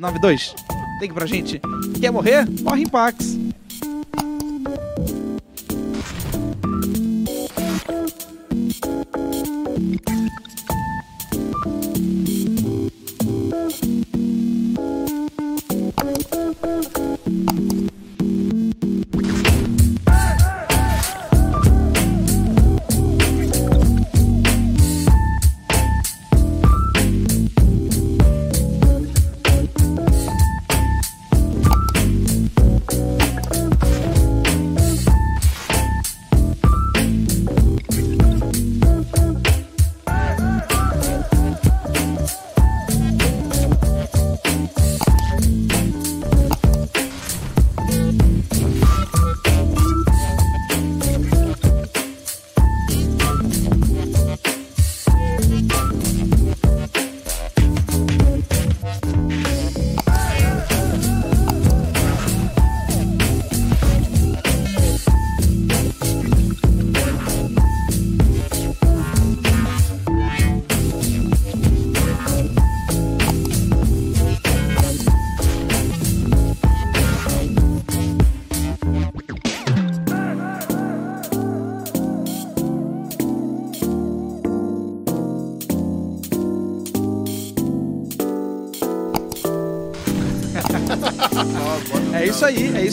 [0.00, 0.54] 8892.
[1.00, 1.60] Ligue pra gente.
[2.00, 2.46] Quer morrer?
[2.62, 3.39] Morre em Pax.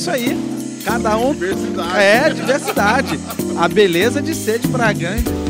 [0.08, 0.81] Isso aí.
[0.86, 1.33] Cada um.
[1.33, 1.97] Diversidade.
[1.97, 3.19] É, diversidade.
[3.58, 5.47] A beleza de ser de Bragante.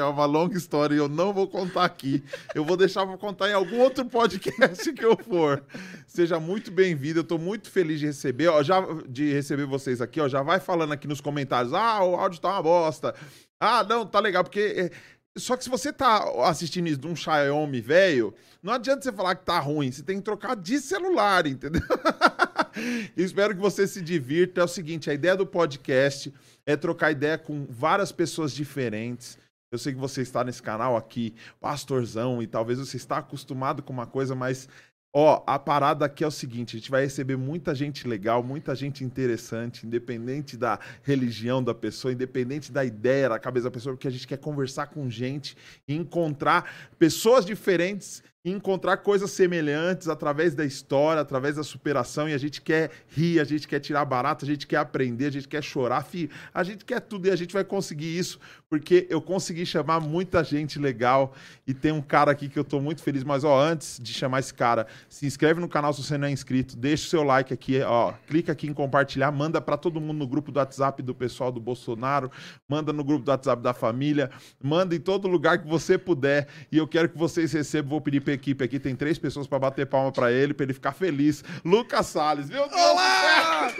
[0.00, 2.22] É uma longa história e eu não vou contar aqui.
[2.54, 5.62] Eu vou deixar para contar em algum outro podcast que eu for.
[6.06, 10.20] Seja muito bem-vindo, eu estou muito feliz de receber, ó, já, de receber vocês aqui,
[10.20, 13.14] ó, já vai falando aqui nos comentários, ah, o áudio tá uma bosta.
[13.60, 14.60] Ah, não, tá legal, porque...
[14.60, 14.90] É,
[15.36, 19.36] só que se você tá assistindo isso de um Xiaomi velho, não adianta você falar
[19.36, 21.80] que tá ruim, você tem que trocar de celular, entendeu?
[23.16, 24.60] Espero que você se divirta.
[24.60, 26.32] É o seguinte, a ideia do podcast
[26.66, 29.38] é trocar ideia com várias pessoas diferentes.
[29.72, 33.92] Eu sei que você está nesse canal aqui, pastorzão, e talvez você está acostumado com
[33.92, 34.68] uma coisa, mas
[35.12, 38.76] Ó, a parada aqui é o seguinte: a gente vai receber muita gente legal, muita
[38.76, 44.06] gente interessante, independente da religião da pessoa, independente da ideia da cabeça da pessoa, porque
[44.06, 45.56] a gente quer conversar com gente
[45.88, 52.38] e encontrar pessoas diferentes encontrar coisas semelhantes através da história, através da superação, e a
[52.38, 55.62] gente quer rir, a gente quer tirar barato, a gente quer aprender, a gente quer
[55.62, 58.40] chorar, fi, a gente quer tudo e a gente vai conseguir isso,
[58.70, 61.34] porque eu consegui chamar muita gente legal
[61.66, 64.40] e tem um cara aqui que eu tô muito feliz, mas ó, antes de chamar
[64.40, 67.52] esse cara, se inscreve no canal se você não é inscrito, deixa o seu like
[67.52, 71.14] aqui, ó, clica aqui em compartilhar, manda para todo mundo no grupo do WhatsApp do
[71.14, 72.30] pessoal do Bolsonaro,
[72.66, 74.30] manda no grupo do WhatsApp da família,
[74.62, 78.29] manda em todo lugar que você puder, e eu quero que vocês recebam, vou pedir
[78.32, 81.44] equipe aqui, tem três pessoas para bater palma para ele, para ele ficar feliz.
[81.64, 83.72] Lucas Salles, meu Deus Olá!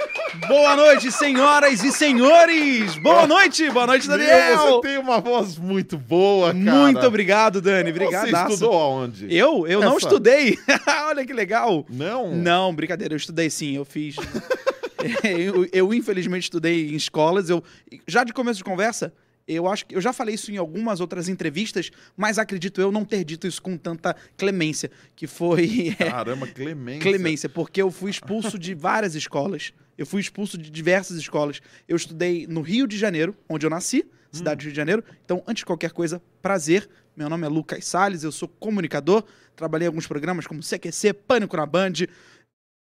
[0.48, 2.96] Boa noite, senhoras e senhores!
[2.98, 4.56] Boa noite, boa noite, Daniel!
[4.56, 6.76] Meu, você tem uma voz muito boa, cara.
[6.76, 8.30] Muito obrigado, Dani, obrigado.
[8.30, 9.26] Você estudou aonde?
[9.34, 9.66] Eu?
[9.66, 9.88] Eu Essa...
[9.88, 10.58] não estudei.
[11.08, 11.84] Olha que legal.
[11.88, 12.34] Não?
[12.34, 14.16] Não, brincadeira, eu estudei sim, eu fiz...
[15.24, 17.62] eu, eu, infelizmente, estudei em escolas, eu...
[18.06, 19.12] Já de começo de conversa,
[19.54, 23.04] eu acho que eu já falei isso em algumas outras entrevistas, mas acredito eu não
[23.04, 27.02] ter dito isso com tanta clemência, que foi é, Caramba, clemência.
[27.02, 29.72] Clemência, porque eu fui expulso de várias escolas.
[29.98, 31.60] Eu fui expulso de diversas escolas.
[31.86, 34.58] Eu estudei no Rio de Janeiro, onde eu nasci, cidade hum.
[34.58, 35.04] do Rio de Janeiro.
[35.24, 36.88] Então, antes de qualquer coisa, prazer.
[37.16, 39.24] Meu nome é Lucas Salles, eu sou comunicador,
[39.54, 41.92] trabalhei em alguns programas como CQC, Pânico na Band,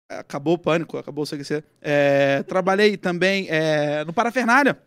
[0.09, 1.63] acabou o pânico, acabou o CQC.
[1.81, 4.79] É, trabalhei também é, no Parafernália,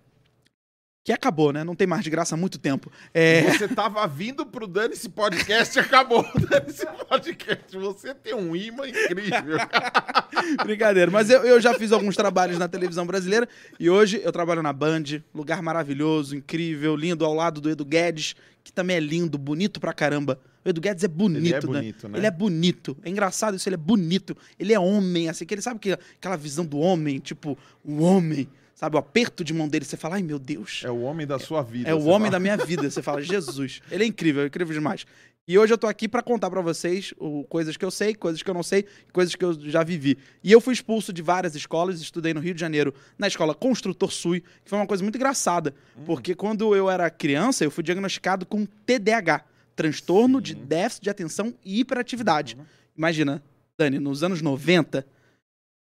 [1.04, 1.64] que acabou, né?
[1.64, 2.92] Não tem mais de graça há muito tempo.
[3.14, 3.42] É...
[3.44, 7.76] Você tava vindo pro Dane esse podcast e acabou o Dane esse podcast.
[7.76, 9.58] Você tem um imã incrível.
[10.64, 11.10] Brincadeira.
[11.10, 13.50] Mas eu, eu já fiz alguns trabalhos na televisão brasileira
[13.80, 15.04] e hoje eu trabalho na Band,
[15.34, 19.94] lugar maravilhoso, incrível, lindo, ao lado do Edu Guedes, que também é lindo, bonito pra
[19.94, 20.40] caramba.
[20.64, 21.62] O Edu Guedes é bonito, ele é né?
[21.62, 22.20] bonito né?
[22.20, 22.98] Ele é bonito.
[23.02, 24.38] É engraçado isso, ele é bonito.
[24.60, 28.48] Ele é homem, assim, que ele sabe que aquela visão do homem, tipo, o homem
[28.82, 30.82] Sabe, o aperto de mão dele, você fala, ai meu Deus.
[30.84, 31.88] É o homem da sua vida.
[31.88, 32.32] É o homem fala.
[32.32, 32.90] da minha vida.
[32.90, 33.80] Você fala, Jesus.
[33.92, 35.06] Ele é incrível, é incrível demais.
[35.48, 38.42] E hoje eu tô aqui para contar para vocês o, coisas que eu sei, coisas
[38.42, 40.18] que eu não sei, coisas que eu já vivi.
[40.44, 44.12] E eu fui expulso de várias escolas, estudei no Rio de Janeiro, na escola Construtor
[44.12, 46.02] Sui, que foi uma coisa muito engraçada, hum.
[46.04, 49.46] porque quando eu era criança, eu fui diagnosticado com TDAH,
[49.76, 50.44] transtorno Sim.
[50.44, 52.56] de déficit de atenção e hiperatividade.
[52.56, 52.66] Uhum.
[52.98, 53.44] Imagina,
[53.78, 55.06] Dani, nos anos 90,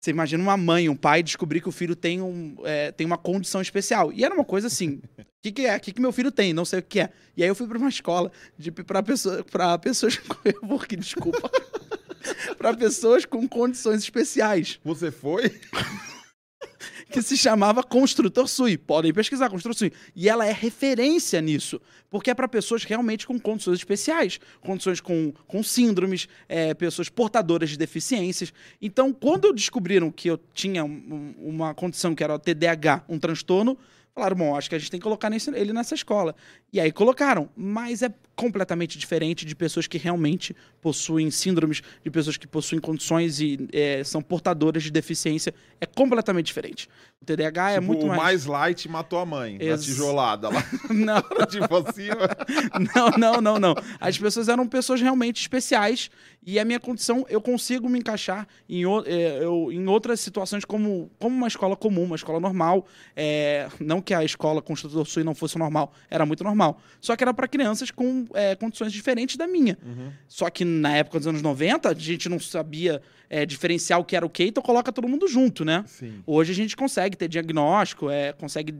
[0.03, 3.17] você imagina uma mãe, um pai descobrir que o filho tem, um, é, tem uma
[3.17, 4.11] condição especial.
[4.11, 5.77] E era uma coisa assim: o que, que é?
[5.77, 6.51] O que, que meu filho tem?
[6.51, 7.09] Não sei o que é.
[7.37, 8.29] E aí eu fui para uma escola
[8.85, 9.45] para pessoa,
[9.81, 10.19] pessoas.
[10.67, 11.49] Porque, desculpa.
[12.59, 14.77] para pessoas com condições especiais.
[14.83, 15.57] Você foi?
[17.13, 18.75] Que se chamava Construtor Sui.
[18.75, 19.93] Podem pesquisar, Construtor Sui.
[20.15, 21.79] E ela é referência nisso,
[22.09, 27.69] porque é para pessoas realmente com condições especiais, condições com, com síndromes, é, pessoas portadoras
[27.69, 28.51] de deficiências.
[28.81, 33.77] Então, quando descobriram que eu tinha um, uma condição que era o TDAH, um transtorno,
[34.13, 36.35] falaram, bom, acho que a gente tem que colocar nesse, ele nessa escola.
[36.71, 42.37] E aí colocaram, mas é completamente diferente de pessoas que realmente possuem síndromes, de pessoas
[42.37, 45.53] que possuem condições e é, são portadoras de deficiência.
[45.81, 46.87] É completamente diferente.
[47.21, 48.19] O TDAH é tipo, é muito mais...
[48.19, 49.69] O mais light matou a mãe, Ex...
[49.69, 50.63] na tijolada lá.
[50.93, 51.21] não.
[51.47, 52.09] tipo assim...
[52.95, 53.75] não, não, não, não.
[53.99, 56.09] As pessoas eram pessoas realmente especiais
[56.45, 61.09] e a minha condição, eu consigo me encaixar em, é, eu, em outras situações como,
[61.17, 62.85] como uma escola comum, uma escola normal.
[63.15, 66.81] É, não que a escola Construtor Sul não fosse normal, era muito normal.
[66.99, 69.77] Só que era para crianças com é, condições diferentes da minha.
[69.83, 70.11] Uhum.
[70.27, 74.15] Só que na época dos anos 90, a gente não sabia é, diferenciar o que
[74.15, 75.83] era o que, então coloca todo mundo junto, né?
[75.87, 76.21] Sim.
[76.25, 78.73] Hoje a gente consegue ter diagnóstico, é, consegue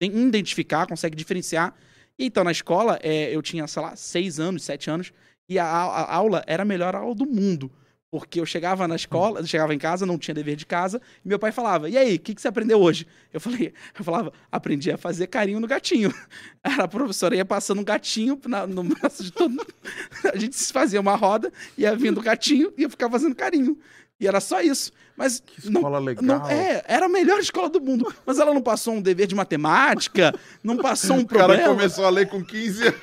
[0.00, 1.74] identificar, consegue diferenciar.
[2.18, 5.12] Então, na escola, é, eu tinha, sei lá, seis anos, sete anos,
[5.48, 7.70] e a, a, aula era a melhor aula do mundo.
[8.10, 11.28] Porque eu chegava na escola, eu chegava em casa, não tinha dever de casa, e
[11.28, 13.06] meu pai falava: E aí, o que, que você aprendeu hoje?
[13.30, 16.10] Eu falei, eu falava, aprendi a fazer carinho no gatinho.
[16.64, 19.74] A professora ia passando um gatinho na- no braço de todo mundo.
[20.32, 23.76] A gente se fazia uma roda, ia vindo o gatinho e eu ficava fazendo carinho.
[24.18, 24.90] E era só isso.
[25.14, 26.24] Mas Que não, escola legal.
[26.24, 28.10] não- é, era a melhor escola do mundo.
[28.24, 31.68] Mas ela não passou um dever de matemática, não passou um O cara problema.
[31.74, 32.98] começou a ler com 15 anos.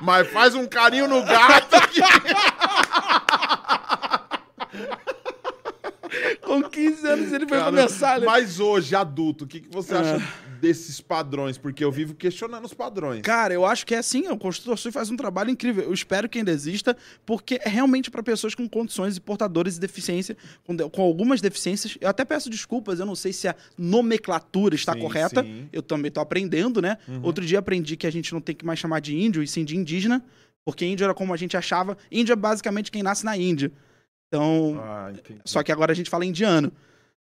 [0.00, 2.00] Mas faz um carinho no gato aqui.
[6.42, 8.26] Com 15 anos ele foi Cara, começar ler.
[8.26, 10.49] Mas hoje, adulto, o que, que você acha Ah.
[10.60, 11.56] Desses padrões?
[11.56, 13.22] Porque eu vivo questionando os padrões.
[13.22, 15.84] Cara, eu acho que é assim, o Construtor Sul faz um trabalho incrível.
[15.84, 19.80] Eu espero que ainda exista, porque é realmente para pessoas com condições e portadores de
[19.80, 21.96] deficiência, com, de- com algumas deficiências.
[22.00, 25.42] Eu até peço desculpas, eu não sei se a nomenclatura está Sim, correta.
[25.42, 25.68] sim.
[25.72, 26.98] Eu também tô aprendendo, né?
[27.08, 27.20] Uhum.
[27.22, 29.64] Outro dia aprendi que a gente não tem que mais chamar de índio, e sim
[29.64, 30.24] de indígena,
[30.64, 31.96] porque índio era como a gente achava.
[32.10, 33.72] Índio é basicamente quem nasce na Índia.
[34.28, 35.12] Então, Ah,
[35.44, 36.72] só que agora a gente fala indiano.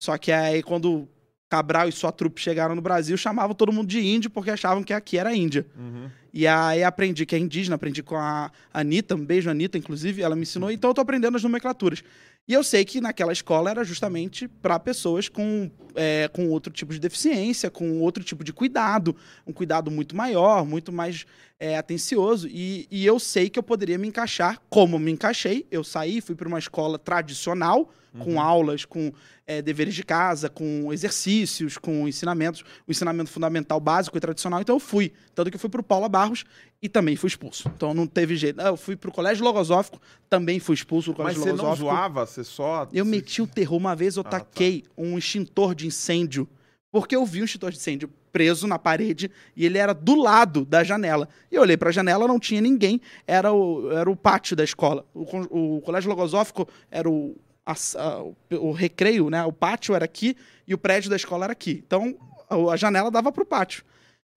[0.00, 1.08] Só que aí quando
[1.52, 4.90] Cabral e sua trupe chegaram no Brasil, chamavam todo mundo de índio porque achavam que
[4.90, 5.66] aqui era Índia.
[5.78, 6.08] Uhum.
[6.32, 10.34] E aí aprendi que é indígena, aprendi com a Anitta, um beijo Anitta, inclusive, ela
[10.34, 12.02] me ensinou, então eu tô aprendendo as nomenclaturas.
[12.48, 16.92] E eu sei que naquela escola era justamente para pessoas com, é, com outro tipo
[16.92, 19.14] de deficiência, com outro tipo de cuidado,
[19.46, 21.24] um cuidado muito maior, muito mais
[21.60, 22.48] é, atencioso.
[22.48, 25.66] E, e eu sei que eu poderia me encaixar como me encaixei.
[25.70, 29.10] Eu saí, fui para uma escola tradicional, com aulas, com
[29.46, 34.60] é, deveres de casa, com exercícios, com ensinamentos, o ensinamento fundamental básico e tradicional.
[34.60, 35.12] Então eu fui.
[35.34, 36.44] Tanto que eu fui para o Paula Barros
[36.82, 37.70] e também fui expulso.
[37.76, 38.60] Então não teve jeito.
[38.60, 41.56] Ah, Eu fui para o Colégio Logosófico, também fui expulso do Mas Colégio você não
[41.70, 41.88] Logosófico.
[41.88, 42.26] zoava?
[42.26, 42.88] Você só.
[42.92, 43.78] Eu meti o terror.
[43.78, 44.40] Uma vez eu Ah, tá.
[44.40, 46.48] taquei um extintor de incêndio.
[46.90, 50.64] Porque eu vi um extintor de incêndio preso na parede e ele era do lado
[50.64, 51.28] da janela.
[51.50, 53.00] E eu olhei pra janela, não tinha ninguém.
[53.26, 55.06] Era o, era o pátio da escola.
[55.14, 59.44] O, o colégio logosófico era o, a a- o, o recreio, né?
[59.44, 60.36] O pátio era aqui
[60.66, 61.82] e o prédio da escola era aqui.
[61.86, 62.14] Então
[62.50, 63.84] a, a janela dava pro pátio.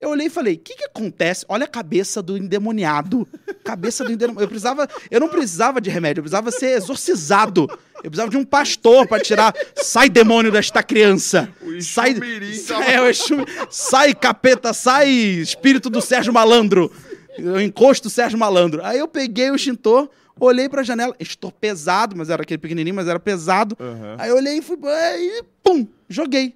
[0.02, 1.46] Eu olhei e falei: o que, que acontece?
[1.48, 3.28] Olha a cabeça do endemoniado.
[3.64, 4.44] Cabeça do endemoniado.
[4.44, 4.88] Eu precisava.
[5.10, 7.68] Eu não precisava de remédio, eu precisava ser exorcizado.
[8.04, 9.54] Eu precisava de um pastor pra tirar.
[9.76, 11.50] Sai, demônio desta criança!
[11.62, 12.16] O Sai,
[12.54, 16.92] sai, é, o Exu- sai, capeta, sai, espírito do Sérgio Malandro.
[17.38, 18.84] Eu encosto o Sérgio Malandro.
[18.86, 20.08] Aí eu peguei o extintor,
[20.40, 21.16] olhei pra janela.
[21.20, 23.76] Extintor pesado, mas era aquele pequenininho, mas era pesado.
[23.80, 24.16] Aham.
[24.20, 24.78] Aí eu olhei e fui.
[24.84, 25.88] Aí, pum!
[26.08, 26.54] Joguei.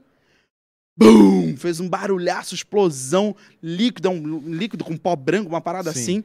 [1.00, 1.56] Bum!
[1.58, 6.00] Fez um barulhaço, explosão, líquido, um líquido com pó branco, uma parada Sim.
[6.02, 6.24] assim.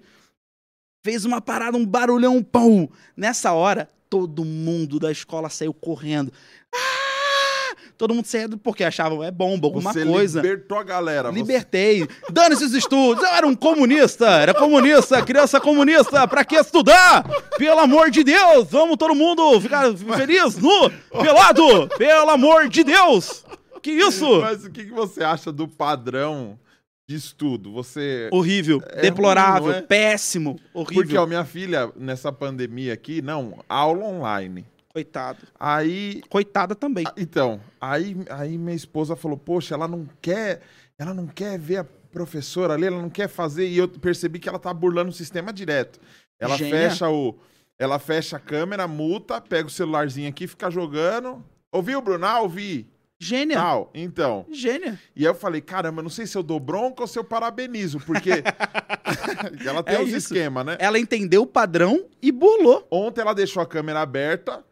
[1.05, 2.89] Fez uma parada, um barulhão, pum!
[3.17, 6.33] Nessa hora, todo mundo da escola saiu correndo.
[6.75, 7.77] Ah!
[7.97, 10.41] Todo mundo saiu porque achavam é bomba, alguma Você coisa.
[10.41, 11.31] libertou a galera.
[11.31, 12.09] você- Libertei.
[12.29, 13.23] Dane-se os estudos.
[13.23, 14.27] Eu era um comunista.
[14.27, 16.27] Era comunista, criança comunista.
[16.27, 17.25] Pra que estudar?
[17.57, 18.67] Pelo amor de Deus.
[18.69, 20.91] Vamos todo mundo ficar feliz, nu,
[21.23, 21.87] pelado.
[21.97, 23.45] Pelo amor de Deus.
[23.85, 24.25] Que isso?
[24.41, 26.59] Mas o que, você acha do padrão
[27.07, 27.71] de estudo?
[27.71, 28.31] Você.
[28.33, 29.83] Horrível, É deplorável, ruim, é?
[29.83, 31.03] péssimo, horrível.
[31.03, 34.65] Porque, ó, minha filha, nessa pandemia aqui, não, aula online.
[34.91, 35.41] Coitado.
[35.61, 36.23] Aí.
[36.31, 37.05] Coitada também.
[37.07, 40.63] ah, Então, aí, aí minha esposa falou, poxa, ela não quer.
[40.99, 43.67] Ela não quer ver a professora ali, ela não quer fazer.
[43.69, 46.01] E eu percebi que ela tá burlando o sistema direto.
[46.41, 46.89] Ela Gênia.
[46.89, 47.37] fecha o.
[47.79, 51.45] Ela fecha a câmera, muta, pega o celularzinho aqui, fica jogando.
[51.73, 52.25] Ouviu, Bruno?
[52.25, 52.89] Ah, ouvi.
[53.25, 53.57] Gênia.
[53.57, 53.91] Tal.
[53.95, 54.45] Então.
[54.53, 55.01] Gênia.
[55.17, 57.99] E aí eu falei, caramba, não sei se eu dou bronca ou se eu parabenizo,
[58.01, 58.31] porque
[59.67, 60.77] ela tem É os esquemas, né?
[60.79, 62.87] Ela entendeu o padrão e burlou.
[62.91, 64.63] Ontem ela deixou a câmera aberta,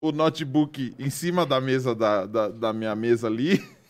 [0.00, 3.62] o notebook em cima da mesa da, da, da minha mesa ali,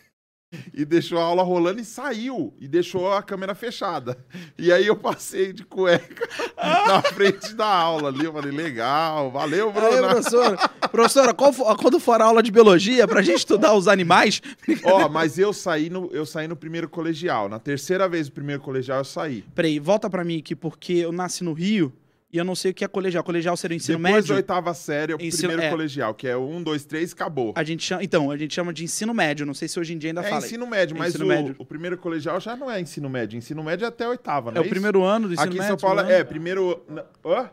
[0.73, 2.53] e deixou a aula rolando e saiu.
[2.59, 4.17] E deixou a câmera fechada.
[4.57, 6.27] E aí eu passei de cueca
[6.87, 8.25] na frente da aula ali.
[8.25, 10.07] Eu falei, legal, valeu, Aí, Bruno.
[10.09, 10.57] professora,
[10.91, 14.41] professora, for- quando for a aula de biologia pra gente estudar os animais,
[14.83, 17.47] Ó, mas eu saí, no, eu saí no primeiro colegial.
[17.49, 19.43] Na terceira vez do primeiro colegial eu saí.
[19.53, 21.91] Peraí, volta pra mim aqui, porque eu nasci no Rio
[22.35, 23.23] e eu não sei o que é colegial.
[23.23, 24.29] Colegial seria o ensino Depois médio?
[24.29, 25.69] da oitava série, é o Ensino- primeiro é.
[25.69, 27.53] colegial, que é um, dois, três, acabou.
[27.55, 29.45] A gente chama, então, a gente chama de ensino médio.
[29.45, 30.45] Não sei se hoje em dia ainda É fala.
[30.45, 31.55] ensino médio, É mas ensino o, médio.
[31.57, 33.37] o primeiro colegial já não é ensino médio.
[33.37, 34.69] Ensino médio é até a oitava, não É é, o isso?
[34.71, 35.79] primeiro ano do ensino Aqui em médio.
[35.79, 36.83] São Paulo é primeiro.
[37.25, 37.49] Hã?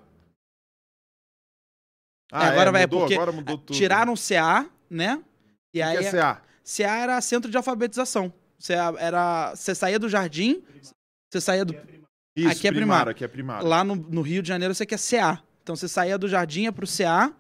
[2.33, 3.77] Ah, É, agora vai, mudou, porque agora mudou tudo.
[3.77, 5.23] Tiraram o CA, né?
[5.75, 6.43] E O aí que é CA?
[6.65, 8.33] CA era centro de alfabetização.
[8.59, 10.63] CA era você saía do jardim,
[11.31, 11.75] você saía do
[12.35, 13.11] Isso, Aqui é primário, primário.
[13.11, 13.67] aqui é primário.
[13.69, 15.43] lá no, no Rio de Janeiro você quer CA.
[15.63, 17.33] Então você saía do jardim ia pro CA,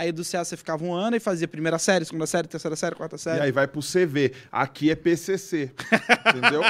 [0.00, 2.94] Aí do CA você ficava um ano e fazia primeira série, segunda série, terceira série,
[2.94, 3.40] quarta E série.
[3.42, 4.32] aí vai pro CV.
[4.50, 5.70] Aqui é PCC.
[6.26, 6.62] entendeu?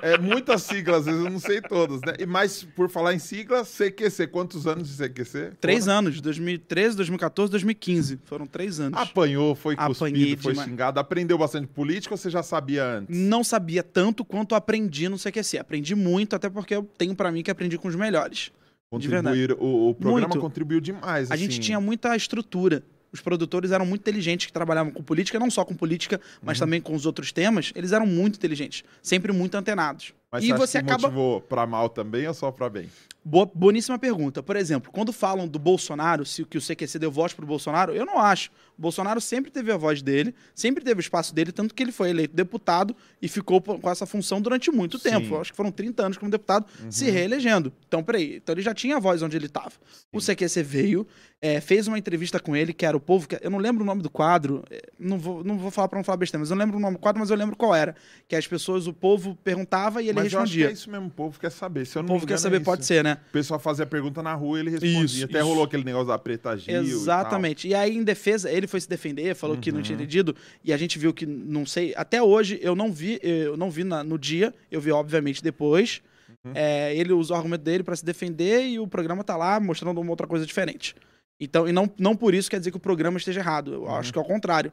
[0.00, 2.12] É muitas siglas, às vezes eu não sei todas, né?
[2.16, 4.28] E mais por falar em sigla, CQC.
[4.28, 5.54] Quantos anos de CQC?
[5.60, 8.20] Três anos, 2013, 2014, 2015.
[8.24, 9.00] Foram três anos.
[9.00, 10.68] Apanhou, foi cuspido, Apanhei foi demais.
[10.68, 11.00] xingado.
[11.00, 13.18] Aprendeu bastante política ou você já sabia antes?
[13.18, 15.58] Não sabia tanto quanto aprendi no CQC.
[15.58, 18.52] Aprendi muito, até porque eu tenho pra mim que aprendi com os melhores.
[18.94, 20.40] Contribuir, o, o programa Muito.
[20.40, 21.30] contribuiu demais.
[21.30, 21.60] A gente assim.
[21.60, 22.82] tinha muita estrutura.
[23.12, 26.66] Os produtores eram muito inteligentes que trabalhavam com política, não só com política, mas Uhum.
[26.66, 27.72] também com os outros temas.
[27.76, 30.12] Eles eram muito inteligentes, sempre muito antenados.
[30.32, 31.02] Mas e você, você acaba.
[31.02, 32.88] motivou pra mal também ou só pra bem?
[33.26, 34.42] Boa, boníssima pergunta.
[34.42, 37.94] Por exemplo, quando falam do Bolsonaro, se o que o CQC deu voz pro Bolsonaro,
[37.94, 38.50] eu não acho.
[38.76, 41.92] O Bolsonaro sempre teve a voz dele, sempre teve o espaço dele, tanto que ele
[41.92, 45.08] foi eleito deputado e ficou com essa função durante muito Sim.
[45.10, 45.34] tempo.
[45.36, 47.72] Eu Acho que foram 30 anos como deputado, se reelegendo.
[47.88, 48.36] Então, peraí.
[48.36, 49.72] Então ele já tinha a voz onde ele estava.
[50.12, 51.06] O CQC veio,
[51.40, 53.26] é, fez uma entrevista com ele, que era o povo.
[53.28, 55.98] que- eu não lembro o nome do quadro, é, não vou, não vou falar para
[55.98, 57.94] não falar besteira, mas eu lembro o nome do quadro, mas eu lembro qual era.
[58.28, 60.68] Que as pessoas, o povo perguntava e ele Mas eu acho que respondia.
[60.68, 61.86] é isso mesmo, o povo quer saber.
[61.86, 63.13] Se eu O não povo me quer saber, é pode ser, né?
[63.28, 65.04] O pessoal fazia pergunta na rua ele respondia.
[65.04, 65.46] Isso, Até isso.
[65.48, 66.90] rolou aquele negócio da Preta Gil e.
[66.90, 67.68] Exatamente.
[67.68, 69.82] E, aí, em defesa, ele foi se defender, falou que não Uhum.
[69.82, 73.56] tinha entendido, e a gente viu que, não sei, até hoje eu não vi, eu
[73.56, 76.02] não vi na- no dia, eu vi, obviamente, depois.
[76.44, 76.52] Uhum.
[76.54, 79.98] É, ele usou o argumento dele pra se defender e o programa tá lá mostrando
[80.00, 80.94] uma outra coisa diferente.
[81.40, 83.72] Então, e não, não por isso quer dizer que o programa esteja errado.
[83.74, 83.94] Eu Uhum.
[83.96, 84.70] acho que é o contrário.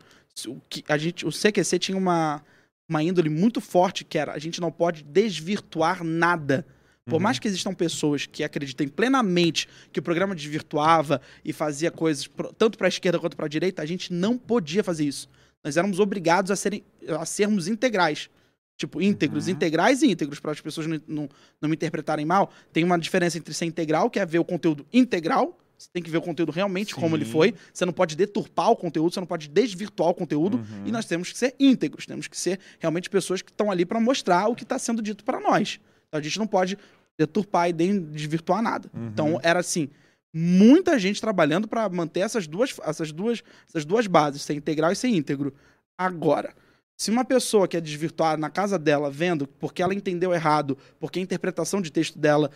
[0.48, 2.42] O, que a gente, o CQC tinha uma,
[2.90, 6.66] uma índole muito forte que era a gente não pode desvirtuar nada.
[7.08, 7.20] Por Uhum.
[7.22, 12.54] mais que existam pessoas que acreditem plenamente que o programa desvirtuava e fazia coisas pro-
[12.54, 15.28] tanto para a esquerda quanto para a direita, a gente não podia fazer isso.
[15.64, 16.84] Nós éramos obrigados a, serem,
[17.20, 18.30] a sermos integrais.
[18.78, 19.54] Tipo, íntegros, Uhum.
[19.54, 21.30] integrais e íntegros, para as pessoas não, não,
[21.60, 22.52] não me interpretarem mal.
[22.72, 25.58] Tem uma diferença entre ser integral, que é ver o conteúdo integral.
[25.78, 27.32] Você tem que ver o conteúdo realmente como ele Sim.
[27.32, 27.54] foi.
[27.74, 30.58] Você não pode deturpar o conteúdo, você não pode desvirtuar o conteúdo.
[30.58, 30.88] Uhum.
[30.88, 34.00] E nós temos que ser íntegros, temos que ser realmente pessoas que estão ali para
[34.00, 35.80] mostrar o que está sendo dito para nós.
[36.12, 36.78] Então a gente não pode
[37.18, 38.90] deturpar e nem desvirtuar nada.
[38.94, 39.08] Uhum.
[39.08, 39.90] Então era assim,
[40.34, 44.96] muita gente trabalhando para manter essas duas, essas, duas, essas duas bases, ser integral e
[44.96, 45.54] ser íntegro.
[45.98, 46.54] Agora,
[47.00, 51.22] se uma pessoa quer desvirtuar na casa dela, vendo porque ela entendeu errado, porque a
[51.22, 52.52] interpretação de texto dela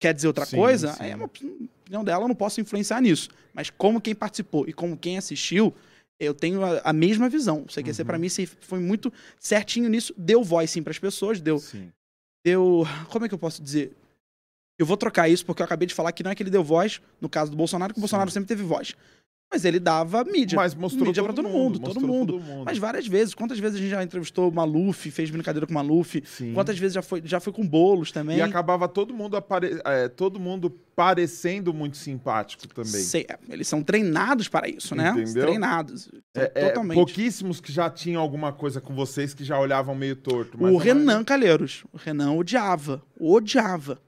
[0.00, 1.02] quer dizer outra Sim, coisa, sim.
[1.04, 3.28] aí é uma opinião dela, eu não posso influenciar nisso.
[3.54, 5.72] Mas como quem participou e como quem assistiu,
[6.18, 7.64] eu tenho a, a mesma visão.
[7.68, 8.06] CQC, Uhum.
[8.06, 10.12] pra mim, se- foi muito certinho nisso.
[10.16, 11.40] Deu voz, sim, pras pessoas.
[11.40, 11.90] Deu, Sim.
[12.44, 12.84] Deu...
[13.08, 13.96] Como é que eu posso dizer?
[14.78, 16.64] Eu vou trocar isso porque eu acabei de falar que não é que ele deu
[16.64, 18.00] voz, no caso do Bolsonaro, que o.
[18.00, 18.96] Bolsonaro sempre teve voz.
[19.52, 20.56] Mas ele dava mídia.
[20.56, 22.34] Mas mostrou mídia todo pra todo mundo, todo mundo.
[22.34, 22.64] todo mundo.
[22.64, 23.34] Mas várias vezes.
[23.34, 26.22] Quantas vezes a gente já entrevistou o Maluf, fez brincadeira com Maluf?
[26.24, 26.52] Sim.
[26.54, 28.38] Quantas vezes já foi, já foi com bolos também?
[28.38, 29.80] E acabava todo mundo, apare...
[29.84, 33.02] é, todo mundo parecendo muito simpático também.
[33.02, 35.10] Sei, é, eles são treinados para isso, né?
[35.10, 35.46] Entendeu?
[35.46, 36.10] Treinados.
[36.34, 36.94] É, é, totalmente.
[36.94, 40.62] pouquíssimos que já tinham alguma coisa com vocês que já olhavam meio torto.
[40.62, 41.84] O Renan maioria Calheiros.
[41.92, 43.02] O Renan odiava.
[43.18, 43.98] Odiava.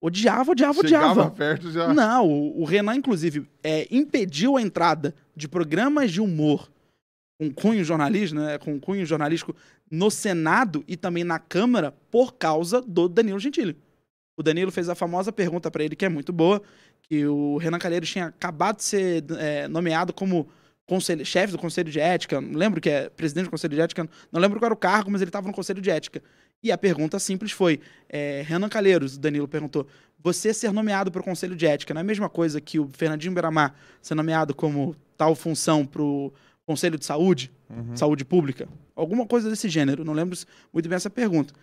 [0.00, 1.30] Odiava, odiava, Chegava odiava.
[1.30, 1.92] perto já.
[1.92, 6.70] Não, o, o Renan, inclusive, é, impediu a entrada de programas de humor
[7.38, 9.54] com cunho jornalístico, né, com cunho jornalístico
[9.90, 13.76] no Senado e também na Câmara por causa do Danilo Gentili.
[14.38, 16.62] O Danilo fez a famosa pergunta para ele, que é muito boa,
[17.02, 20.48] que o Renan Calheiros tinha acabado de ser é, nomeado como
[20.86, 24.08] conselho- chefe do Conselho de Ética, não lembro que é presidente do Conselho de Ética,
[24.32, 26.22] não lembro qual era o cargo, mas ele estava no Conselho de Ética.
[26.62, 29.86] E a pergunta simples foi, é, Renan Calheiros, o Danilo perguntou,
[30.22, 32.88] você ser nomeado para o Conselho de Ética não é a mesma coisa que o
[32.92, 36.32] Fernandinho Beiramar ser nomeado como tal função para o
[36.66, 37.96] Conselho de Saúde, Uhum.
[37.96, 38.68] Saúde Pública?
[38.96, 40.36] Alguma coisa desse gênero, não lembro
[40.72, 41.54] muito bem essa pergunta.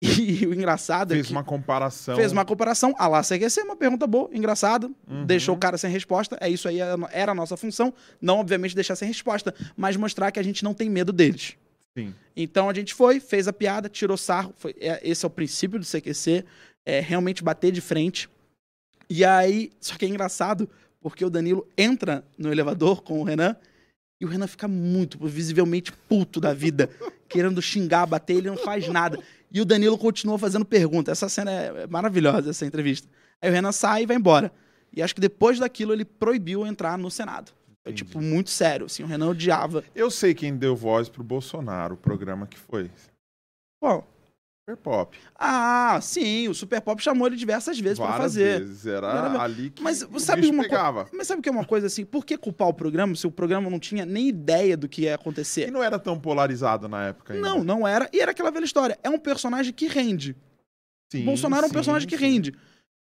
[0.00, 2.14] E o engraçado é Fez que uma comparação.
[2.14, 5.26] fez uma comparação, a lá CQC, uma pergunta boa, engraçada, Uhum.
[5.26, 8.74] deixou o cara sem resposta, é isso aí, era era a nossa função, não obviamente
[8.76, 11.56] deixar sem resposta, mas mostrar que a gente não tem medo deles.
[11.98, 12.14] Sim.
[12.36, 14.54] Então a gente foi, fez a piada, tirou sarro.
[14.56, 16.44] foi- é- esse é o princípio do CQC,
[16.86, 18.28] é realmente bater de frente.
[19.10, 20.68] E aí, só que é engraçado,
[21.00, 23.56] porque o Danilo entra no elevador com o Renan
[24.20, 26.88] e o Renan fica muito, visivelmente puto da vida,
[27.28, 29.18] querendo xingar, bater, ele não faz nada.
[29.50, 31.10] E o Danilo continua fazendo pergunta.
[31.10, 33.08] Essa cena é maravilhosa, essa entrevista.
[33.40, 34.52] Aí o Renan sai e vai embora.
[34.92, 37.52] E acho que depois daquilo ele proibiu entrar no Senado.
[37.90, 38.04] Entendi.
[38.04, 39.82] tipo, muito sério, assim, o Renan odiava.
[39.94, 42.90] Eu sei quem deu voz pro Bolsonaro, o programa que foi.
[43.82, 44.04] Bom,
[44.68, 45.18] Super Pop.
[45.34, 48.60] Ah, sim, o Super Pop chamou ele diversas vezes pra Várias fazer.
[48.60, 48.86] vezes.
[48.86, 51.08] Era Era- ali que Mas o sabe uma co- pegava.
[51.12, 52.04] Mas sabe o que é uma coisa assim?
[52.04, 55.10] Por que culpar o programa se o programa não tinha nem ideia do que ia
[55.10, 55.70] E acontecer?
[55.70, 57.48] não era tão polarizado na época ainda.
[57.48, 58.10] Não, não era.
[58.12, 58.98] E era aquela velha história.
[59.02, 60.36] É um personagem que rende.
[61.10, 62.24] Sim, Bolsonaro é um sim, personagem que sim.
[62.24, 62.54] rende.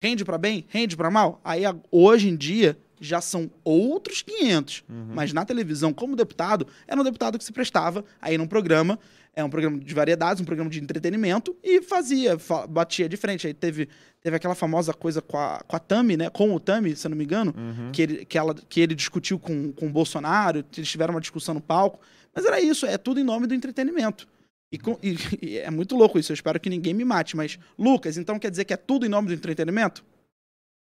[0.03, 1.41] Rende pra bem, rende pra mal.
[1.43, 4.85] Aí hoje em dia já são outros 500.
[4.89, 5.07] Uhum.
[5.15, 8.99] Mas na televisão, como deputado, era um deputado que se prestava aí num programa,
[9.37, 13.47] é um programa de variedades, um programa de entretenimento, e fazia, fa- batia de frente.
[13.47, 13.89] Aí teve,
[14.23, 16.31] teve aquela famosa coisa com a, com a Tami, né?
[16.31, 17.91] Com o Tami, se eu não me engano, Uhum.
[17.93, 21.53] que, ele, que, ela, que ele discutiu com, com o Bolsonaro, eles tiveram uma discussão
[21.55, 21.99] no palco.
[22.33, 24.27] Mas era isso, é tudo em nome do entretenimento.
[24.73, 27.37] E, com- e- e é muito louco isso, eu espero que ninguém me mate.
[27.37, 30.05] Mas, Lucas, então quer dizer que é tudo em nome do entretenimento?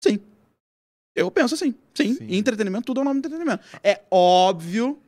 [0.04, 0.18] Sim.
[1.14, 1.74] Eu penso assim.
[1.94, 2.14] Sim.
[2.14, 2.26] Sim.
[2.28, 3.62] E entretenimento, tudo é o nome do entretenimento.
[3.82, 4.98] É óbvio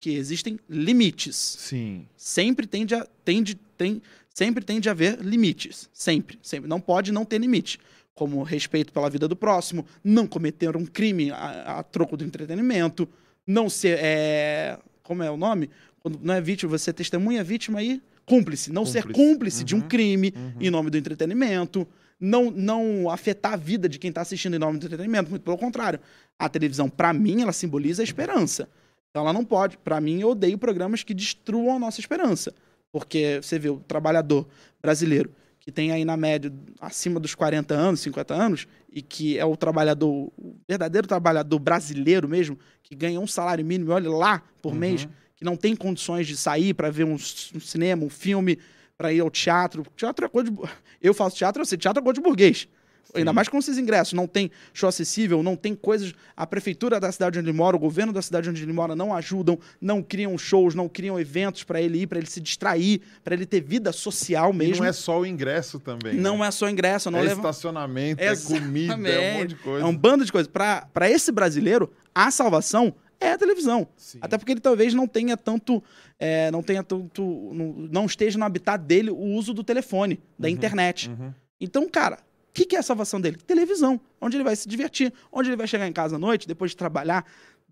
[0.00, 1.36] que existem limites.
[1.36, 2.06] Sim.
[2.16, 4.02] Sempre tende a, tende, tem,
[4.34, 5.88] sempre tende a haver limites.
[5.92, 6.68] Sempre, sempre.
[6.68, 7.78] Não pode não ter limite.
[8.14, 13.08] Como respeito pela vida do próximo, não cometer um crime a, a troco do entretenimento,
[13.46, 13.98] não ser.
[14.00, 15.68] É, como é o nome?
[16.00, 18.70] Quando não é vítima, você testemunha vítima aí, cúmplice.
[18.70, 19.20] Não ser Cúmplice.
[19.24, 19.88] cúmplice de um Uhum.
[19.88, 20.52] crime Uhum.
[20.60, 21.88] em nome do entretenimento.
[22.20, 25.30] Não, não afetar a vida de quem está assistindo em nome do entretenimento.
[25.30, 26.00] Muito pelo contrário.
[26.38, 28.68] A televisão, para mim, ela simboliza a esperança.
[29.10, 29.76] Então ela não pode.
[29.78, 32.52] Para mim, eu odeio programas que destruam a nossa esperança.
[32.92, 34.46] Porque você vê o trabalhador
[34.80, 39.44] brasileiro, que tem aí na média acima dos 40 anos, 50 anos, e que é
[39.44, 44.72] o trabalhador, o verdadeiro trabalhador brasileiro mesmo, que ganha um salário mínimo, olha lá, por
[44.72, 44.78] Uhum.
[44.78, 48.58] mês, que não tem condições de sair para ver um, um cinema, um filme,
[48.96, 49.84] para ir ao teatro.
[49.96, 50.56] Teatro é coisa de.
[51.02, 52.68] Eu faço teatro, eu sei, teatro é coisa de burguês.
[53.14, 54.12] Ainda mais com esses ingressos.
[54.12, 56.12] Não tem show acessível, não tem coisas.
[56.36, 59.14] A prefeitura da cidade onde ele mora, o governo da cidade onde ele mora não
[59.14, 63.34] ajudam, não criam shows, não criam eventos para ele ir, para ele se distrair, para
[63.34, 64.78] ele ter vida social E mesmo.
[64.78, 66.14] não é só o ingresso também.
[66.14, 66.48] Não né?
[66.48, 67.36] é só ingresso, não é leva.
[67.36, 69.84] estacionamento, é comida, é um monte de coisa.
[69.84, 70.50] É um bando de coisas.
[70.50, 73.86] Para esse brasileiro, a salvação é a televisão.
[73.96, 74.18] Sim.
[74.20, 75.82] Até porque ele talvez não tenha tanto.
[76.18, 77.22] é, não tenha tanto.
[77.54, 81.08] Não, não esteja no habitat dele o uso do telefone, da internet.
[81.10, 81.32] Uhum.
[81.60, 83.36] Então, cara, o que, que é a salvação dele?
[83.36, 84.00] Televisão.
[84.20, 86.76] Onde ele vai se divertir, onde ele vai chegar em casa à noite, depois de
[86.76, 87.24] trabalhar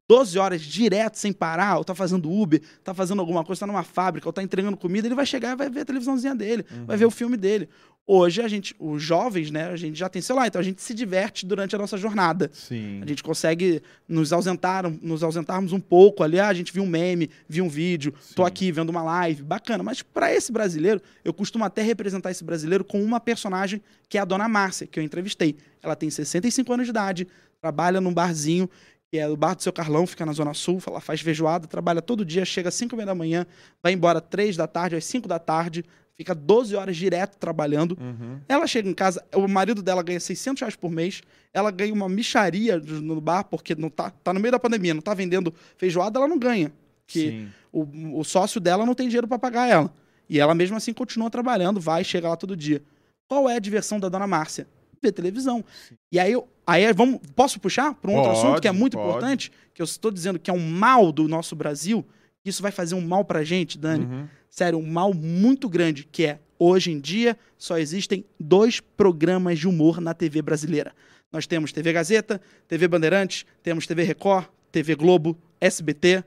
[0.09, 3.83] 12 horas direto, sem parar, ou tá fazendo Uber, tá fazendo alguma coisa, tá numa
[3.83, 6.97] fábrica, ou tá entregando comida, ele vai chegar e vai ver a televisãozinha dele, vai
[6.97, 7.69] ver o filme dele.
[8.05, 10.93] Hoje, a gente, os jovens, né, a gente já tem celular, então a gente se
[10.93, 12.51] diverte durante a nossa jornada.
[12.53, 13.01] Sim.
[13.01, 16.41] A gente consegue nos ausentar, nos ausentarmos um pouco ali.
[16.41, 18.49] Ah, a gente viu um meme, viu um vídeo, tô Sim.
[18.49, 19.85] aqui vendo uma live, bacana.
[19.85, 24.21] Mas para esse brasileiro, eu costumo até representar esse brasileiro com uma personagem que é
[24.21, 25.57] a Dona Márcia, que eu entrevistei.
[25.81, 27.29] Ela tem 65 anos de idade,
[27.61, 28.69] trabalha num barzinho,
[29.13, 32.01] que é o bar do seu Carlão, fica na Zona Sul, ela faz feijoada, trabalha
[32.01, 33.47] todo dia, chega às 5 da manhã,
[33.83, 35.85] vai embora às 3 da tarde, às 5 da tarde,
[36.17, 37.95] fica 12 horas direto trabalhando.
[38.01, 38.41] Uhum.
[38.49, 41.21] Ela chega em casa, o marido dela ganha 600 reais por mês,
[41.53, 45.03] ela ganha uma micharia no bar, porque não tá, tá no meio da pandemia, não
[45.03, 46.73] tá vendendo feijoada, ela não ganha.
[47.07, 47.49] Que Sim.
[47.71, 49.93] o, o sócio dela não tem dinheiro para pagar ela.
[50.27, 52.83] E ela mesmo assim continua trabalhando, vai, chega lá todo dia.
[53.29, 54.67] Qual é a diversão da dona Márcia?
[55.03, 55.63] Ver televisão.
[56.11, 58.97] E aí, eu, aí vamos, posso puxar para um outro Pode, assunto que é muito
[58.97, 59.09] pode.
[59.09, 62.05] importante, que eu estou dizendo que é um mal do nosso Brasil,
[62.45, 64.27] isso vai fazer um mal pra gente, Dani Uhum.
[64.51, 69.67] sério, um mal muito grande, que é, hoje em dia, só existem dois programas de
[69.69, 70.93] humor na TV brasileira.
[71.33, 76.23] Nós temos TV Gazeta, TV Bandeirantes, temos TV Record, TV Globo, SBT,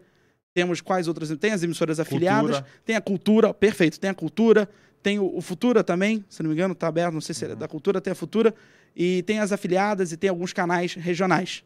[0.53, 1.29] temos quais outras?
[1.37, 2.67] Tem as emissoras afiliadas, Cultura.
[2.85, 4.69] tem a Cultura, perfeito, tem a Cultura,
[5.05, 7.55] tem o, o Futura também, se não me engano, tá aberto, não sei se é
[7.55, 8.55] da Cultura, tem a Futura,
[8.95, 11.63] e tem as afiliadas e tem alguns canais regionais.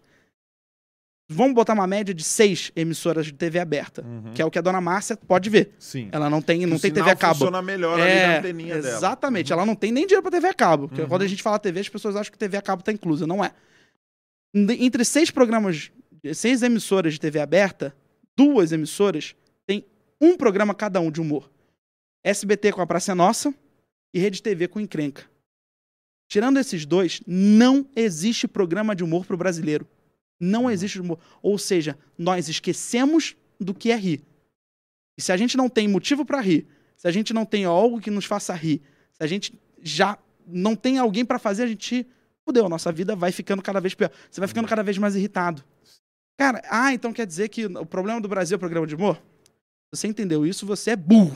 [1.31, 4.33] Vamos botar uma média de seis emissoras de TV aberta, Uhum.
[4.33, 5.73] que é o que a dona Márcia pode ver.
[5.79, 6.09] Sim.
[6.11, 7.35] Ela não tem, não O tem TV a cabo.
[7.35, 8.89] funciona melhor ali na anteninha dela.
[8.89, 8.97] Uhum.
[8.97, 9.53] Exatamente.
[9.53, 10.89] Ela não tem nem dinheiro pra TV a cabo.
[10.89, 13.25] Porque quando a gente fala TV, as pessoas acham que TV a cabo tá inclusa.
[13.25, 13.51] Não é.
[14.53, 15.91] Entre seis programas,
[16.33, 17.95] seis emissoras de TV aberta,
[18.35, 19.33] duas emissoras
[19.65, 19.85] tem
[20.19, 21.49] um programa cada um de humor.
[22.29, 23.53] SBT com a Praça é Nossa
[24.13, 25.23] e Rede TV com Encrenca.
[26.27, 29.87] Tirando esses dois, não existe programa de humor pro brasileiro.
[30.39, 31.19] Não existe humor.
[31.41, 34.21] Ou seja, nós esquecemos do que é rir.
[35.17, 37.99] E se a gente não tem motivo para rir, se a gente não tem algo
[37.99, 41.95] que nos faça rir, se a gente já não tem alguém para fazer a gente
[41.95, 42.07] rir,
[42.45, 44.11] fudeu, a nossa vida vai ficando cada vez pior.
[44.29, 45.63] Você vai ficando cada vez mais irritado.
[46.37, 49.19] Cara, ah, então quer dizer que o problema do Brasil é o programa de humor?
[49.91, 51.35] Você entendeu isso, você é burro.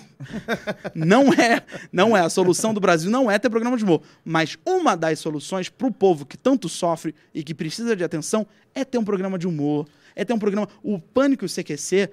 [0.93, 2.19] não é, não é.
[2.21, 4.03] A solução do Brasil não é ter programa de humor.
[4.23, 8.45] Mas uma das soluções para o povo que tanto sofre e que precisa de atenção
[8.75, 9.87] é ter um programa de humor.
[10.15, 10.69] É ter um programa.
[10.83, 12.11] O Pânico e o CQC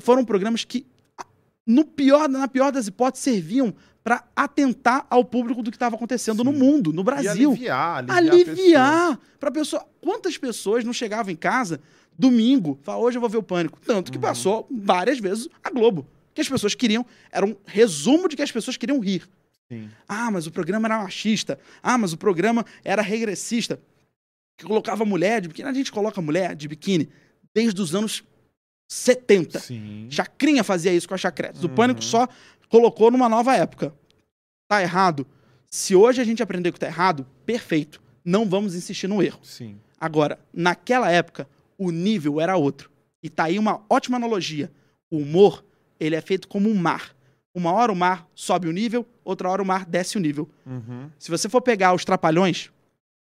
[0.00, 0.86] foram programas que,
[1.66, 6.42] no pior, na pior das hipóteses, serviam para atentar ao público do que estava acontecendo
[6.42, 6.58] no Sim.
[6.58, 8.18] mundo, no E Brasil aliviar, aliviar.
[8.18, 8.50] a pessoa.
[8.50, 9.86] aliviar para pessoa.
[10.00, 11.80] Quantas pessoas não chegavam em casa
[12.18, 14.12] domingo, falavam, hoje eu vou ver o pânico, tanto Uhum.
[14.12, 18.42] que passou várias vezes a Globo, que as pessoas queriam, era um resumo de que
[18.42, 19.28] as pessoas queriam rir.
[19.70, 19.90] Sim.
[20.06, 21.58] Ah, mas o programa era machista.
[21.82, 23.80] Ah, mas o programa era regressista.
[24.58, 25.68] que colocava mulher de biquíni.
[25.68, 27.08] A gente coloca mulher de biquíni
[27.54, 28.22] desde os anos
[28.88, 29.58] 70.
[29.58, 30.06] Sim.
[30.10, 31.64] Chacrinha fazia isso com a chacretas.
[31.64, 31.74] O Uhum.
[31.74, 32.28] Pânico só
[32.68, 33.94] colocou numa nova época.
[34.68, 35.26] Tá errado?
[35.70, 38.00] Se hoje a gente aprender que tá errado, perfeito.
[38.24, 39.40] Não vamos insistir no erro.
[39.42, 39.78] Sim.
[39.98, 41.48] Agora, naquela época,
[41.84, 42.90] o nível era outro.
[43.22, 44.70] E tá aí uma ótima analogia.
[45.10, 45.64] O humor,
[46.00, 47.14] ele é feito como um mar.
[47.54, 50.48] Uma hora o mar sobe o nível, outra hora o mar desce o nível.
[50.66, 51.10] Uhum.
[51.18, 52.70] Se você for pegar os Trapalhões,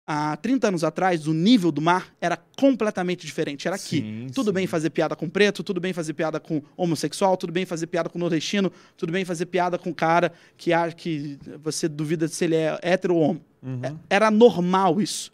[0.07, 3.67] há 30 anos atrás, o nível do mar era completamente diferente.
[3.67, 4.01] Era aqui.
[4.01, 4.55] Sim, Tudo sim.
[4.55, 8.09] bem fazer piada com preto, tudo bem fazer piada com homossexual, tudo bem fazer piada
[8.11, 12.57] com nordestino, tudo bem fazer piada com cara que, acha que você duvida se ele
[12.57, 13.45] é hétero ou homo.
[13.63, 13.81] Uhum.
[13.83, 15.33] É- Era normal isso.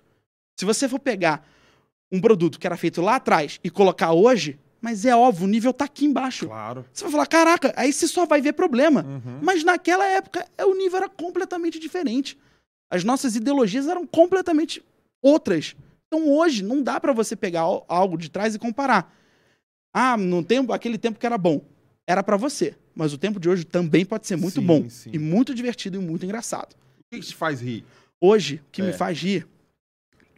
[0.56, 1.44] Se você for pegar
[2.10, 5.72] um produto que era feito lá atrás e colocar hoje, mas é óbvio, o nível
[5.72, 6.46] tá aqui embaixo.
[6.46, 6.84] Claro.
[6.92, 9.04] Você vai falar, caraca, aí você só vai ver problema.
[9.04, 9.40] Uhum.
[9.42, 12.38] Mas naquela época, é, o nível era completamente diferente.
[12.90, 14.82] As nossas ideologias eram completamente
[15.22, 15.74] outras.
[16.06, 19.14] Então hoje não dá pra você pegar al- algo de trás e comparar.
[19.92, 21.60] Ah, no tempo, aquele tempo que era bom.
[22.06, 22.74] Era pra você.
[22.94, 24.88] Mas o tempo de hoje também pode ser muito Sim, bom.
[24.88, 25.10] sim.
[25.12, 26.72] E muito divertido e muito engraçado.
[26.72, 27.84] O que que te faz rir?
[28.20, 28.86] Hoje, o que É.
[28.86, 29.46] me faz rir.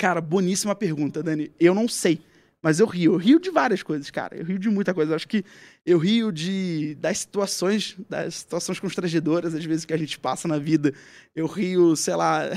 [0.00, 1.52] Cara, boníssima pergunta, Dani.
[1.60, 2.22] Eu não sei.
[2.62, 3.12] Mas eu rio.
[3.12, 4.34] Eu rio de várias coisas, cara.
[4.34, 5.12] Eu rio de muita coisa.
[5.12, 5.44] Eu acho que
[5.84, 10.56] eu rio de das situações, das situações constrangedoras, às vezes, que a gente passa na
[10.56, 10.94] vida.
[11.36, 12.48] Eu rio, sei lá.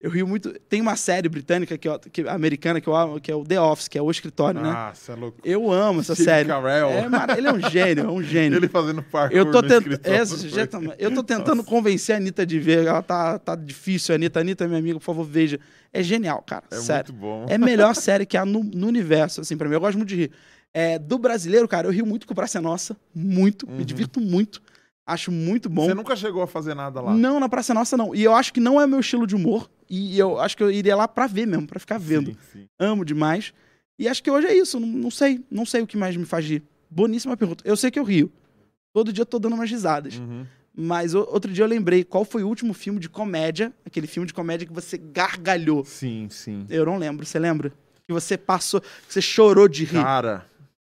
[0.00, 0.50] Eu rio muito.
[0.60, 3.60] Tem uma série britânica, que, eu- que, americana, que eu amo, que é o The
[3.60, 4.70] Office, que é o escritório, né?
[4.74, 5.38] Ah, você é louco.
[5.44, 6.48] Eu amo essa Steve série.
[6.48, 6.88] Carell.
[6.88, 8.56] É, mara- ele é um gênio, é um gênio.
[8.58, 9.84] Ele fazendo parkour Eu tô, tent...
[10.00, 12.86] tá- eu tô tentando convencer a Anitta de ver.
[12.86, 14.40] Ela tá, tá difícil, Anitta.
[14.40, 15.60] Anitta, minha amiga, por favor, veja.
[15.92, 16.64] É genial, cara.
[16.70, 17.12] É sério.
[17.12, 17.46] muito bom.
[17.50, 19.74] É a melhor série que há no, no universo, assim, pra mim.
[19.74, 20.30] Eu gosto muito de rir.
[20.72, 22.96] É, do brasileiro, cara, eu rio muito com o Praça é Nossa.
[23.14, 23.68] Muito.
[23.68, 23.76] Uhum.
[23.76, 24.62] Me divirto muito.
[25.06, 25.84] Acho muito bom.
[25.84, 27.12] Você nunca chegou a fazer nada lá?
[27.12, 28.14] Não, na Praça é Nossa, não.
[28.14, 29.68] E eu acho que não é meu estilo de humor.
[29.90, 32.30] E eu acho que eu iria lá pra ver mesmo, pra ficar vendo.
[32.30, 32.66] Sim, sim.
[32.78, 33.52] Amo demais.
[33.98, 34.78] E acho que hoje é isso.
[34.78, 35.44] Não, não sei.
[35.50, 36.62] Não sei o que mais me faz rir.
[36.88, 37.64] Boníssima pergunta.
[37.66, 38.30] Eu sei que eu rio.
[38.94, 40.16] Todo dia eu tô dando umas risadas.
[40.16, 40.46] Uhum.
[40.74, 44.26] Mas o- outro dia eu lembrei qual foi o último filme de comédia, aquele filme
[44.26, 45.84] de comédia que você gargalhou.
[45.84, 46.64] Sim, sim.
[46.70, 47.70] Eu não lembro, você lembra?
[48.06, 50.02] Que você passou, que você chorou de rir.
[50.02, 50.46] Cara,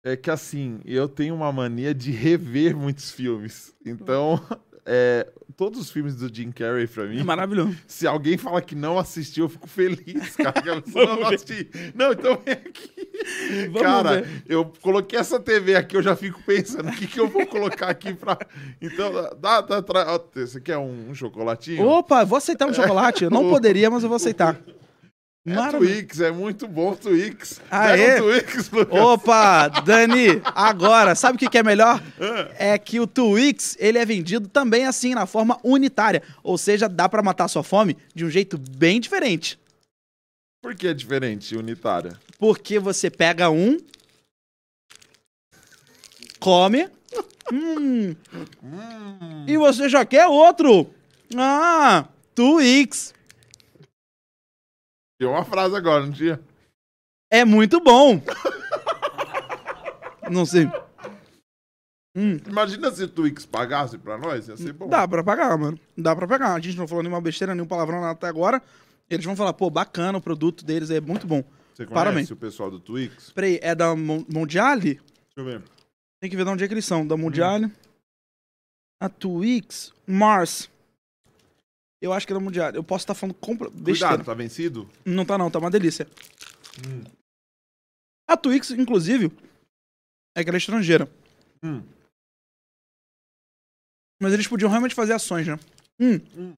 [0.03, 3.73] é que assim, eu tenho uma mania de rever muitos filmes.
[3.85, 4.39] Então,
[4.89, 7.75] é, todos os filmes do Jim Carrey, pra mim, É maravilhoso.
[7.85, 10.81] se alguém fala que não assistiu, eu fico feliz, cara.
[10.81, 11.35] pessoa não ver.
[11.35, 11.69] assisti.
[11.93, 13.09] Não, então vem aqui.
[13.65, 14.43] Vamos cara, ver.
[14.47, 17.87] eu coloquei essa TV aqui, eu já fico pensando, o que, que eu vou colocar
[17.89, 18.37] aqui pra.
[18.81, 20.05] Então, dá, dá, tra...
[20.33, 21.85] Você quer um, um chocolatinho?
[21.85, 23.25] Opa, vou aceitar um chocolate.
[23.25, 24.57] Eu não poderia, mas eu vou aceitar.
[25.47, 25.93] É Maravilha.
[25.95, 27.61] Twix, é muito bom Twix.
[27.71, 28.21] Ah, Pega é?
[28.21, 28.99] um Twix, Lucas.
[28.99, 32.03] Opa, Dani, agora, sabe o que, que é melhor?
[32.57, 36.21] É que o Twix, ele é vendido também assim, na forma unitária.
[36.43, 39.57] Ou seja, dá pra matar sua fome de um jeito bem diferente.
[40.61, 42.19] Por que é diferente, unitária?
[42.37, 43.77] Porque você pega um,
[46.39, 46.89] come,
[47.53, 48.13] hum,
[48.61, 50.89] Hum, e você já quer outro.
[51.35, 52.05] Ah,
[52.35, 53.13] Twix.
[55.19, 56.39] Tinha uma frase agora, não tinha?
[57.31, 58.21] É muito bom.
[60.29, 60.65] Não sei.
[62.13, 64.89] Hum, Imagina se o Twix pagasse pra nós, ia ser bom.
[64.89, 65.79] dá pra pagar, mano.
[65.97, 66.53] Dá pra pagar.
[66.53, 68.61] A gente não falou nenhuma besteira, nenhum palavrão nada até agora.
[69.09, 71.41] Eles vão falar, pô, bacana o produto deles, é muito bom.
[71.73, 72.31] Você conhece Parabéns.
[72.31, 73.31] o pessoal do Twix?
[73.31, 74.95] Peraí, é da Mon- Mondiale?
[74.95, 75.01] Deixa
[75.37, 75.61] eu ver.
[76.19, 77.07] Tem que ver de onde é que eles são.
[77.07, 77.71] Da Mondiale.
[79.01, 79.93] A Twix.
[80.05, 80.69] Mars.
[82.01, 82.77] Eu acho que é da Mondiale.
[82.77, 83.69] Eu posso estar falando compra...
[83.69, 84.09] besteira.
[84.09, 84.89] Cuidado, tá vencido?
[85.05, 86.07] Não tá não, tá uma delícia.
[86.87, 87.03] Hum.
[88.29, 89.31] A Twix, inclusive,
[90.35, 91.09] é que ela é estrangeira.
[91.63, 91.81] Hum.
[94.21, 95.57] Mas eles podiam realmente fazer ações, né?
[95.99, 96.19] Hum.
[96.35, 96.53] Hum.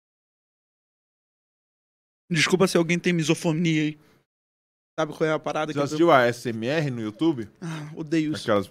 [2.31, 3.99] Desculpa se alguém tem misofonia aí.
[4.99, 5.83] Sabe qual é a parada Já que eu...
[5.83, 7.49] assistiu a SMR no YouTube?
[7.61, 8.43] Ah, odeio isso.
[8.43, 8.69] Aquelas.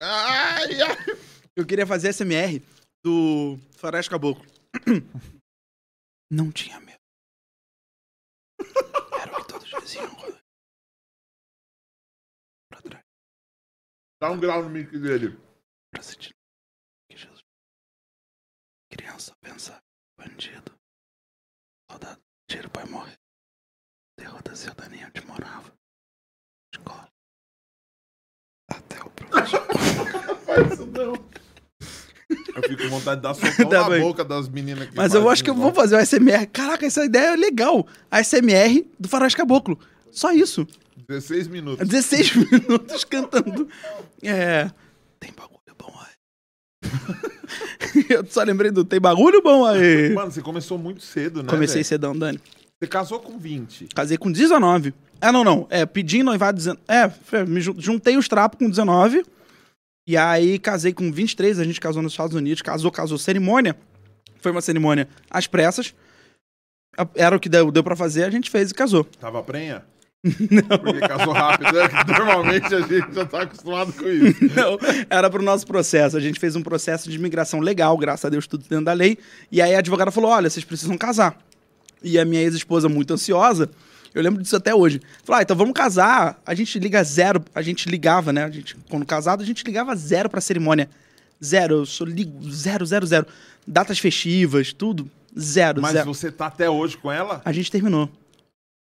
[0.00, 1.18] Ai, ai.
[1.56, 2.62] Eu queria fazer SMR
[3.04, 4.44] do Faroeste Caboclo.
[6.32, 6.98] Não tinha medo.
[9.20, 10.10] Era o que todos diziam.
[12.70, 13.04] Pra trás,
[14.20, 15.36] Dá um grau no mic dele.
[15.92, 16.34] pra sentir
[17.10, 17.42] que Jesus.
[18.90, 19.78] Criança pensa,
[20.18, 20.74] bandido.
[21.90, 23.18] Soldado, tiro pai morrer.
[24.18, 25.76] Derrota a cidadania onde morava.
[26.74, 27.06] Escola.
[28.70, 29.60] Até o professor.
[30.46, 31.33] Faz isso não.
[32.54, 34.00] Eu fico com vontade de dar socão Tá na bem.
[34.00, 36.46] boca das meninas que Mas eu acho que eu vou fazer o SMR.
[36.46, 37.86] Caraca, essa ideia é legal.
[38.10, 39.78] A SMR do Faroeste Caboclo.
[40.10, 40.66] Só isso.
[41.08, 41.86] 16 minutos.
[41.88, 43.68] 16 minutos cantando.
[44.22, 44.70] É.
[45.20, 46.84] Tem bagulho bom aí.
[48.08, 50.12] eu só lembrei do Tem bagulho bom aí.
[50.14, 51.48] Mano, você começou muito cedo, né?
[51.48, 51.84] Comecei velho?
[51.84, 52.40] cedão, Dani.
[52.80, 53.88] Você casou com 20.
[53.94, 54.92] Casei com 19.
[55.20, 55.66] É, não, não.
[55.70, 56.56] É, pedi noivado.
[56.58, 57.10] dezen- É,
[57.46, 59.24] me jun- juntei os trapos com 19.
[60.06, 61.58] E aí casei com 23.
[61.58, 62.62] A gente casou nos Estados Unidos.
[62.62, 63.18] Casou, casou.
[63.18, 63.76] Cerimônia.
[64.40, 65.94] Foi uma cerimônia às pressas.
[67.14, 69.04] Era o que deu, deu pra fazer, a gente fez e casou.
[69.04, 69.82] Tava prenha?
[70.22, 70.78] Não.
[70.78, 71.72] Porque casou rápido.
[71.72, 71.88] né?
[72.06, 74.38] Normalmente a gente já tá acostumado com isso.
[74.54, 74.78] Não,
[75.10, 76.16] era pro nosso processo.
[76.16, 79.18] A gente fez um processo de imigração legal, graças a Deus, tudo dentro da lei.
[79.50, 81.38] E aí a advogada falou: olha, vocês precisam casar.
[82.02, 83.70] E a minha ex-esposa, muito ansiosa,
[84.14, 85.00] eu lembro disso até hoje.
[85.24, 86.40] Falou: ah, então vamos casar.
[86.46, 88.44] A gente liga zero, a gente ligava, né?
[88.44, 90.88] A gente, quando casado, a gente ligava zero pra cerimônia.
[91.44, 93.26] Zero, eu sou ligo zero, zero, zero.
[93.66, 95.10] Datas festivas, tudo.
[95.38, 96.14] Zero, Mas zero.
[96.14, 97.42] você tá até hoje com ela?
[97.44, 98.08] A gente terminou.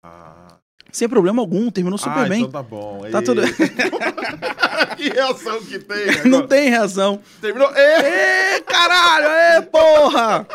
[0.02, 0.56] Ah,
[0.94, 2.40] Sem problema algum, terminou super ah, bem.
[2.44, 3.02] então tá bom.
[3.12, 3.42] Tá E- tudo-
[4.96, 6.24] que reação que tem, né?
[6.26, 7.22] Não tem reação.
[7.42, 7.70] Terminou.
[7.76, 8.62] Ê!
[8.62, 10.48] Caralho, ê, porra!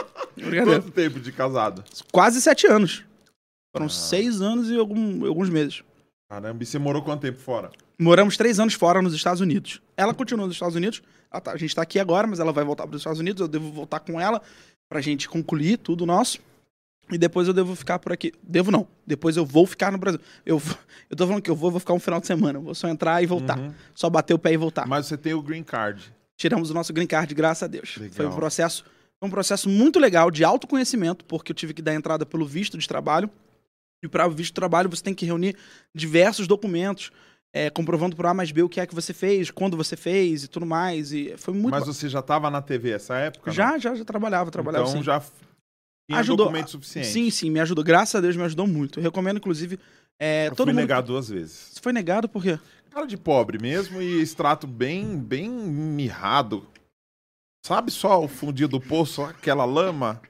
[0.65, 1.85] Quanto tempo de casado?
[2.11, 3.03] Quase sete anos.
[3.75, 3.91] Foram Ah.
[3.91, 5.83] seis anos e algum- alguns meses.
[6.29, 7.71] Caramba, e você morou quanto tempo fora?
[7.99, 9.81] Moramos três anos fora nos Estados Unidos.
[9.97, 11.03] Ela continua nos Estados Unidos.
[11.31, 13.41] Tá- a gente tá aqui agora, mas ela vai voltar para os Estados Unidos.
[13.41, 14.41] Eu devo voltar com ela
[14.89, 16.39] pra gente concluir tudo nosso.
[17.11, 18.33] E depois eu devo ficar por aqui.
[18.43, 18.87] Devo não.
[19.07, 20.21] Depois eu vou ficar no Brasil.
[20.47, 20.61] Eu,
[21.11, 22.59] eu tô falando que eu vou, vou ficar um final de semana.
[22.59, 23.59] Eu vou só entrar e voltar.
[23.59, 23.73] Uhum.
[23.95, 24.87] Só bater o pé e voltar.
[24.87, 26.13] Mas você tem o green card.
[26.37, 27.97] Tiramos o nosso green card, graças a Deus.
[27.97, 28.15] Legal.
[28.15, 28.85] Foi um processo,
[29.19, 32.79] foi um processo muito legal de autoconhecimento, porque eu tive que dar entrada pelo visto
[32.79, 33.29] de trabalho.
[34.03, 35.57] E para o visto de trabalho você tem que reunir
[35.95, 37.11] diversos documentos,
[37.55, 40.45] é, comprovando por A mais B o que é que você fez, quando você fez
[40.45, 41.13] e tudo mais.
[41.13, 41.71] E foi muito.
[41.71, 43.51] Mas você já tava na TV essa época?
[43.51, 43.55] não?
[43.55, 45.05] já, já, já trabalhava, trabalhava Então sim.
[45.05, 46.47] já tinha Ajudou.
[46.47, 47.09] documento suficiente.
[47.09, 47.85] Sim, sim, me ajudou.
[47.85, 48.99] Graças a Deus me ajudou muito.
[48.99, 49.79] Eu recomendo, inclusive,
[50.21, 50.81] é, Eu todo fui mundo.
[50.83, 51.53] negado duas vezes.
[51.73, 52.59] Você foi negado por quê?
[52.91, 56.67] Cara de pobre mesmo e extrato bem, bem mirrado.
[57.65, 60.21] Sabe só o fundinho do poço, aquela lama?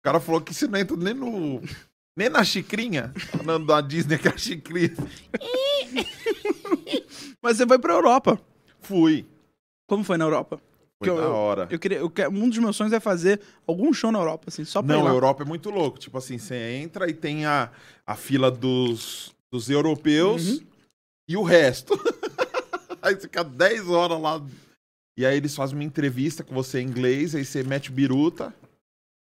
[0.00, 1.62] O cara falou que você não entra nem no.
[2.16, 3.12] Nem na xicrinha.
[3.36, 4.90] Falando da Disney, que é a xicrinha.
[7.42, 8.40] Mas você foi pra Europa.
[8.80, 9.26] Fui.
[9.88, 10.60] Como foi na Europa?
[10.98, 11.68] Foi eu- da hora.
[11.70, 14.64] Eu queria, eu quero, um dos meus sonhos é fazer algum show na Europa, assim,
[14.64, 15.98] só pra Não, a Europa é muito louco.
[15.98, 17.70] Tipo assim, você entra e tem a,
[18.06, 20.66] a fila dos, dos europeus Uhum.
[21.28, 21.94] e o resto.
[23.02, 24.40] aí você fica 10 horas lá.
[25.18, 28.54] E aí eles fazem uma entrevista com você em inglês, aí você mete biruta.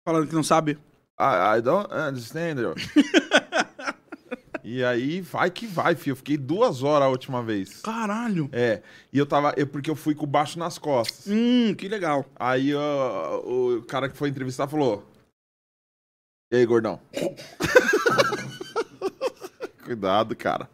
[0.08, 0.78] Falando que não sabe.
[1.18, 2.60] I, I don't understand
[4.64, 6.12] e aí vai que vai, filho.
[6.12, 7.82] Eu fiquei duas horas a última vez.
[7.82, 8.50] Caralho.
[8.52, 8.82] É,
[9.14, 9.54] e eu tava.
[9.56, 11.26] Eu, porque eu fui com o baixo nas costas.
[11.28, 12.26] Hum, que legal.
[12.36, 15.10] Aí ó, o cara que foi entrevistar falou:
[16.52, 17.00] E aí, gordão?
[19.86, 20.68] Cuidado, cara.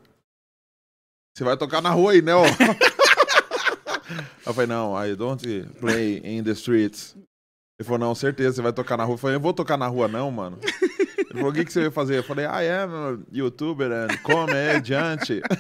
[1.36, 2.46] Você vai tocar na rua aí, né, ó?
[4.46, 7.16] eu falei, não, I don't play in the streets.
[7.82, 9.16] Ele falou, não, certeza, você vai tocar na rua.
[9.16, 10.60] Eu falei, eu vou tocar na rua não, mano.
[10.62, 12.20] Ele falou, o que, que você vai fazer?
[12.20, 15.42] Eu falei, I am a youtuber and comediante.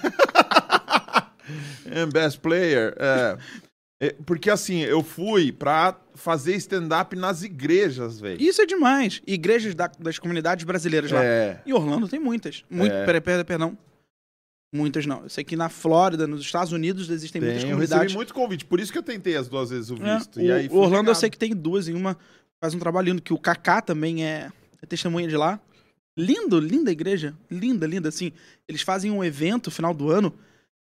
[1.91, 2.95] and best player.
[2.99, 3.37] É.
[4.03, 8.41] É, Porque assim, eu fui pra fazer stand-up nas igrejas, velho.
[8.41, 9.21] Isso é demais.
[9.27, 11.23] Igrejas da- das comunidades brasileiras lá.
[11.23, 11.59] É.
[11.65, 12.63] Em Orlando tem muitas.
[12.69, 13.05] Muito, É.
[13.05, 13.77] pera- pera- perdão.
[14.73, 15.23] Muitas não.
[15.23, 18.03] Eu sei que na Flórida, nos Estados Unidos, existem muitas Tem, eu comunidades.
[18.03, 20.37] recebi muito convite, por isso que eu tentei as duas vezes o É, visto.
[20.37, 22.17] o, e aí o fui Orlando eu sei que tem duas em uma.
[22.61, 24.49] Faz um trabalho lindo, que o Kaká também é,
[24.81, 25.59] é testemunha de lá.
[26.17, 27.35] Lindo, linda a igreja.
[27.49, 28.31] Linda, linda, assim.
[28.67, 30.33] Eles fazem um evento no final do ano,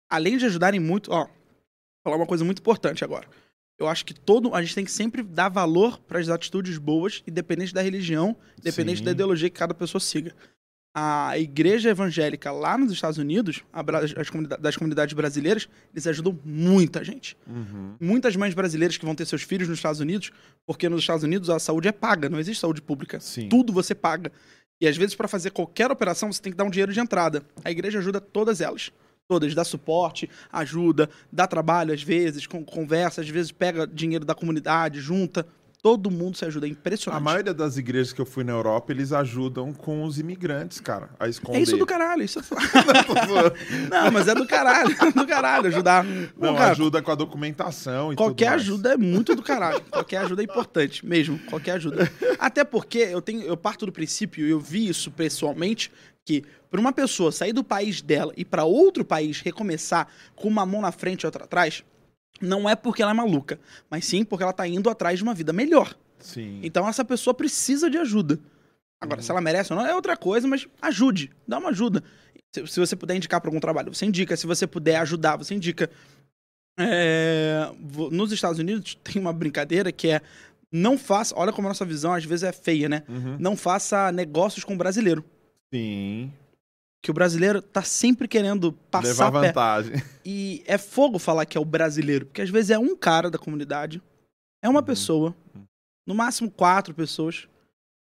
[0.08, 1.10] além de ajudarem muito.
[1.10, 1.30] Ó, vou
[2.04, 3.26] falar uma coisa muito importante agora.
[3.78, 4.54] Eu acho que todo.
[4.54, 8.98] A gente tem que sempre dar valor para as atitudes boas, independente da religião, independente
[8.98, 9.04] Sim.
[9.04, 10.34] da ideologia que cada pessoa siga.
[10.94, 16.04] A igreja evangélica lá nos Estados Unidos, a bra- as comunida- das comunidades brasileiras, eles
[16.08, 17.94] ajudam muita gente Uhum.
[18.00, 20.32] muitas mães brasileiras que vão ter seus filhos nos Estados Unidos,
[20.66, 23.20] porque nos Estados Unidos a saúde é paga, não existe saúde pública.
[23.20, 23.48] Sim.
[23.48, 24.32] Tudo você paga.
[24.80, 27.44] E às vezes, para fazer qualquer operação, você tem que dar um dinheiro de entrada.
[27.64, 28.90] A igreja ajuda todas elas.
[29.28, 34.34] Todas, dá suporte, ajuda, dá trabalho às vezes, con- conversa, às vezes pega dinheiro da
[34.34, 35.46] comunidade, junta.
[35.82, 37.18] Todo mundo se ajuda, é impressionante.
[37.18, 41.08] A maioria das igrejas que eu fui na Europa, eles ajudam com os imigrantes, cara,
[41.18, 41.58] a esconder.
[41.58, 42.42] É isso do caralho, isso é...
[43.88, 46.04] Não, mas é do caralho, é do caralho ajudar.
[46.04, 48.62] Não, cara, ajuda com a documentação e Qualquer tudo mais.
[48.62, 49.80] ajuda é muito do caralho.
[49.90, 51.38] Qualquer ajuda é importante, mesmo.
[51.46, 52.12] Qualquer ajuda.
[52.38, 55.90] Até porque eu tenho, eu parto do princípio, e eu vi isso pessoalmente,
[56.26, 60.66] que para uma pessoa sair do país dela e para outro país recomeçar com uma
[60.66, 61.82] mão na frente e outra atrás,
[62.40, 63.58] não é porque ela é maluca,
[63.90, 65.94] mas sim porque ela tá indo atrás de uma vida melhor.
[66.18, 66.60] Sim.
[66.62, 68.38] Então essa pessoa precisa de ajuda.
[69.00, 72.04] Agora, se ela merece ou não, é outra coisa, mas ajude, dá uma ajuda.
[72.52, 74.36] Se, se você puder indicar para algum trabalho, você indica.
[74.36, 75.90] Se você puder ajudar, você indica.
[76.78, 77.70] É,
[78.10, 80.20] nos Estados Unidos tem uma brincadeira que é
[80.70, 81.34] não faça.
[81.36, 83.02] Olha como a nossa visão às vezes é feia, né?
[83.08, 83.36] Uhum.
[83.38, 85.24] Não faça negócios com brasileiro.
[85.72, 86.32] Sim.
[87.02, 89.94] Que o brasileiro tá sempre querendo passar Levar vantagem.
[90.24, 93.38] E é fogo falar que é o brasileiro, porque às vezes é um cara da
[93.38, 94.02] comunidade,
[94.62, 94.86] é uma Uhum.
[94.86, 95.34] pessoa,
[96.06, 97.48] no máximo quatro pessoas,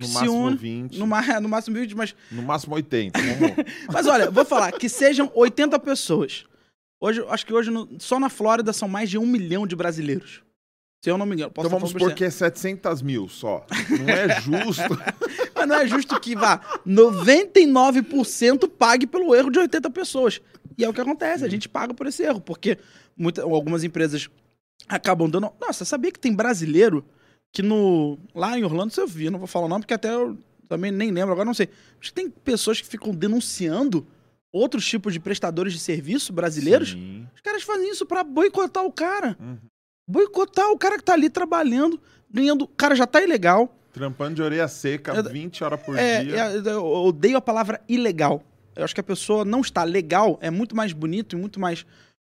[0.00, 0.98] No máximo une 20.
[0.98, 1.06] no,
[1.40, 3.18] no máximo 20, mas No máximo 80.
[3.18, 3.56] Vamos.
[3.92, 6.44] Mas olha, vou falar que sejam 80 pessoas.
[7.00, 10.42] Hoje, acho que hoje no- só na Flórida são mais de um milhão de brasileiros.
[11.02, 11.50] Se eu não me engano.
[11.50, 13.66] Posso então vamos supor que é 700 mil só.
[13.90, 14.96] Não é justo.
[15.52, 20.40] Mas não é justo que vá 99% pague pelo erro de 80 pessoas.
[20.78, 22.78] E é o que acontece, a gente paga por esse erro, porque
[23.16, 24.30] muita, algumas empresas
[24.88, 25.52] acabam dando.
[25.60, 27.04] Nossa, sabia que tem brasileiro
[27.52, 28.16] que no.
[28.32, 30.38] Lá em Orlando, você viu, não vou falar o nome, porque até eu
[30.68, 31.68] também nem lembro, agora não sei.
[32.00, 34.06] Acho que tem pessoas que ficam denunciando
[34.52, 36.92] outros tipos de prestadores de serviço brasileiros.
[36.92, 37.26] Sim.
[37.34, 39.36] Os caras fazem isso pra boicotar o cara.
[39.40, 39.58] Uhum.
[40.12, 41.98] Boicotar o cara que tá ali trabalhando,
[42.30, 42.64] ganhando.
[42.64, 43.74] O cara já tá ilegal.
[43.94, 46.36] Trampando de orelha seca, Eu- 20 horas por É, dia.
[46.36, 48.42] é, eu odeio a palavra ilegal.
[48.76, 51.86] Eu acho que a pessoa não está legal é muito mais bonito e muito mais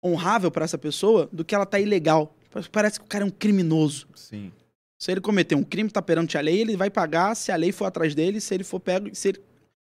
[0.04, 2.34] honrável pra essa pessoa do que ela tá ilegal.
[2.70, 4.06] Parece que o cara é um criminoso.
[4.14, 4.52] Sim.
[4.98, 7.72] Se ele cometer um crime, tá perante a lei, ele vai pagar se a lei
[7.72, 9.42] for atrás dele, se ele for pego, se ele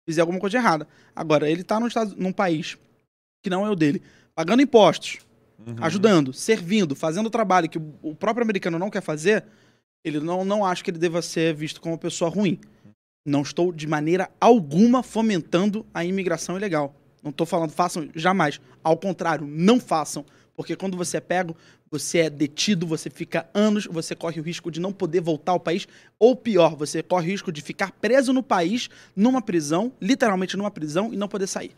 [0.07, 0.87] fizer alguma coisa errada.
[1.14, 2.78] Agora, ele tá num, estado, num país
[3.43, 4.01] que não é o dele,
[4.35, 5.18] pagando impostos,
[5.66, 5.76] Uhum.
[5.80, 9.44] ajudando, servindo, fazendo o trabalho que o- próprio americano não quer fazer,
[10.04, 12.58] ele não, não acha que ele deva ser visto como uma pessoa ruim.
[13.24, 16.94] Não estou de maneira alguma fomentando a imigração ilegal.
[17.22, 18.60] Não estou falando façam jamais.
[18.82, 20.24] Ao contrário, não façam.
[20.56, 21.56] Porque quando você é pego,
[21.90, 25.60] você é detido, você fica anos, você corre o risco de não poder voltar ao
[25.60, 25.86] país.
[26.18, 30.70] Ou pior, você corre o risco de ficar preso no país, numa prisão, literalmente numa
[30.70, 31.70] prisão, e não poder sair.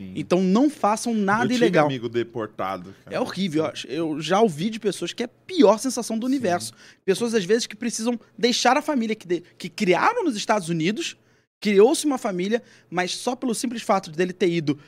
[0.00, 0.12] Sim.
[0.16, 1.84] Então não façam nada eu ilegal.
[1.84, 2.94] amigo deportado.
[3.04, 3.16] cara.
[3.16, 3.64] É horrível.
[3.64, 3.86] eu acho.
[3.86, 6.72] Eu já ouvi de pessoas que é a pior sensação do universo.
[7.04, 11.18] Pessoas, às vezes, que precisam deixar a família que, de- que criaram nos Estados Unidos,
[11.60, 14.78] criou-se uma família, mas só pelo simples fato dele ter ido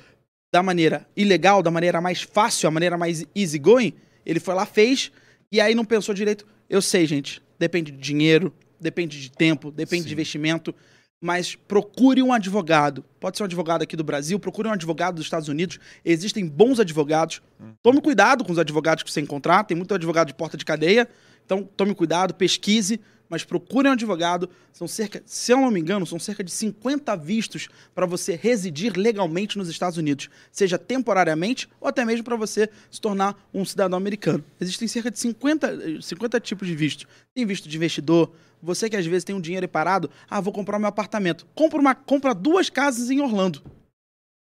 [0.51, 3.93] da maneira ilegal, da maneira mais fácil, a maneira mais easygoing,
[4.25, 5.13] ele foi lá, fez,
[5.51, 6.47] e aí não pensou direito.
[6.71, 8.51] Eu sei, gente, depende de dinheiro,
[8.81, 10.09] depende de tempo, depende Sim.
[10.09, 10.75] de investimento,
[11.23, 13.05] mas procure um advogado.
[13.21, 15.79] Pode ser um advogado aqui do Brasil, procure um advogado dos Estados Unidos.
[16.05, 17.41] Existem bons advogados.
[17.81, 19.63] Tome cuidado com os advogados que você encontrar.
[19.63, 21.09] Tem muito advogado de porta de cadeia.
[21.47, 23.01] Então, tome cuidado, pesquise,
[23.33, 24.51] mas procure um advogado.
[24.75, 28.93] São cerca, se eu não me engano, são cerca de 50 vistos para você residir
[28.95, 33.97] legalmente nos Estados Unidos, seja temporariamente ou até mesmo para você se tornar um cidadão
[33.97, 34.45] americano.
[34.61, 37.07] Existem cerca de 50, 50 tipos de vistos.
[37.35, 38.31] Tem visto de investidor,
[38.63, 41.47] você que às vezes tem um dinheiro parado, ah, vou comprar meu apartamento.
[41.55, 43.63] Compra, uma, compra duas casas em Orlando.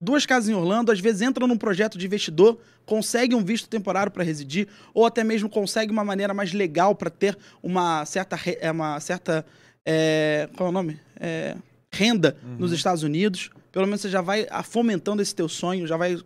[0.00, 4.12] Duas casas em Orlando, às vezes entra num projeto de investidor, consegue um visto temporário
[4.12, 8.70] para residir, ou até mesmo consegue uma maneira mais legal para ter uma certa, é,
[8.70, 9.44] uma certa
[9.84, 11.00] é, qual é o nome?
[11.18, 11.56] É,
[11.92, 13.50] renda nos Estados Unidos.
[13.72, 16.16] Pelo menos você já vai fomentando esse teu sonho, já vai,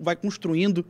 [0.00, 0.86] vai construindo.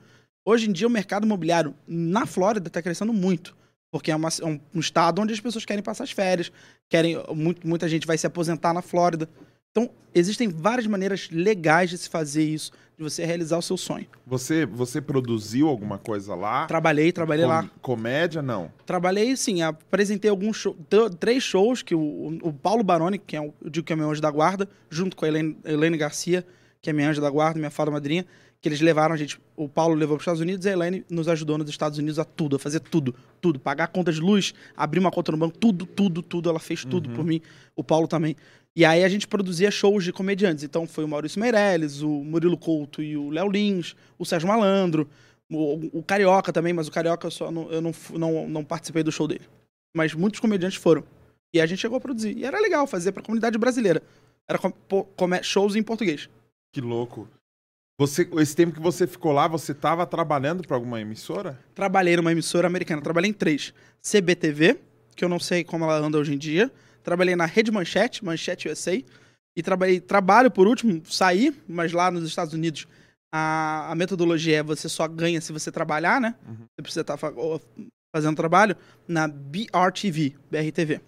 [0.46, 3.56] Hoje em dia o mercado imobiliário na Flórida está crescendo muito.
[3.90, 6.52] Porque é, uma- é um, um estado onde as pessoas querem passar as férias,
[6.88, 7.20] querem.
[7.34, 9.28] muito- muita gente vai se aposentar na Flórida.
[9.72, 14.06] Então, existem várias maneiras legais de se fazer isso, de você realizar o seu sonho.
[14.26, 16.66] Você, você produziu alguma coisa lá?
[16.66, 17.70] Trabalhei, trabalhei Com- lá.
[17.80, 18.72] Comédia, não.
[18.84, 20.76] Trabalhei, sim, apresentei alguns shows,
[21.20, 24.10] três shows que o, o Paulo Baroni, que é o, eu digo que é meu
[24.10, 26.44] anjo da guarda, junto com a Helene, Helene Garcia,
[26.82, 28.26] que é minha anjo da guarda, minha fada madrinha,
[28.60, 31.04] que eles levaram a gente, o Paulo levou para os Estados Unidos e a Helene
[31.08, 34.52] nos ajudou nos Estados Unidos a tudo, a fazer tudo, tudo, pagar contas de luz,
[34.76, 37.40] abrir uma conta no banco, tudo, tudo, tudo, ela fez tudo por mim,
[37.76, 38.34] o Paulo também.
[38.78, 42.56] E aí a gente produzia shows de comediantes, então foi o Maurício Meirelles, o Murilo
[42.56, 45.10] Couto e o Léo Lins, o Sérgio Malandro,
[45.50, 49.02] o, o Carioca também, mas o Carioca eu só não, eu não, não, não participei
[49.02, 49.44] do show dele.
[49.96, 51.02] Mas muitos comediantes foram.
[51.52, 52.38] E a gente chegou a produzir.
[52.38, 54.00] E era legal fazer pra comunidade brasileira.
[54.48, 54.70] Era com,
[55.16, 56.30] come- shows em português.
[56.72, 57.28] Que louco.
[57.98, 61.58] Você, esse tempo que você ficou lá, você estava trabalhando para alguma emissora?
[61.74, 63.02] Trabalhei numa emissora americana.
[63.02, 63.74] Trabalhei em três.
[64.00, 64.78] CBTV,
[65.16, 66.70] que eu não sei como ela anda hoje em dia.
[67.08, 69.02] Trabalhei na Rede Manchete, Manchete USA.
[69.56, 72.86] E trabalhei, trabalho, por último, saí, mas lá nos Estados Unidos
[73.32, 76.34] a, a metodologia é você só ganha se você trabalhar, né?
[76.46, 76.54] Uhum.
[76.76, 77.16] Você precisa estar
[78.14, 78.76] fazendo trabalho
[79.08, 81.00] na BRTV, BRTV.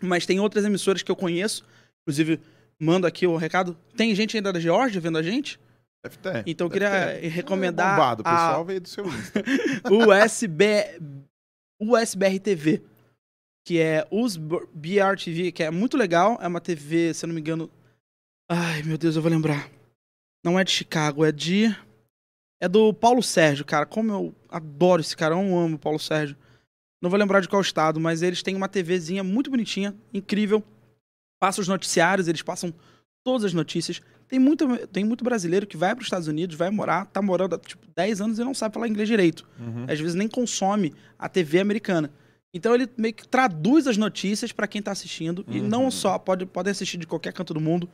[0.00, 1.64] Mas tem outras emissoras que eu conheço,
[2.02, 2.40] inclusive
[2.80, 3.76] mando aqui o recado.
[3.96, 5.58] Tem gente ainda da Geórgia vendo a gente?
[6.02, 6.44] Deve ter.
[6.46, 7.26] Então eu queria ter.
[7.28, 9.42] recomendar É bombado, o a- pessoal veio do seu Insta.
[9.90, 10.64] USB,
[11.80, 12.82] USBR TV,
[13.64, 16.38] que é os BR TV, que é muito legal.
[16.40, 17.70] É uma TV, se eu não me engano.
[18.48, 19.68] Ai, meu Deus, eu vou lembrar.
[20.44, 21.74] Não é de Chicago, é de.
[22.60, 23.86] É do Paulo Sérgio, cara.
[23.86, 26.36] Como eu adoro esse cara, eu amo o Paulo Sérgio.
[27.02, 30.62] Não vou lembrar de qual estado, mas eles têm uma TVzinha muito bonitinha, incrível.
[31.40, 32.74] Passa os noticiários, eles passam
[33.24, 34.02] todas as notícias.
[34.28, 37.54] Tem muito, tem muito brasileiro que vai para os Estados Unidos, vai morar, tá morando
[37.54, 39.48] há tipo 10 anos e não sabe falar inglês direito.
[39.58, 39.86] Uhum.
[39.88, 42.10] Às vezes nem consome a TV americana.
[42.54, 45.44] Então ele meio que traduz as notícias para quem tá assistindo.
[45.48, 45.68] E Uhum.
[45.68, 47.88] não só, pode, pode assistir de qualquer canto do mundo.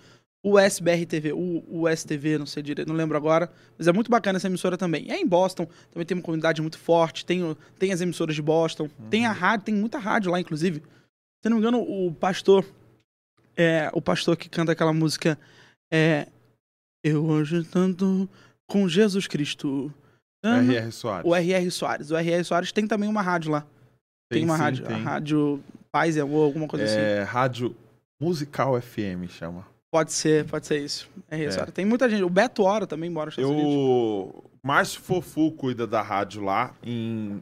[0.45, 3.51] O SBR TV, o, o STV, não sei direito, não lembro agora.
[3.77, 5.11] Mas é muito bacana essa emissora também.
[5.11, 7.27] É em Boston, também tem uma comunidade muito forte.
[7.27, 7.41] Tem,
[7.79, 8.89] tem as emissoras de Boston.
[9.11, 9.31] Tem Uhum.
[9.31, 10.81] a rádio, tem muita rádio lá, inclusive.
[11.43, 12.65] Se não me engano, o pastor.
[13.57, 15.39] É, o pastor que canta aquela música
[15.93, 16.29] é.
[17.05, 18.29] Eu hoje tanto
[18.67, 19.93] com Jesus Cristo.
[20.45, 20.93] R.R.
[20.93, 21.29] Soares.
[21.31, 21.71] o R.R.
[21.71, 22.11] Soares.
[22.11, 22.45] O R.R.
[22.45, 23.67] Soares tem também uma rádio lá.
[24.29, 24.87] Tem, uma sim, rádio.
[24.87, 25.03] tem.
[25.03, 26.99] Rádio Paz ou alguma coisa assim.
[26.99, 27.75] É, rádio
[28.21, 29.67] Musical FM chama.
[29.91, 31.09] Pode ser, pode ser isso.
[31.31, 31.51] É.
[31.51, 31.73] Soares.
[31.73, 32.23] Tem muita gente.
[32.23, 33.63] O Beto Hora também mora nos Estados.
[33.63, 34.45] Eu...
[34.63, 37.41] Márcio Fofu cuida da rádio lá em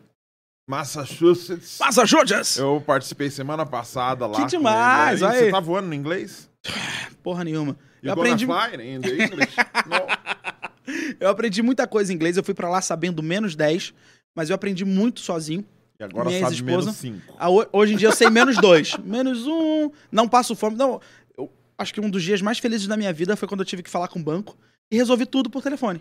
[0.68, 1.78] Massachusetts.
[1.80, 2.57] Massachusetts!
[2.57, 4.37] Eu participei semana passada lá.
[4.37, 5.51] Que demais, olha Você aí.
[5.51, 6.51] tá voando no inglês?
[7.22, 7.76] Porra nenhuma.
[8.03, 9.57] You Eu aprendi, fly in the English?
[11.18, 12.37] Eu aprendi muita coisa em inglês.
[12.37, 13.95] Eu fui pra lá sabendo menos 10,
[14.37, 15.64] mas eu aprendi muito sozinho.
[16.05, 17.35] Agora Minha sabe menos 5.
[17.39, 18.97] Ah, ho- Hoje em dia eu sei menos dois.
[19.05, 19.91] menos um.
[20.11, 20.77] Não passo fome.
[20.77, 21.01] Não,
[21.37, 23.83] eu acho que um dos dias mais felizes da minha vida foi quando eu tive
[23.83, 24.57] que falar com o banco
[24.91, 26.01] e resolvi tudo por telefone.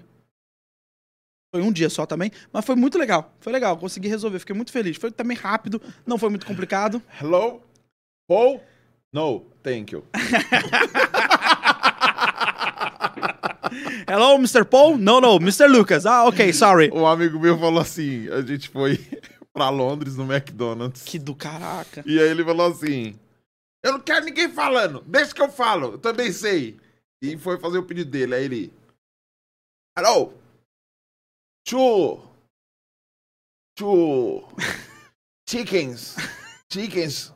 [1.56, 3.32] Foi um dia só também, mas foi muito legal.
[3.40, 4.98] Foi legal, consegui resolver, fiquei muito feliz.
[4.98, 7.00] Foi também rápido, não foi muito complicado.
[7.22, 7.62] Hello?
[8.28, 8.60] Paul?
[9.14, 10.04] No, thank you.
[14.08, 14.66] Hello, Mr.
[14.66, 14.98] Paul?
[14.98, 15.68] No, no, Mr.
[15.68, 16.06] Lucas.
[16.06, 16.90] Ah, ok, sorry.
[16.94, 19.00] Um amigo meu falou assim: a gente foi
[19.54, 21.04] pra Londres no McDonald's.
[21.04, 22.04] Que do caraca.
[22.06, 23.18] E aí ele falou assim:
[23.84, 26.80] Eu não quero ninguém falando, deixa que eu falo, eu também sei.
[27.22, 28.36] E foi fazer o pedido dele.
[28.36, 28.74] Aí ele.
[29.98, 30.34] Hello?
[31.66, 32.22] Two.
[33.78, 34.44] Two.
[35.48, 36.16] Chickens.
[36.70, 37.32] Chickens.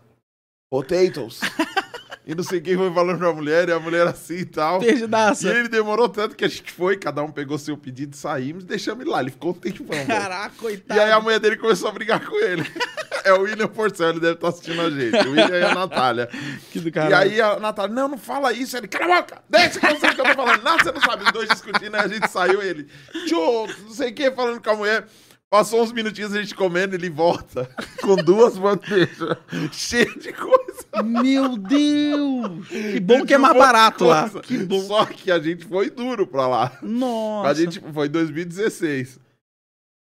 [0.70, 1.40] Potatoes.
[2.28, 4.84] E não sei quem foi falando pra mulher, e a mulher assim e tal.
[4.84, 5.48] E Perdidaça.
[5.50, 9.10] ele demorou tanto que a gente foi, cada um pegou seu pedido, saímos, deixamos ele
[9.10, 9.22] lá.
[9.22, 10.06] Ele ficou um tempão.
[10.06, 11.00] Caraca, E coitado.
[11.00, 12.64] aí a mulher dele começou a brigar com ele.
[13.24, 15.18] É o William Porcel, ele deve estar assistindo a gente.
[15.28, 16.30] O William e a Natália.
[16.72, 17.30] Que do E caralho.
[17.30, 18.78] aí a Natália, não, não fala isso.
[18.78, 20.64] Ele, cala a boca, deixa que eu sei o que eu tô falando.
[20.64, 21.26] Não, você não sabe.
[21.26, 22.88] Os dois discutindo, aí a gente saiu ele,
[23.28, 25.06] tio, não sei o que, falando com a mulher.
[25.50, 27.70] Passou uns minutinhos a gente comendo, ele volta
[28.02, 29.38] com duas bandejas
[29.72, 31.04] cheias de coisa.
[31.04, 32.68] Meu Deus!
[32.68, 34.30] Que bom que é mais barato lá.
[34.42, 34.82] Que bom.
[34.82, 36.78] Só que a gente foi duro pra lá.
[36.82, 37.50] Nossa.
[37.50, 39.20] A gente foi em 2016.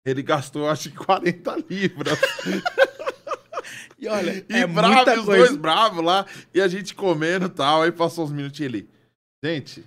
[0.05, 2.19] Ele gastou, acho que 40 libras.
[3.99, 5.45] E olha, E é bravo, os coisa.
[5.47, 6.23] dois bravos lá.
[6.53, 7.81] E a gente comendo e tal.
[7.81, 8.89] Aí passou uns minutinhos ele.
[9.43, 9.83] Gente,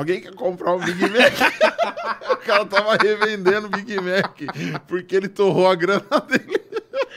[0.00, 1.32] alguém quer comprar um Big Mac?
[2.32, 4.40] o cara tava revendendo o Big Mac.
[4.86, 6.60] Porque ele torrou a grana dele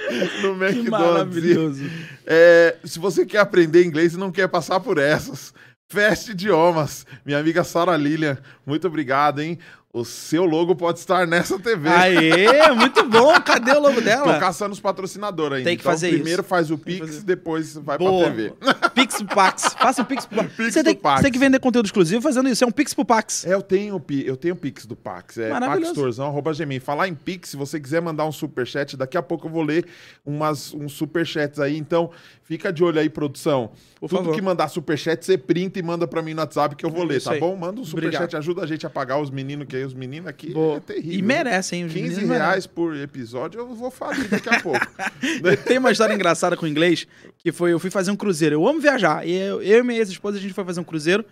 [0.43, 0.89] no Que McDonald's.
[0.89, 1.83] maravilhoso.
[2.25, 5.53] É, se você quer aprender inglês e não quer passar por essas,
[5.87, 7.05] Fast Idiomas.
[7.25, 9.59] Minha amiga Sara Lilian, muito obrigado, hein?
[9.95, 11.87] O seu logo pode estar nessa TV.
[11.87, 13.31] Aê, muito bom.
[13.41, 14.39] Cadê o logo Tô dela?
[14.39, 15.69] caçando os patrocinadores ainda.
[15.69, 16.49] Tem que Então, fazer primeiro isso.
[16.49, 18.23] faz o Pix, depois vai Boa.
[18.23, 18.53] pra TV.
[18.95, 19.75] Pix pro Pax.
[19.77, 20.53] Faça o Pix pro Pax.
[20.55, 21.17] Pix Você tem, Pax.
[21.19, 22.63] você tem que vender conteúdo exclusivo fazendo isso.
[22.63, 23.45] É um Pix pro Pax.
[23.45, 25.37] É, eu tenho, eu tenho o Pix do Pax.
[25.37, 26.81] É paxtorzão.gmail.
[26.81, 29.85] Falar em Pix, se você quiser mandar um superchat, daqui a pouco eu vou ler
[30.25, 31.77] umas, uns superchats aí.
[31.77, 32.09] Então,
[32.43, 33.69] fica de olho aí, produção.
[33.99, 34.35] Por Tudo favor.
[34.35, 37.07] que mandar superchat, você printa e manda pra mim no WhatsApp que eu vou É
[37.09, 37.39] ler, isso tá aí.
[37.39, 37.55] bom?
[37.55, 38.37] Manda um superchat, Obrigado.
[38.41, 40.77] ajuda a gente a pagar os meninos, que aí os meninos aqui Boa.
[40.77, 41.19] é terrível.
[41.19, 44.79] E merecem, os 15 meninos reais por episódio, eu vou falir daqui a pouco.
[45.67, 47.07] Tem uma história engraçada com o inglês,
[47.37, 48.55] que foi, eu fui fazer um cruzeiro.
[48.55, 49.27] Eu amo viajar.
[49.27, 51.25] E eu, eu e minha ex-esposa, a gente foi fazer um cruzeiro.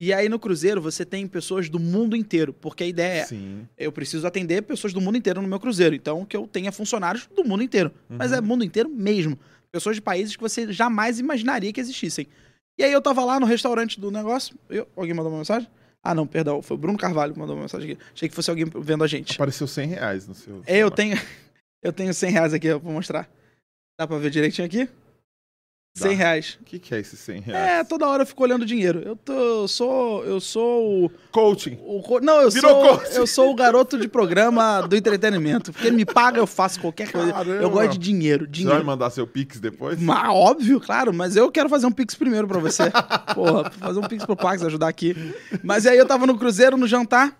[0.00, 2.52] E aí no cruzeiro você tem pessoas do mundo inteiro.
[2.52, 3.66] Porque a ideia é, Sim.
[3.76, 5.94] eu preciso atender pessoas do mundo inteiro no meu cruzeiro.
[5.94, 7.92] Então que eu tenha funcionários do mundo inteiro.
[8.08, 9.38] Mas é mundo inteiro mesmo.
[9.70, 12.26] Pessoas de países que você jamais imaginaria que existissem.
[12.78, 14.56] E aí eu tava lá no restaurante do negócio.
[14.70, 15.68] Eu, alguém mandou uma mensagem?
[16.02, 16.62] Ah, não, perdão.
[16.62, 18.02] Foi o Bruno Carvalho que mandou uma mensagem aqui.
[18.14, 19.34] Achei que fosse alguém vendo a gente.
[19.34, 20.62] Apareceu 100 reais no seu.
[20.66, 21.18] É, eu tenho.
[21.82, 23.28] Eu tenho 100 reais aqui, eu vou mostrar.
[23.98, 24.88] Dá pra ver direitinho aqui?
[25.98, 26.08] Dá.
[26.08, 26.58] 100 reais.
[26.60, 27.88] O que, que é esses 100 É, reais?
[27.88, 29.02] toda hora eu fico olhando dinheiro.
[29.04, 29.32] Eu tô.
[29.32, 30.24] Eu sou.
[30.24, 31.10] Eu sou o.
[31.30, 31.78] Coaching.
[31.84, 32.98] o co- não, eu Virou sou.
[32.98, 33.14] coach.
[33.16, 35.72] Eu sou o garoto de programa do entretenimento.
[35.72, 37.28] Porque ele me paga, eu faço qualquer coisa.
[37.28, 37.68] Eu Caramba.
[37.68, 38.44] gosto de dinheiro.
[38.44, 38.84] Você vai Dinheiro.
[38.84, 40.00] mandar seu Pix depois?
[40.00, 42.84] Mas, óbvio, claro, mas eu quero fazer um Pix primeiro pra você.
[43.34, 45.14] Porra, fazer um Pix pro Pax, ajudar aqui.
[45.62, 47.36] Mas aí eu tava no cruzeiro, no jantar,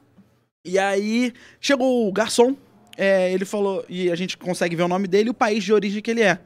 [0.64, 2.54] e aí chegou o garçom,
[2.96, 5.72] é, ele falou, e a gente consegue ver o nome dele e o país de
[5.72, 6.38] origem que ele é.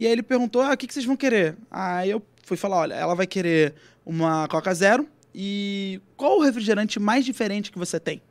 [0.00, 1.56] E aí ele perguntou, ah, o que, que vocês vão querer?
[1.70, 3.74] Aí eu fui falar, olha, ela vai querer
[4.06, 8.22] uma Coca Zero e qual o refrigerante mais diferente que você tem?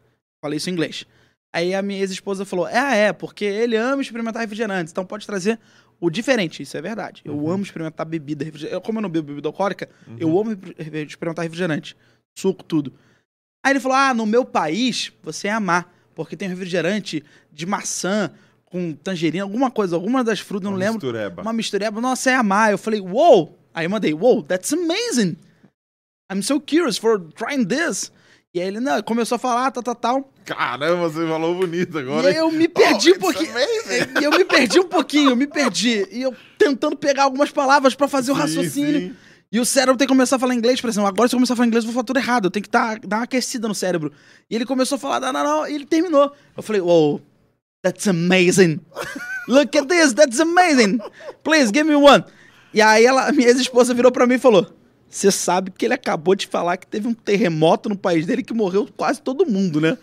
[0.42, 1.06] Falei isso em inglês.
[1.54, 5.60] Aí a minha ex-esposa falou, é, é, porque ele ama experimentar refrigerantes, então pode trazer
[6.00, 7.22] o diferente, isso é verdade.
[7.26, 7.52] Eu Uhum.
[7.52, 8.74] amo experimentar bebida, refrigerante.
[8.76, 9.90] Eu, Como eu não bebo bebida alcoólica,
[10.20, 10.52] eu amo
[11.08, 11.98] experimentar refrigerante.
[12.38, 12.94] suco, tudo.
[13.66, 17.66] Aí ele falou: Ah, no meu país você ia amar, porque tem um refrigerante de
[17.66, 18.32] maçã
[18.70, 20.94] com tangerina, alguma coisa, alguma das frutas, não Uma lembro.
[20.96, 21.42] mistureba.
[21.42, 22.72] Uma mistureba, nossa, é amar.
[22.72, 23.58] Eu falei, wow!
[23.74, 25.38] Aí eu mandei, wow, that's amazing!
[26.32, 28.12] I'm so curious for trying this.
[28.54, 30.34] E aí ele não, começou a falar, tal, tal, tal.
[30.44, 32.28] Caramba, você falou bonito E agora.
[32.30, 33.52] aí eu me perdi Oh, um pouquinho.
[33.52, 34.20] amazing.
[34.20, 36.08] E eu me perdi um pouquinho, eu me perdi.
[36.12, 39.00] E eu tentando pegar algumas palavras pra fazer o Sim, raciocínio.
[39.10, 39.16] sim.
[39.50, 41.08] E o cérebro tem que começar a falar inglês, por exemplo.
[41.08, 42.46] Agora, se eu começar a falar inglês, eu vou falar tudo errado.
[42.46, 44.12] Eu tenho que tá, dar uma aquecida no cérebro.
[44.50, 45.68] E ele começou a falar, não, não, não.
[45.68, 46.34] E ele terminou.
[46.56, 47.22] Eu falei, wow,
[47.88, 48.82] that's amazing.
[49.48, 51.00] Look at this, that's amazing.
[51.44, 52.24] Please, give me one.
[52.74, 54.68] E aí, ela, minha ex-esposa virou pra mim e falou:
[55.10, 58.54] Você sabe que ele acabou de falar que teve um terremoto no país dele que
[58.54, 59.98] morreu quase todo mundo, né?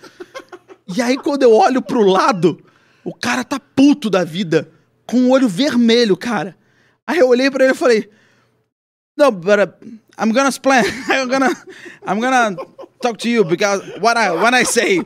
[0.88, 2.58] E aí, quando eu olho pro lado,
[3.04, 4.70] o cara tá puto da vida,
[5.06, 6.56] com o olho vermelho, cara.
[7.06, 8.10] Aí eu olhei pra ele e falei:
[9.14, 9.86] No, but uh,
[10.18, 10.84] I'm gonna explain.
[11.08, 11.50] I'm gonna,
[12.06, 12.56] I'm gonna
[13.02, 15.02] talk to you because what I, when I say.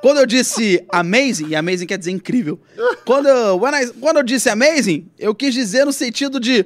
[0.00, 2.60] Quando eu disse amazing, e amazing quer dizer incrível.
[3.04, 6.64] Quando, eu- I, quando eu disse amazing, eu quis dizer no sentido de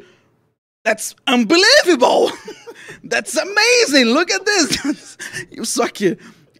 [0.84, 2.32] That's unbelievable!
[3.08, 4.04] That's amazing!
[4.04, 5.16] Look at this!
[5.68, 6.18] Só que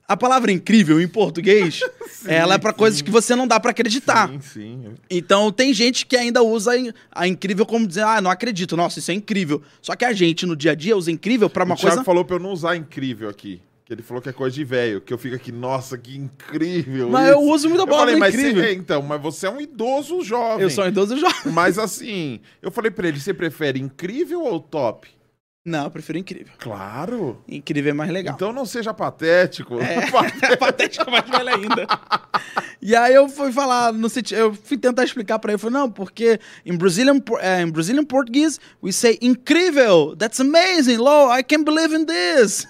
[0.09, 1.81] a palavra incrível em português,
[2.27, 4.29] ela é pra coisas que você não dá pra acreditar.
[4.29, 4.95] Sim, sim.
[5.11, 6.73] Então tem gente que ainda usa
[7.11, 9.62] a incrível como dizer, ah, não acredito, nossa, isso é incrível.
[9.81, 12.05] Só que a gente no dia a dia usa incrível pra uma o coisa.
[12.05, 13.61] falou pra eu não usar incrível aqui.
[13.93, 15.01] Ele falou que é coisa de velho.
[15.01, 17.11] Que eu fico aqui, nossa, que incrível.
[17.11, 17.34] Mas isso.
[17.34, 18.62] eu uso muito a Eu palavra falei, mas incrível.
[18.62, 20.62] Você, é, então, mas você é um idoso jovem.
[20.62, 21.53] Eu sou um idoso jovem.
[21.53, 25.09] Mas assim, eu falei pra ele, você prefere incrível ou top?
[25.64, 26.53] Não, eu prefiro incrível.
[26.59, 27.40] Claro.
[27.47, 28.34] Incrível é mais legal.
[28.34, 29.78] Então não seja patético.
[29.80, 30.11] É
[30.59, 31.86] patético, mais velho ainda.
[32.80, 35.78] E aí eu fui falar, no sentido, eu fui tentar explicar pra ele, eu falei,
[35.78, 37.22] não, porque em Brazilian,
[37.61, 42.66] em Brazilian Portuguese, we say incrível, that's amazing, Lo, I can't believe in this.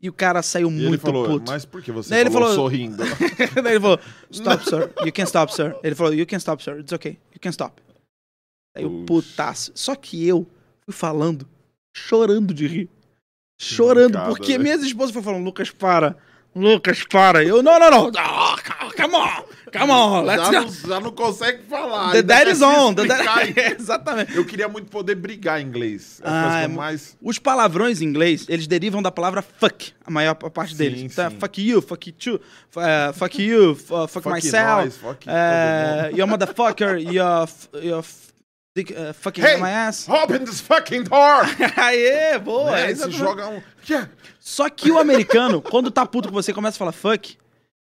[0.00, 1.50] E o cara saiu E muito ele falou, puto.
[1.50, 3.02] mas por que você Daí ele falou, falou- sorrindo?
[3.62, 3.98] Daí ele falou,
[4.30, 5.74] stop, sir, you can stop, sir.
[5.82, 7.80] Ele falou, you can stop, sir, it's okay, you can stop.
[8.76, 9.72] Aí o putaço.
[9.74, 10.46] Só que eu
[10.84, 11.48] fui falando,
[11.96, 12.90] chorando de rir.
[13.58, 14.64] Chorando, porque né?
[14.64, 16.14] minha esposa foi falando, Lucas, para.
[16.54, 17.42] Lucas, para.
[17.42, 18.12] Eu, não, não, não.
[18.18, 18.56] Ah,
[18.94, 19.44] come on,
[19.78, 20.66] come on, let's já, go.
[20.66, 22.12] não, já não consegue falar.
[22.12, 22.94] The quer is se on.
[22.94, 23.02] The
[23.46, 24.36] em- Exatamente.
[24.36, 26.20] Eu queria muito poder brigar em inglês.
[26.24, 27.16] Ah, é mais...
[27.22, 31.02] Os palavrões em inglês, eles derivam da palavra fuck, a maior parte Sim, deles.
[31.02, 31.38] Então, sim.
[31.38, 32.40] fuck you, fuck you too,
[32.76, 33.74] uh, fuck you, uh,
[34.08, 37.48] fuck, Fuck myself, nós, fuck uh, you're motherfucker, you're,
[37.82, 38.04] you're
[38.74, 40.08] dick, uh, fucking Hey, my ass.
[40.08, 41.42] open this fucking door!
[41.76, 42.72] Aê, boa.
[42.72, 42.90] né?
[42.90, 43.60] é Se joga um...
[43.88, 44.10] Yeah.
[44.40, 47.36] Só que o americano, quando tá puto com você, começa a falar fuck.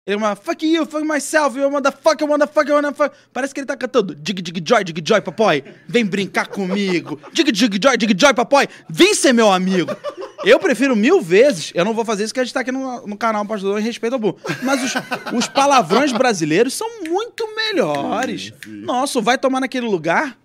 [0.09, 3.15] Ele fala, fuck you, fuck myself, you motherfucker, motherfucker, motherfucker.
[3.31, 5.63] Parece que ele tá cantando dig dig joy, dig joy, papai.
[5.87, 7.19] Vem brincar comigo.
[7.31, 8.67] Dig dig joy, dig joy, papai.
[8.89, 9.95] Vem ser meu amigo.
[10.43, 13.05] Eu prefiro mil vezes, eu não vou fazer isso que a gente tá aqui no,
[13.05, 14.39] no canal Pastor em Respeito ao Burro.
[14.63, 14.93] Mas os,
[15.37, 18.51] os palavrões brasileiros são muito melhores.
[18.65, 20.35] Nossa, o vai tomar naquele lugar,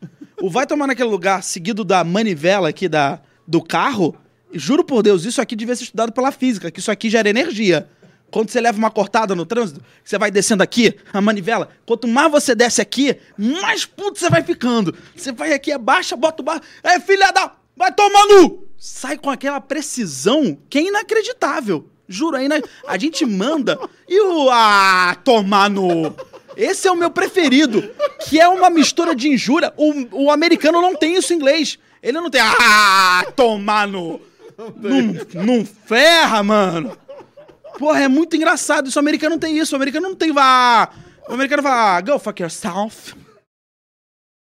[0.42, 4.14] o vai tomar naquele lugar seguido da manivela aqui da, do carro,
[4.56, 7.88] Juro por Deus, isso aqui devia ser estudado pela física, que isso aqui gera energia.
[8.34, 12.32] Quando você leva uma cortada no trânsito, você vai descendo aqui, a manivela, quanto mais
[12.32, 14.92] você desce aqui, mais puto você vai ficando.
[15.14, 16.60] Você vai aqui, abaixa, bota o bar.
[16.82, 17.52] É, filha da.
[17.76, 18.66] Vai tomando!
[18.76, 21.88] Sai com aquela precisão que é inacreditável.
[22.08, 22.60] Juro, é ina...
[22.88, 23.78] a gente manda
[24.08, 24.50] e o.
[24.50, 26.12] Ah, tomar no.
[26.56, 27.88] Esse é o meu preferido,
[28.28, 29.72] que é uma mistura de injúria.
[29.76, 31.78] O, o americano não tem isso em inglês.
[32.02, 32.40] Ele não tem.
[32.40, 34.20] Ah, tomar no.
[34.76, 36.98] Não, não ferra, mano.
[37.78, 38.88] Porra, é muito engraçado.
[38.88, 39.74] Isso o americano não tem isso.
[39.74, 40.32] O americano não tem.
[40.32, 40.90] Vá.
[41.28, 42.02] O americano vai.
[42.02, 43.14] Go fuck yourself.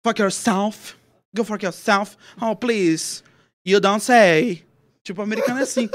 [0.05, 0.95] Fuck yourself.
[1.35, 2.17] Go fuck yourself.
[2.41, 3.23] Oh, please.
[3.67, 4.65] You don't say.
[5.05, 5.89] Tipo, o americano é assim.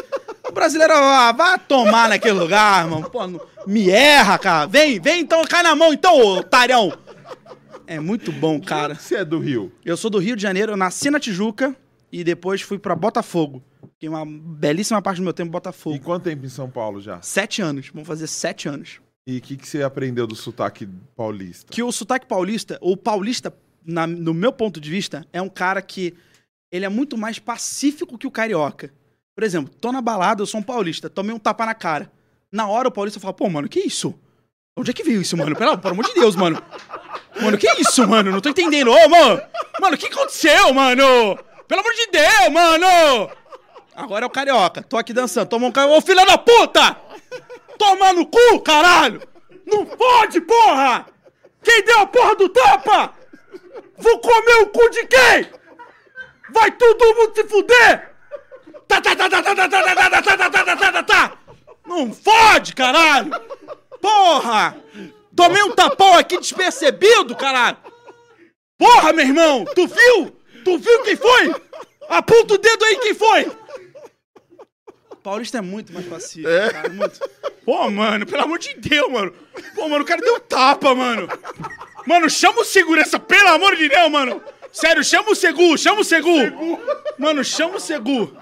[0.47, 3.09] O brasileiro, ah, vai tomar naquele lugar, mano.
[3.09, 4.65] Pô, não- me erra, cara.
[4.67, 6.97] Vem, vem então, cai na mão então, ô otário.
[7.87, 8.95] É muito bom, cara.
[8.95, 9.71] Você é do Rio?
[9.85, 11.75] Eu sou do Rio de Janeiro, eu nasci na Tijuca
[12.11, 13.63] e depois fui pra Botafogo.
[13.93, 15.99] Fiquei uma belíssima parte do meu tempo em E Botafogo.
[15.99, 17.21] quanto tempo em São Paulo já?
[17.21, 18.99] Sete anos, vamos fazer sete anos.
[19.27, 21.71] E o que, que você aprendeu do sotaque paulista?
[21.71, 23.53] Que o sotaque paulista, o paulista,
[23.85, 26.13] na- no meu ponto de vista, é um cara que
[26.71, 28.93] ele é muito mais pacífico que o carioca.
[29.35, 32.11] Por exemplo, tô na balada, eu sou um paulista, tomei um tapa na cara.
[32.51, 34.13] Na hora o paulista fala, pô, mano, que isso?
[34.77, 35.55] Onde é que veio isso, mano?
[35.55, 36.61] Pelo, pelo amor de Deus, mano.
[37.41, 38.31] Mano, que isso, mano?
[38.31, 38.91] Não tô entendendo.
[38.91, 39.41] Ô, mano!
[39.79, 41.03] Mano, o que aconteceu, mano?
[41.67, 43.29] Pelo amor de Deus, mano!
[43.95, 44.81] Agora é o carioca.
[44.81, 45.49] Tô aqui dançando.
[45.49, 45.89] Toma um cara.
[45.91, 46.97] Ô, filha da puta!
[47.77, 49.21] Toma no cu, caralho!
[49.65, 51.05] Não pode, porra!
[51.63, 53.13] Quem deu a porra do tapa?
[53.97, 55.49] Vou comer o cu de quem?
[56.51, 58.13] Vai todo mundo se fuder!
[58.87, 61.03] Tá, tá, tá, tá, tá, tá, tá, tá, tá, tá, tá, tá, tá, tá, tá,
[61.03, 61.37] tá.
[61.85, 63.31] Não fode, caralho!
[64.01, 64.77] Porra!
[65.35, 67.77] Tomei um tapão aqui despercebido, caralho!
[68.77, 69.65] Porra, meu irmão!
[69.73, 70.37] Tu viu?
[70.63, 71.55] Tu viu quem foi?
[72.09, 73.62] Aponta o dedo aí quem foi!
[75.23, 76.69] Paulista é muito mais pacífico, É?
[76.69, 76.89] cara.
[76.89, 77.19] Muito.
[77.65, 79.33] Pô, mano, pelo amor de Deus, mano.
[79.73, 81.27] Pô, mano, o cara deu tapa, mano.
[82.05, 84.41] Mano, chama o segurança, pelo amor de Deus, mano.
[84.71, 86.79] Sério, chama o Segu, chama o Segu.
[87.17, 88.35] Mano, chama o Segu.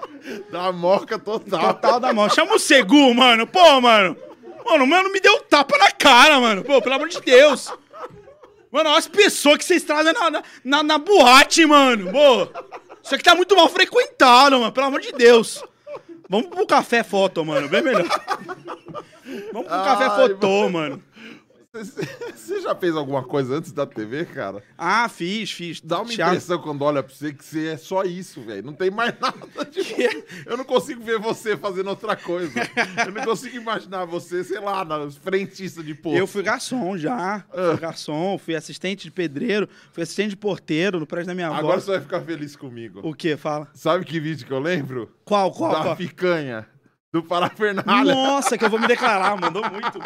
[0.50, 1.74] Da moca total.
[1.74, 2.28] Total da mão.
[2.28, 3.46] Chama o Segu, mano.
[3.46, 4.16] Pô, mano.
[4.64, 6.64] Mano, mano, me deu tapa na cara, mano.
[6.64, 7.70] Pô, pelo amor de Deus.
[8.70, 12.10] Mano, olha as pessoas que vocês trazem na, na, na, na boate, mano.
[12.10, 12.48] Pô,
[13.02, 14.72] isso aqui tá muito mal frequentado, mano.
[14.72, 15.62] Pelo amor de Deus.
[16.32, 17.68] Vamos pro café foto, mano.
[17.68, 18.08] Bem melhor.
[19.52, 21.02] Vamos pro café Ai, fotô, mano.
[22.36, 24.62] Você já fez alguma coisa antes da TV, cara?
[24.76, 25.80] Ah, fiz, fiz.
[25.80, 28.62] Dá uma impressão quando olha pra você que você é só isso, velho.
[28.62, 29.64] Não tem mais nada.
[29.64, 30.02] Tipo,
[30.44, 32.60] eu não consigo ver você fazendo outra coisa.
[33.06, 36.18] Eu não consigo imaginar você, sei lá, na frentista de posto.
[36.18, 37.42] Eu fui garçom já.
[37.50, 37.70] Ah.
[37.70, 41.56] Fui garçom, fui assistente de pedreiro, fui assistente de porteiro no prédio da minha avó.
[41.56, 43.00] Agora você vai ficar feliz comigo.
[43.02, 43.34] O quê?
[43.34, 43.66] Fala.
[43.72, 45.10] Sabe que vídeo que eu lembro?
[45.24, 45.96] Qual, qual, da qual?
[45.96, 46.66] picanha.
[47.12, 48.14] Do Parafernália.
[48.14, 49.98] Nossa, que eu vou me declarar, mandou muito.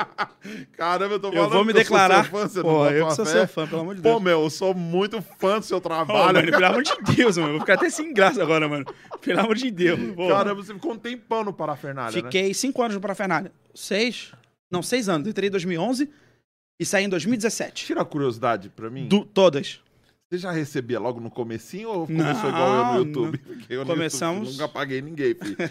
[0.76, 2.24] Caramba, eu tô falando Eu vou me eu declarar.
[2.24, 3.30] seu fã, você não Pô, eu uma que sou fé?
[3.32, 4.22] seu fã, pelo amor de Pô, Deus.
[4.22, 6.34] meu, eu sou muito fã do seu Pô, trabalho.
[6.34, 7.50] mano, pelo amor de Deus, mano.
[7.52, 8.84] Vou ficar até sem graça agora, mano.
[9.20, 10.00] Pelo amor de Deus.
[10.16, 10.26] Pô.
[10.28, 12.22] Caramba, você ficou um tempão no Parafernália, né?
[12.28, 13.52] Fiquei cinco anos no Parafernália.
[13.72, 14.32] Seis?
[14.68, 15.28] Não, seis anos.
[15.28, 16.10] Entrei em 2011
[16.80, 17.86] e saí em 2017.
[17.86, 19.06] Tira a curiosidade pra mim.
[19.06, 19.80] Du- todas.
[20.28, 23.38] Você já recebia logo no comecinho ou Não, começou igual eu no YouTube?
[23.46, 25.56] Porque eu no Começamos- YouTube nunca paguei ninguém, filho.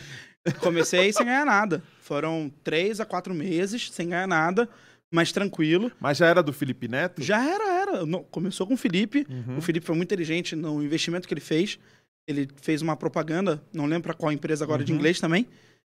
[0.59, 1.81] Comecei sem ganhar nada.
[2.01, 4.69] Foram três a quatro meses sem ganhar nada,
[5.11, 5.91] mas tranquilo.
[5.99, 7.21] Mas já era do Felipe Neto?
[7.23, 8.05] Já era, era.
[8.05, 9.25] Não, começou com o Felipe.
[9.29, 9.57] Uhum.
[9.57, 11.79] O Felipe foi muito inteligente no investimento que ele fez.
[12.27, 14.97] Ele fez uma propaganda, não lembro pra qual empresa agora de Uhum.
[14.97, 15.47] inglês também,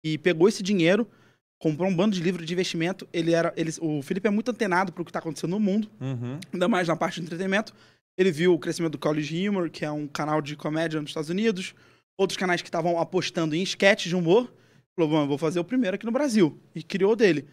[0.03, 1.07] e pegou esse dinheiro,
[1.59, 3.07] comprou um bando de livro de investimento.
[3.11, 6.39] Ele era, ele, o Felipe é muito antenado pro que tá acontecendo no mundo, Uhum.
[6.53, 7.73] ainda mais na parte de entretenimento.
[8.17, 11.29] Ele viu o crescimento do College Humor, que é um canal de comédia nos Estados
[11.29, 11.73] Unidos,
[12.19, 14.51] outros canais que estavam apostando em sketches de humor.
[14.95, 16.59] Falou, "Bom, eu vou fazer o primeiro aqui no Brasil.
[16.75, 17.47] E criou dele.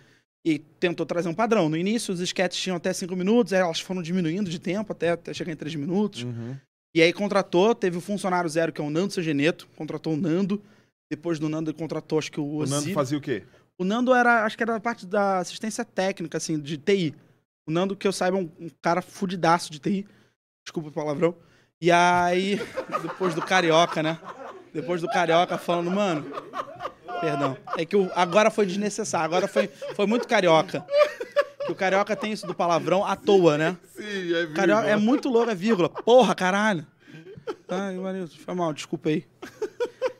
[0.44, 1.68] E tentou trazer um padrão.
[1.68, 5.10] No início, os sketches tinham até cinco minutos, aí elas foram diminuindo de tempo até,
[5.10, 6.24] até chegar em três minutos.
[6.24, 6.56] Uhum.
[6.94, 10.62] E aí contratou, teve o funcionário zero, que é o Nando Segeneto, contratou o Nando.
[11.10, 13.44] Depois do Nando, ele contratou, acho que o O Nando fazia o quê?
[13.78, 17.14] O Nando era, acho que era parte da assistência técnica, assim, de TI.
[17.68, 20.06] O Nando, que eu saiba, é um, um cara fudidaço de TI.
[20.64, 21.36] Desculpa o palavrão.
[21.80, 22.58] E aí,
[23.02, 24.18] depois do Carioca, né?
[24.76, 26.26] Depois do Carioca falando, mano.
[27.18, 27.56] Perdão.
[27.78, 29.24] É que o, agora foi desnecessário.
[29.24, 30.84] Agora foi, foi muito Carioca.
[31.64, 33.74] Que o Carioca tem isso do palavrão à toa, né?
[33.96, 35.88] Sim, é Carioca é muito louco, é vírgula.
[35.88, 36.86] Porra, caralho.
[37.66, 39.24] Ai, Marinho, foi mal, desculpa aí.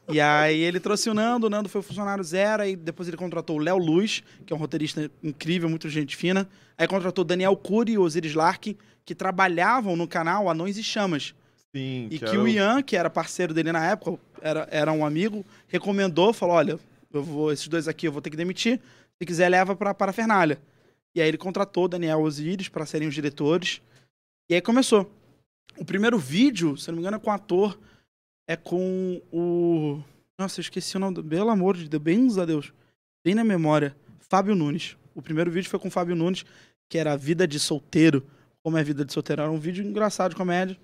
[0.09, 3.57] E aí ele trouxe o Nando, o Nando foi funcionário zero, aí depois ele contratou
[3.57, 6.49] o Léo Luz, que é um roteirista incrível, muito gente fina.
[6.79, 10.83] Aí contratou o Daniel Cury e o Osiris Larkin, que trabalhavam no canal Anões e
[10.83, 11.35] Chamas.
[11.77, 15.05] Sim, E que, era o Ian, que era parceiro dele na época, era, era um
[15.05, 16.79] amigo, recomendou, falou: olha,
[17.13, 18.81] eu vou, esses dois aqui eu vou ter que demitir.
[19.19, 20.59] Se quiser, leva pra Parafernália.
[21.15, 23.81] E aí ele contratou o Daniel Osiris para serem os diretores.
[24.51, 25.11] E aí começou.
[25.79, 27.79] O primeiro vídeo, se não me engano, é com o ator.
[28.49, 30.03] É com o.
[30.39, 31.15] Nossa, eu esqueci o nome.
[31.17, 32.73] do- Pelo amor de Deus, bem a Deus.
[33.25, 33.97] Bem na memória.
[34.29, 34.97] Fábio Nunes.
[35.15, 36.45] O primeiro vídeo foi com o Fábio Nunes,
[36.89, 38.25] que era a vida de solteiro.
[38.63, 39.43] Como é a vida de solteiro?
[39.43, 40.77] Era um vídeo engraçado de comédia.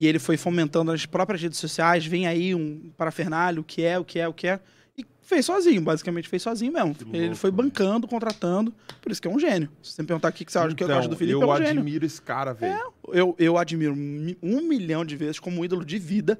[0.00, 2.04] E ele foi fomentando nas próprias redes sociais.
[2.04, 4.60] Vem aí um parafernalho, o que é, o que é, o que é.
[4.98, 6.94] E fez sozinho, basicamente fez sozinho mesmo.
[6.94, 7.62] Que ele louco, foi velho.
[7.62, 8.74] bancando, contratando.
[9.00, 9.68] Por isso que é um gênio.
[9.82, 11.34] Se você me perguntar o que que você acha que eu Então, gosto do Felipe,
[11.40, 11.80] eu é um gênio.
[11.82, 12.92] admiro esse cara, velho.
[13.08, 16.38] Eu, eu admiro mi- um milhão de vezes como ídolo de vida.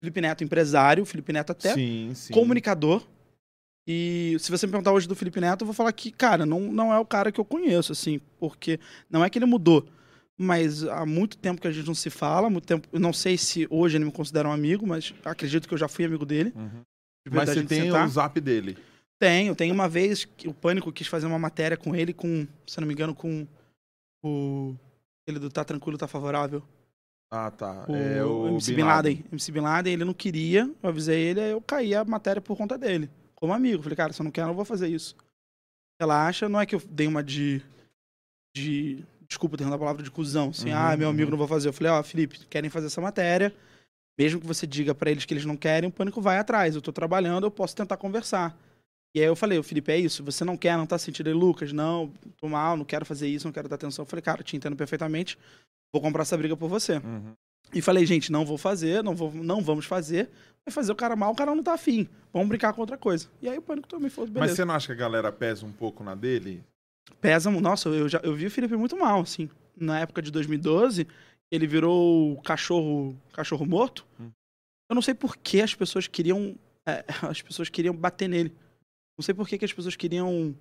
[0.00, 1.04] Felipe Neto, empresário.
[1.04, 2.32] Felipe Neto até sim, sim.
[2.32, 3.02] comunicador.
[3.86, 6.60] E se você me perguntar hoje do Felipe Neto, eu vou falar que, cara, não,
[6.60, 8.78] não é o cara que eu conheço, assim, porque
[9.10, 9.86] não é que ele mudou,
[10.38, 13.36] mas há muito tempo que a gente não se fala, muito tempo, eu não sei
[13.36, 16.52] se hoje ele me considera um amigo, mas acredito que eu já fui amigo dele.
[16.54, 16.82] Uhum.
[17.26, 18.06] de Mas você tem sentar.
[18.06, 18.78] o zap dele.
[19.20, 22.78] Tenho, tem uma vez que o Pânico quis fazer uma matéria com ele, com, se
[22.78, 23.46] eu não me engano, com
[24.24, 24.76] o.
[25.26, 26.62] Ele do Tá Tranquilo, Tá Favorável.
[27.30, 27.84] Ah, tá.
[27.88, 29.14] O, é o MC Bin Laden.
[29.16, 29.24] Laden.
[29.32, 32.56] MC Bin Laden, ele não queria, eu avisei ele, aí eu caí a matéria por
[32.56, 33.10] conta dele.
[33.34, 33.82] Como amigo.
[33.82, 35.16] Falei, cara, se eu não quer, eu não vou fazer isso.
[36.00, 37.60] Relaxa, não é que eu dei uma de.
[38.56, 40.50] de desculpa ter a palavra de cuzão.
[40.50, 41.30] Assim, Uhum, ah, meu amigo, uhum.
[41.32, 41.68] não vou fazer.
[41.68, 43.54] Eu falei, ó, Felipe, querem fazer essa matéria.
[44.18, 46.74] Mesmo que você diga pra eles que eles não querem, o pânico vai atrás.
[46.74, 48.56] Eu tô trabalhando, eu posso tentar conversar.
[49.14, 51.32] E aí eu falei, o Felipe, é isso, você não quer, não tá sentindo aí,
[51.32, 51.72] Lucas?
[51.72, 54.02] Não, tô mal, não quero fazer isso, não quero dar atenção.
[54.02, 55.38] Eu falei, cara, te entendo perfeitamente,
[55.92, 56.94] vou comprar essa briga por você.
[56.96, 57.32] Uhum.
[57.72, 60.28] E falei, gente, não vou fazer, não, vou, não vamos fazer.
[60.64, 62.08] Vai fazer o cara mal, o cara não tá afim.
[62.32, 63.28] Vamos brincar com outra coisa.
[63.40, 64.40] E aí o pânico também foi, beleza.
[64.40, 66.62] Mas você não acha que a galera pesa um pouco na dele?
[67.20, 69.48] Pesa, nossa, eu, já, eu vi o Felipe muito mal, assim.
[69.76, 71.06] Na época de 2012,
[71.50, 74.06] ele virou o cachorro, cachorro morto.
[74.20, 74.30] Hum.
[74.90, 76.56] Eu não sei por que as pessoas queriam.
[76.86, 78.52] é, as pessoas queriam bater nele.
[79.18, 80.54] Não sei por que, que as pessoas queriam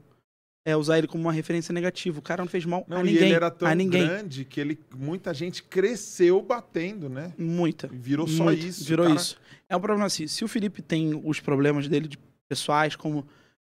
[0.68, 2.20] é, usar ele como uma referência negativa.
[2.20, 3.24] O cara não fez mal Não, a e ninguém.
[3.24, 7.34] ele era tão grande que ele, muita gente cresceu batendo, né?
[7.38, 7.88] Muita.
[7.88, 8.84] Virou só Muito, isso.
[8.84, 9.16] Virou cara.
[9.16, 9.39] isso.
[9.70, 10.28] É um problema assim.
[10.28, 12.18] Se o Felipe tem os problemas dele de
[12.50, 13.26] pessoais, como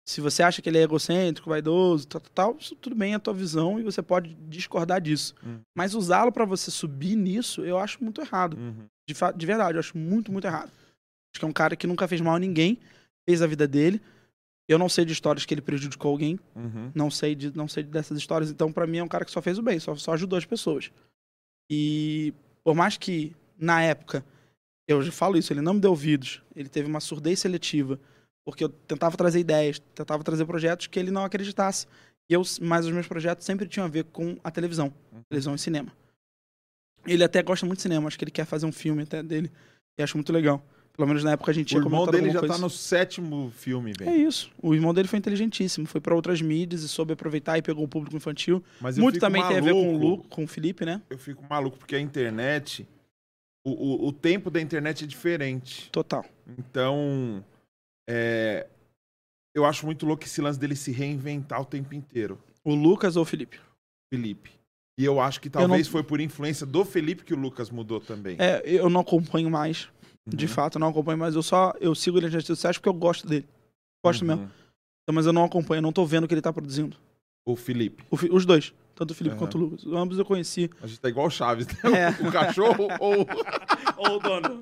[0.07, 3.15] se você acha que ele é egocêntrico, vaidoso, tal, tal, tal, isso tudo bem é
[3.15, 5.33] a tua visão e você pode discordar disso.
[5.43, 5.59] Hum.
[5.75, 8.55] Mas usá-lo pra você subir nisso, eu acho muito errado.
[8.55, 8.85] Uhum.
[9.09, 10.69] De, de verdade, eu acho muito, muito errado.
[11.33, 12.77] Acho que é um cara que nunca fez mal a ninguém,
[13.27, 13.99] fez a vida dele.
[14.67, 16.91] Eu não sei de histórias que ele prejudicou alguém, Uhum.
[16.95, 18.49] não sei de, não sei dessas histórias.
[18.51, 20.45] Então, pra mim, é um cara que só fez o bem, só, só ajudou as
[20.45, 20.91] pessoas.
[21.69, 22.33] E
[22.63, 24.23] por mais que na época
[24.87, 27.99] eu já falo isso, ele não me deu ouvidos, ele teve uma surdez seletiva,
[28.45, 31.87] porque eu tentava trazer ideias, tentava trazer projetos que ele não acreditasse.
[32.29, 34.93] E eu, mas os meus projetos sempre tinham a ver com a televisão,
[35.29, 35.91] televisão e cinema.
[37.05, 39.51] Ele até gosta muito de cinema, acho que ele quer fazer um filme até dele,
[39.99, 40.63] e acho muito legal.
[40.93, 42.55] Pelo menos na época a gente O tinha irmão comentado dele já coisa.
[42.55, 44.27] tá no sétimo filme, É velho.
[44.27, 44.49] isso.
[44.61, 47.87] O irmão dele foi inteligentíssimo, foi pra outras mídias e soube aproveitar e pegou o
[47.87, 48.63] público infantil.
[48.79, 50.23] Mas Muito também tem a ver com o maluco.
[50.23, 51.01] Lu, com o Felipe, né?
[51.09, 52.87] Eu fico maluco porque a internet.
[53.63, 53.71] O,
[54.05, 55.89] o, o tempo da internet é diferente.
[55.91, 56.23] Total.
[56.57, 57.43] Então.
[58.09, 58.67] É,
[59.55, 63.23] eu acho muito louco esse lance dele se reinventar o tempo inteiro, O Lucas ou
[63.23, 63.59] o Felipe?
[64.13, 64.51] Felipe.
[64.99, 67.99] E eu acho que não- talvez foi por influência do Felipe que o Lucas mudou
[67.99, 68.37] também.
[68.39, 69.89] É, eu não acompanho mais.
[70.27, 70.51] De Uhum.
[70.51, 71.35] fato, eu não acompanho mais.
[71.35, 73.47] Eu só eu sigo ele nas redes sociais porque eu gosto dele.
[74.03, 74.27] Gosto Uhum.
[74.29, 74.43] mesmo.
[75.03, 76.97] Então, mas eu não acompanho, eu não tô vendo o que ele tá produzindo.
[77.47, 78.03] O Felipe.
[78.09, 78.73] O Fi- os dois.
[78.95, 79.39] Tanto o Felipe Aham.
[79.39, 79.85] quanto o Lucas.
[79.85, 80.69] Ambos eu conheci.
[80.81, 81.75] A gente tá igual o Chaves, né?
[81.93, 82.09] É.
[82.27, 83.27] O cachorro ou.
[83.97, 84.59] Ou o dono.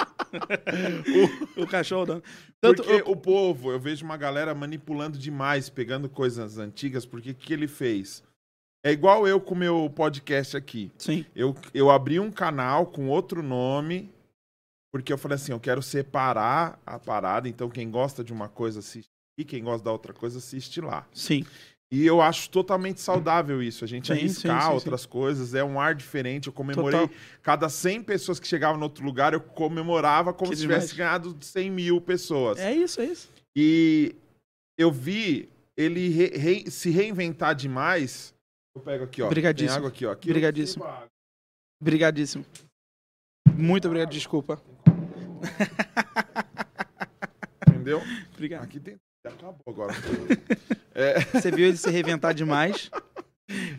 [1.57, 2.23] O, cachorro dono.
[2.59, 7.31] Tanto, Porque eu- o povo, eu vejo uma galera manipulando demais, pegando coisas antigas, porque
[7.31, 8.23] o que ele fez?
[8.85, 10.91] É igual eu com o meu podcast aqui.
[10.97, 11.25] Sim.
[11.35, 14.11] Eu, eu abri um canal com outro nome,
[14.91, 18.79] porque eu falei assim, eu quero separar a parada, então quem gosta de uma coisa
[18.79, 21.07] assiste e quem gosta da outra coisa assiste lá.
[21.13, 21.45] Sim.
[21.95, 25.63] E eu acho totalmente saudável isso, a gente Sim, arriscar sim, sim, outras coisas, é
[25.63, 26.47] um ar diferente.
[26.47, 27.15] Eu comemorei Total.
[27.43, 30.97] cada 100 pessoas que chegavam no outro lugar, eu comemorava como Que se tivesse demais.
[30.97, 32.57] ganhado 100 mil pessoas.
[32.57, 33.29] É isso, é isso.
[33.55, 34.15] E
[34.75, 38.33] eu vi ele re- re- se reinventar demais.
[38.75, 39.27] Eu pego aqui, ó.
[39.27, 39.69] Obrigadíssimo.
[39.69, 40.11] Tem água aqui, ó.
[40.13, 40.85] Aqui Obrigadíssimo.
[41.79, 42.43] Obrigadíssimo.
[43.55, 44.59] Muito obrigado, desculpa.
[47.67, 48.01] Entendeu?
[48.33, 48.63] Obrigado.
[48.63, 48.95] Aqui tem.
[49.25, 49.93] Acabou agora.
[51.33, 52.89] Você viu ele se reinventar demais.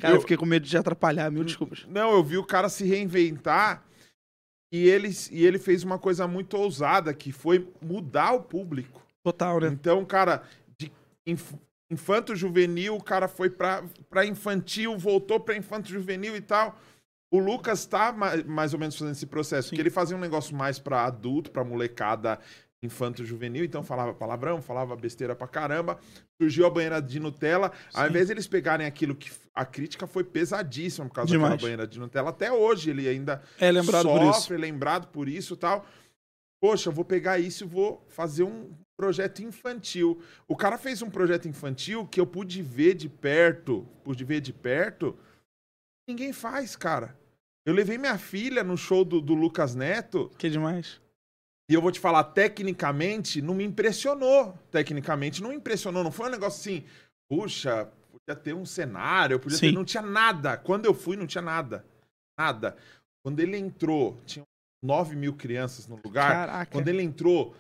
[0.01, 1.85] Cara, eu, Eu- fiquei com medo de atrapalhar, mil desculpas.
[1.89, 3.85] Não, eu vi o cara se reinventar
[4.73, 9.03] e ele, e ele fez uma coisa muito ousada, que foi mudar o público.
[9.23, 9.69] Total, né?
[9.69, 10.43] Então, cara,
[10.79, 10.91] de
[11.27, 11.55] inf-
[11.91, 16.79] infanto juvenil, o cara foi pra, pra infantil, voltou pra infanto juvenil e tal.
[17.33, 19.71] O Lucas tá ma- mais ou menos fazendo esse processo, Sim.
[19.71, 22.39] porque ele fazia um negócio mais pra adulto, pra molecada
[22.87, 25.99] infanto juvenil, então falava palavrão, falava besteira pra caramba.
[26.41, 27.73] Surgiu a banheira de Nutella.
[27.93, 28.11] Ao Sim.
[28.11, 31.53] invés de eles pegarem aquilo que a crítica foi pesadíssima por causa Demais.
[31.53, 34.33] daquela banheira de Nutella, até hoje ele ainda É lembrado por isso.
[34.41, 35.87] sofre, lembrado por isso e tal.
[36.61, 40.23] Poxa, eu vou pegar isso e vou fazer um projeto infantil.
[40.49, 44.53] O cara fez um projeto infantil que eu pude ver de perto, pude ver de
[44.53, 45.17] perto.
[46.09, 47.17] Ninguém faz, cara.
[47.67, 51.01] Eu levei minha filha no show do, do Lucas Neto Que demais.
[51.69, 54.59] E eu vou te falar, tecnicamente, não me impressionou.
[54.71, 56.05] Tecnicamente, não me impressionou.
[56.05, 56.85] Não foi um negócio assim,
[57.29, 59.69] puxa, podia ter um cenário, podia ter...
[59.69, 59.73] Sim.
[59.73, 60.57] Não tinha nada.
[60.57, 61.85] Quando eu fui, não tinha nada.
[62.39, 62.77] Nada.
[63.25, 64.45] Quando ele entrou, tinha
[64.85, 66.31] 9 mil crianças no lugar.
[66.31, 66.71] Caraca.
[66.71, 67.55] Quando ele entrou,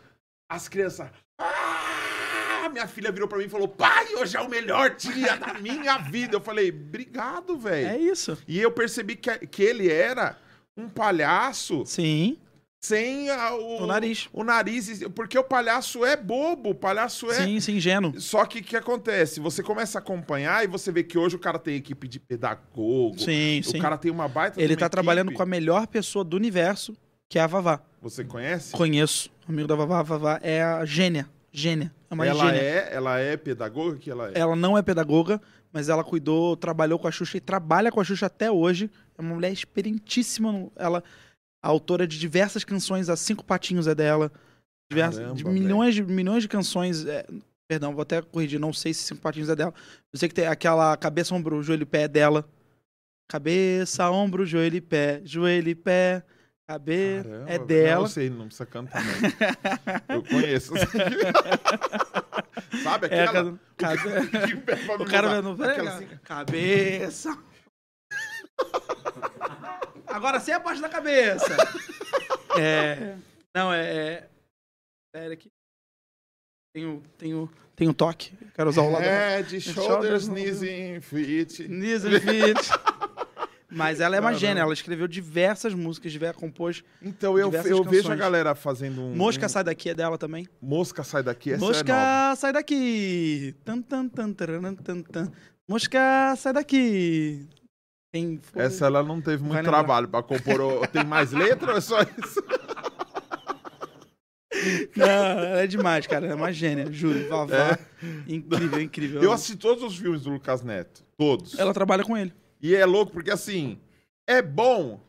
[0.51, 1.11] as crianças.
[1.41, 2.69] Ah!
[2.71, 5.97] Minha filha virou pra mim e falou: Pai, hoje é o melhor dia da minha
[5.99, 6.37] vida.
[6.37, 7.87] Eu falei: Obrigado, velho.
[7.87, 8.37] É isso.
[8.49, 10.37] E eu percebi que, que ele era
[10.77, 12.37] um palhaço Sim.
[12.85, 14.29] Sem a- o, O nariz.
[14.33, 17.35] o nariz, porque o palhaço é bobo, o palhaço é.
[17.45, 18.21] Sim, sim, ingênuo.
[18.21, 19.41] Só que o que acontece?
[19.41, 23.19] Você começa a acompanhar e você vê que hoje o cara tem equipe de pedagogo.
[23.19, 23.79] Sim, o sim.
[23.79, 24.61] cara tem uma baita.
[24.61, 25.37] Ele de uma tá trabalhando equipe.
[25.39, 26.95] com a melhor pessoa do universo,
[27.29, 27.81] que é a Vavá.
[28.03, 28.73] Você conhece?
[28.73, 29.31] Conheço.
[29.49, 30.01] Amigo da Vavá.
[30.01, 31.27] A Vavá é a gênia.
[31.51, 31.91] Gênia.
[32.11, 32.61] É uma ela gênia.
[32.61, 34.33] é, ela é pedagoga que ela é.
[34.39, 35.41] Ela não é pedagoga,
[35.73, 38.91] mas ela cuidou, trabalhou com a Xuxa e trabalha com a Xuxa até hoje.
[39.17, 40.69] É uma mulher experientíssima.
[40.77, 41.03] Ela,
[41.65, 44.31] a autora de diversas canções, a Cinco Patinhos é dela.
[44.91, 47.07] Diversas, Caramba, de milhões, de milhões de canções.
[47.07, 47.25] é,
[47.67, 49.73] perdão, vou até corrigir, não sei se Cinco Patinhos é dela.
[50.13, 52.47] Eu sei que tem aquela cabeça, ombro, joelho e pé é dela.
[53.29, 56.23] Cabeça, ombro, joelho e pé, joelho e pé.
[56.69, 58.05] KB Caramba, é Não, dela.
[58.05, 59.03] eu sei, não precisa cantar,
[60.09, 60.17] não.
[60.17, 60.73] Eu conheço.
[62.83, 63.59] Sabe É, aquela?
[63.77, 64.57] pega
[64.87, 65.91] pra o cara não cara.
[65.97, 67.37] assim, Cabeça.
[70.15, 71.45] Agora sem a parte da cabeça.
[72.57, 73.17] É.
[73.53, 73.97] Não, é.
[73.97, 74.29] é...
[75.13, 75.51] Pera aqui.
[76.73, 78.33] Tenho, tenho, tenho toque.
[78.55, 79.03] Quero usar o lado.
[79.03, 81.67] Head, shoulders, Shoulders, knees and feet.
[81.67, 82.71] Knees and feet.
[83.69, 86.85] Mas ela é uma gênia, ela escreveu diversas músicas, diversas, compôs.
[87.03, 89.17] Então eu, eu vejo a galera fazendo um.
[89.17, 90.47] Mosca um- Sai Daqui é dela também.
[90.63, 92.37] Mosca sai daqui, essa é Mosca nova.
[92.37, 93.57] Sai Daqui.
[93.65, 95.33] Tan, tan, tan, tararam, tan, tan.
[95.69, 97.49] Mosca Sai Daqui.
[98.15, 100.61] Tem, Essa ela não teve muito trabalho pra compor.
[100.61, 102.41] o- Tem mais letra ou é só isso?
[104.97, 106.25] Não, ela é demais, cara.
[106.27, 107.29] Ela é uma gênia, juro.
[107.29, 107.77] Vavá.
[108.29, 109.21] Incrível, incrível.
[109.21, 109.25] É.
[109.25, 111.05] Eu assisti todos os filmes do Lucas Neto.
[111.19, 111.59] Todos.
[111.59, 112.33] Ela trabalha com ele.
[112.63, 113.81] E é louco porque assim,
[114.29, 115.01] é bom.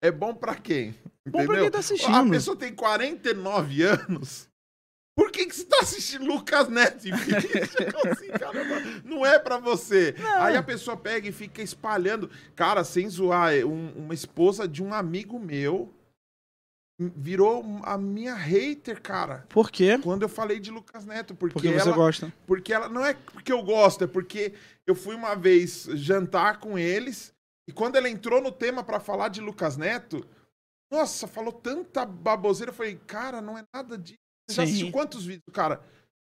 [0.00, 0.92] É bom pra quem?
[1.26, 1.62] Bom pra Entendeu?
[1.62, 2.14] quem tá assistindo.
[2.14, 4.47] A pessoa tem 49 anos.
[5.38, 7.04] Que, que você tá assistindo Lucas Neto?
[8.10, 10.16] assim, caramba, não é pra você.
[10.40, 12.28] Aí a pessoa pega e fica espalhando.
[12.56, 15.94] Cara, sem zoar, é um- uma esposa de um amigo meu
[17.00, 19.46] virou a minha hater, cara.
[19.48, 19.96] Por quê?
[20.02, 22.34] Quando eu falei de Lucas Neto, porque, Porque você ela, gosta.
[22.44, 24.52] porque ela não é porque eu gosto, é porque
[24.84, 27.32] eu fui uma vez jantar com eles
[27.68, 30.26] e quando ela entrou no tema pra falar de Lucas Neto,
[30.90, 34.18] nossa, falou tanta baboseira, eu falei, cara, não é nada disso.
[34.48, 35.80] Você já assistiu quantos vídeos, cara?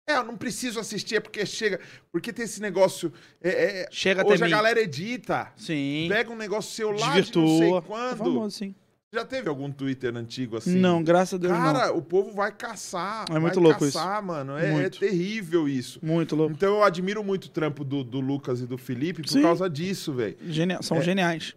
[0.08, 1.80] É, eu não preciso assistir, é porque chega.
[2.12, 3.14] Porque tem esse negócio.
[3.42, 4.52] é, é, Chega até hoje a mim.
[4.52, 5.52] galera edita.
[5.56, 6.08] Sim.
[6.10, 7.78] Pega um negócio seu lá de não sei Desvirtua.
[7.78, 8.18] É quando.
[8.18, 8.74] famoso, sim.
[9.14, 10.76] Já teve algum Twitter antigo assim?
[10.80, 13.26] Não, graças a Deus Cara, o povo vai caçar.
[13.32, 14.56] É muito vai louco caçar, mano.
[14.58, 16.00] É, é terrível isso.
[16.02, 16.14] não.
[16.16, 16.54] Muito louco.
[16.54, 19.42] Então eu admiro muito o trampo do, do Lucas e do Felipe por Sim.
[19.42, 20.38] causa disso, velho.
[20.48, 21.02] Genia- São É.
[21.02, 21.56] geniais.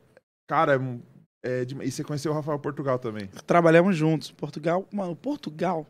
[0.49, 1.13] Cara, é
[1.45, 3.29] é e você conheceu o Rafael Portugal também.
[3.47, 4.31] Trabalhamos juntos.
[4.31, 5.87] Portugal, mano, Portugal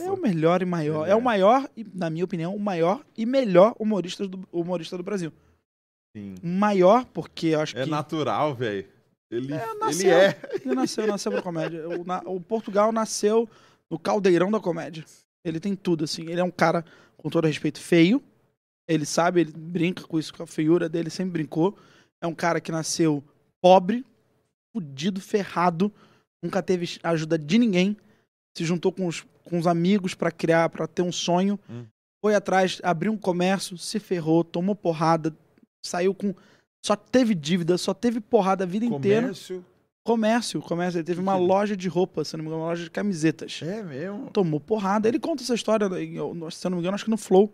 [0.00, 1.02] É o melhor e maior.
[1.04, 1.16] Ele É é.
[1.16, 5.32] o maior, e, na minha opinião, o maior e melhor humorista do, humorista do Brasil.
[6.16, 6.34] Sim.
[6.42, 7.90] Maior, porque eu acho É que.
[7.90, 8.86] natural, velho.
[9.30, 10.12] Ele, É, ele nasceu.
[10.12, 10.38] é.
[10.64, 11.88] Ele nasceu, nasceu pra comédia.
[11.88, 13.48] O, na- o Portugal nasceu
[13.88, 15.04] no caldeirão da comédia.
[15.44, 16.22] Ele tem tudo, assim.
[16.22, 16.84] Ele é um cara,
[17.16, 18.20] com todo respeito, feio.
[18.88, 21.78] Ele sabe, ele brinca com isso, com a feiura dele, sempre brincou.
[22.20, 23.22] É um cara que nasceu
[23.62, 24.04] pobre,
[24.74, 25.92] fudido, ferrado,
[26.42, 27.96] nunca teve ajuda de ninguém.
[28.56, 31.58] Se juntou com os, com os amigos pra criar, pra ter um sonho.
[31.68, 31.84] Hum.
[32.24, 35.34] Foi atrás, abriu um comércio, se ferrou, tomou porrada,
[35.84, 36.34] saiu com.
[36.84, 39.22] Só teve dívida, só teve porrada a vida inteira.
[39.22, 39.64] Comércio.
[40.06, 40.98] Comércio, comércio.
[40.98, 43.60] Ele teve uma Que- loja de roupa, se não me engano, uma loja de camisetas.
[43.62, 44.30] É mesmo.
[44.30, 45.06] Tomou porrada.
[45.08, 47.52] Ele conta essa história, eu- se não me engano, acho que no Flow.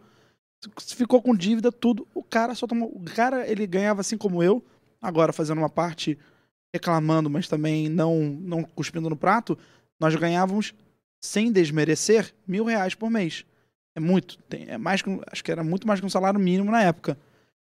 [0.80, 2.06] Ficou com dívida, tudo.
[2.14, 2.88] O cara só tomou.
[2.88, 4.64] O cara, ele ganhava assim como eu,
[5.02, 6.18] agora fazendo uma parte
[6.74, 9.56] reclamando, mas também não, não cuspindo no prato.
[10.00, 10.72] Nós ganhávamos,
[11.22, 13.44] sem desmerecer, mil reais por mês.
[13.94, 14.38] É muito.
[14.44, 17.18] Tem, é mais que, acho que era muito mais que um salário mínimo na época.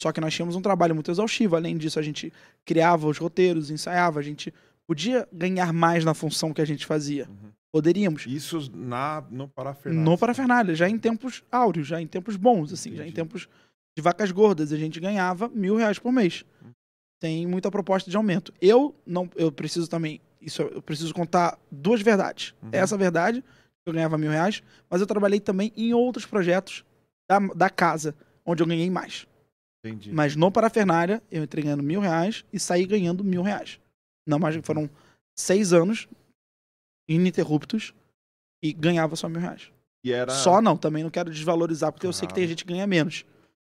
[0.01, 1.55] Só que nós tínhamos um trabalho muito exaustivo.
[1.55, 2.31] Além disso, a gente
[2.65, 4.53] criava os roteiros, ensaiava, a gente
[4.87, 7.27] podia ganhar mais na função que a gente fazia.
[7.27, 7.51] Uhum.
[7.71, 8.25] Poderíamos.
[8.25, 10.09] Isso na, no parafernália.
[10.09, 13.15] No parafernália, já em tempos áureos, já em tempos bons, assim, já em Entendi.
[13.15, 13.49] tempos
[13.95, 16.45] de vacas gordas, a gente ganhava mil reais por mês.
[17.19, 18.53] Tem muita proposta de aumento.
[18.61, 22.53] Eu não, eu preciso também, isso eu preciso contar duas verdades.
[22.61, 22.69] Uhum.
[22.71, 23.43] Essa verdade,
[23.85, 26.83] eu ganhava mil reais, mas eu trabalhei também em outros projetos
[27.29, 28.15] da, da casa,
[28.45, 29.27] onde eu ganhei mais.
[29.85, 30.11] Entendi.
[30.11, 33.79] Mas no parafernália, eu entrei ganhando mil reais e saí ganhando mil reais.
[34.27, 34.89] Não, mas foram
[35.37, 36.07] seis anos
[37.07, 37.93] ininterruptos
[38.61, 39.71] e ganhava só mil reais.
[40.03, 40.31] E era...
[40.31, 42.49] Só não, também não quero desvalorizar, porque eu sei que tem Claro.
[42.49, 43.25] gente que ganha menos.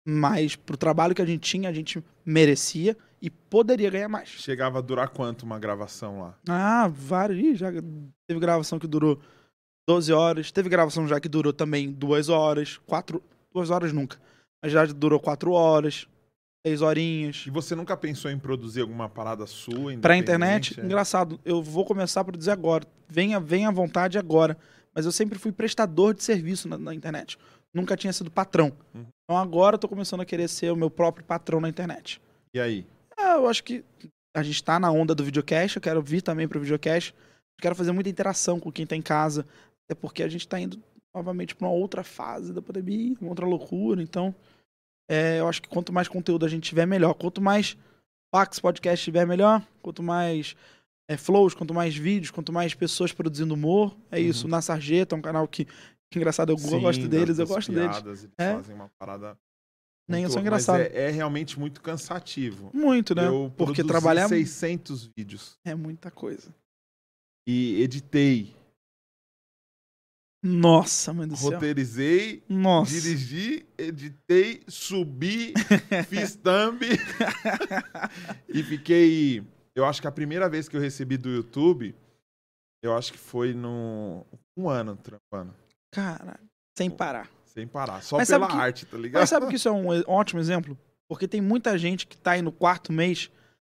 [0.06, 4.30] Mas pro trabalho que a gente tinha, a gente merecia e poderia ganhar mais.
[4.30, 6.38] Chegava a durar quanto uma gravação lá?
[6.48, 7.40] Ah, vários.
[7.40, 7.72] Ih, já
[8.28, 9.20] teve gravação que durou
[9.88, 10.52] 12 horas.
[10.52, 12.78] Teve gravação já que durou também duas horas.
[12.86, 13.22] Quatro.
[13.54, 14.18] Duas horas nunca.
[14.64, 16.08] Mas já durou quatro horas.
[16.66, 17.46] Seis horinhas.
[17.48, 19.98] E você nunca pensou em produzir alguma parada sua?
[19.98, 20.80] Pra internet?
[20.80, 20.84] É.
[20.84, 22.86] engraçado, eu vou começar a produzir agora.
[23.08, 24.58] Venha, venha à vontade agora.
[24.94, 27.38] Mas eu sempre fui prestador de serviço na, na internet.
[27.74, 28.74] Nunca tinha sido patrão.
[28.94, 29.06] Uhum.
[29.30, 32.20] Então agora eu tô começando a querer ser o meu próprio patrão na internet.
[32.52, 32.84] E aí?
[33.16, 33.86] É, eu acho que
[34.36, 37.14] a gente tá na onda do videocast, eu quero vir também pro videocast.
[37.14, 39.46] Eu quero fazer muita interação com quem tá em casa.
[39.86, 40.82] Até porque a gente tá indo
[41.14, 44.02] novamente pra uma outra fase da pandemia, uma outra loucura.
[44.02, 44.34] Então,
[45.08, 47.14] é, eu acho que quanto mais conteúdo a gente tiver, melhor.
[47.14, 47.78] Quanto mais
[48.34, 49.64] Pax Podcast tiver, melhor.
[49.84, 50.56] Quanto mais
[51.08, 53.96] é, flows, quanto mais vídeos, quanto mais pessoas produzindo humor.
[54.10, 54.48] É isso.
[54.48, 55.68] Na Sarjeta é um canal que
[56.18, 57.90] engraçado, eu Sim, gosto deles, eu gosto deles.
[57.98, 58.54] piadas, Eles É.
[58.56, 59.38] fazem uma parada
[60.08, 60.88] Nem louco, mas engraçados.
[60.88, 62.72] É, é realmente muito cansativo.
[62.74, 63.28] Muito, né?
[63.28, 66.54] Eu Porque trabalhar 600 vídeos é muita coisa.
[67.48, 68.56] e editei,
[70.44, 71.52] Nossa, mãe do céu.
[71.52, 72.92] roteirizei, Nossa.
[72.92, 75.54] dirigi, editei, subi,
[76.08, 76.80] fiz thumb
[78.48, 79.44] e fiquei.
[79.76, 81.94] Eu acho que a primeira vez que eu recebi do YouTube,
[82.82, 84.26] eu acho que foi no
[84.58, 85.54] um ano trampando,
[85.92, 86.40] Cara,
[86.78, 87.30] sem parar.
[87.46, 89.22] sem parar, só Mas pela que- arte, tá ligado?
[89.22, 90.78] Mas sabe que isso é um ótimo exemplo?
[91.10, 93.30] Porque tem muita gente que tá aí no quarto mês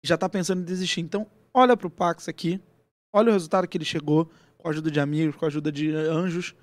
[0.04, 1.00] e já tá pensando em desistir.
[1.02, 2.60] Então, olha pro Pax aqui,
[3.14, 5.90] olha o resultado que ele chegou, com a ajuda de amigos, com a ajuda de
[5.94, 6.54] anjos,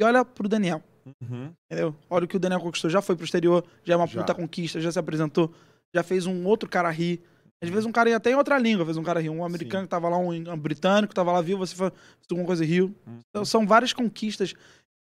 [0.00, 0.82] e olha pro Daniel,
[1.22, 1.52] Uhum.
[1.70, 1.94] entendeu?
[2.10, 4.20] Olha o que o Daniel conquistou, já foi pro exterior, já é uma Já.
[4.20, 5.54] puta conquista, já se apresentou,
[5.94, 7.22] já fez um outro cara rir.
[7.62, 9.28] Às vezes um cara ia até em outra língua, fez um cara rir.
[9.28, 9.86] Um americano Sim.
[9.86, 11.92] que tava lá, um, um britânico que tava lá, viu, você fez
[12.30, 12.94] alguma coisa e riu.
[13.06, 13.18] Uhum.
[13.28, 14.54] Então, são várias conquistas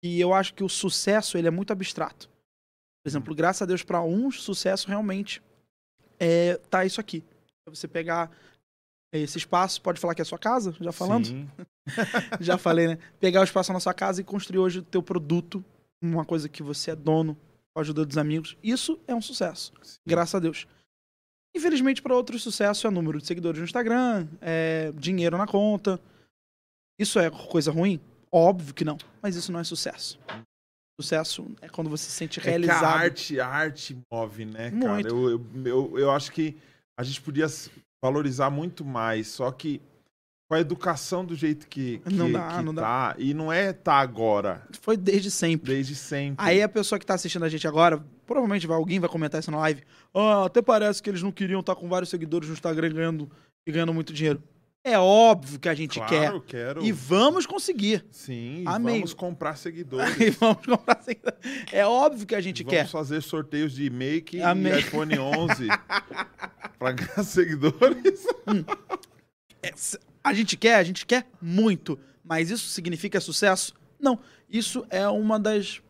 [0.04, 2.28] e eu acho que o sucesso ele é muito abstrato.
[3.02, 5.42] Por exemplo, graças a Deus para uns sucesso realmente
[6.20, 7.24] é tá isso aqui.
[7.66, 8.30] É Você pegar
[9.10, 11.48] esse espaço, pode falar que é a sua casa, já falando, Sim.
[12.38, 12.98] já falei, né?
[13.18, 15.64] Pegar o espaço na sua casa e construir hoje o teu produto,
[16.02, 17.34] uma coisa que você é dono,
[17.72, 18.58] com a ajuda dos amigos.
[18.62, 20.00] Isso é um sucesso, Sim.
[20.04, 20.66] graças a Deus.
[21.56, 25.98] Infelizmente, para outros, sucesso é número de seguidores no Instagram, é dinheiro na conta.
[26.98, 28.00] Isso é coisa ruim?
[28.36, 28.98] Óbvio que não.
[29.22, 30.18] Mas isso não é sucesso.
[31.00, 32.84] Sucesso é quando você se sente É que a realizado.
[32.84, 34.92] arte, a arte move, né, cara?
[34.94, 35.08] Muito.
[35.08, 36.56] Eu, eu, eu, eu acho que
[36.98, 37.46] a gente podia
[38.04, 39.80] valorizar muito mais, só que
[40.48, 42.82] com a educação do jeito que, que, Não dá, que não dá.
[42.82, 45.72] tá, e não é tá agora, Foi desde sempre.
[45.72, 46.44] desde sempre.
[46.44, 49.50] Aí a pessoa que tá assistindo a gente agora, provavelmente vai, alguém vai comentar isso
[49.50, 49.82] na live.
[50.12, 53.30] Ah, até parece que eles não queriam estar com vários seguidores no Instagram ganhando,
[53.66, 54.42] e ganhando muito dinheiro.
[54.86, 56.58] É óbvio que a gente claro, quer.
[56.66, 56.84] quero.
[56.84, 58.04] E vamos conseguir.
[58.10, 58.96] Sim, Amém.
[58.96, 60.14] vamos comprar seguidores.
[60.20, 61.38] E vamos comprar seguidores.
[61.72, 62.86] É óbvio que a gente vamos quer.
[62.88, 64.74] fazer sorteios de Make Amém.
[64.74, 65.68] e iPhone 11
[66.78, 68.26] para ganhar seguidores.
[69.62, 71.98] É, s- A gente quer, a gente quer muito.
[72.22, 73.72] Mas isso significa sucesso?
[73.98, 74.18] Não.
[74.50, 75.80] Isso é uma das,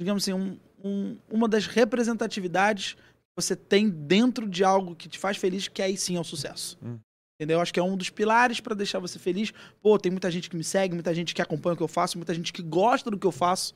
[0.00, 3.00] digamos assim, um- um- uma das representatividades que
[3.36, 6.78] você tem dentro de algo que te faz feliz, que aí sim é o sucesso.
[6.82, 6.98] Hum.
[7.40, 7.58] Entendeu?
[7.58, 9.50] Acho que é um dos pilares pra deixar você feliz.
[9.80, 12.18] Pô, tem muita gente que me segue, muita gente que acompanha o que eu faço,
[12.18, 13.72] muita gente que gosta do que eu faço.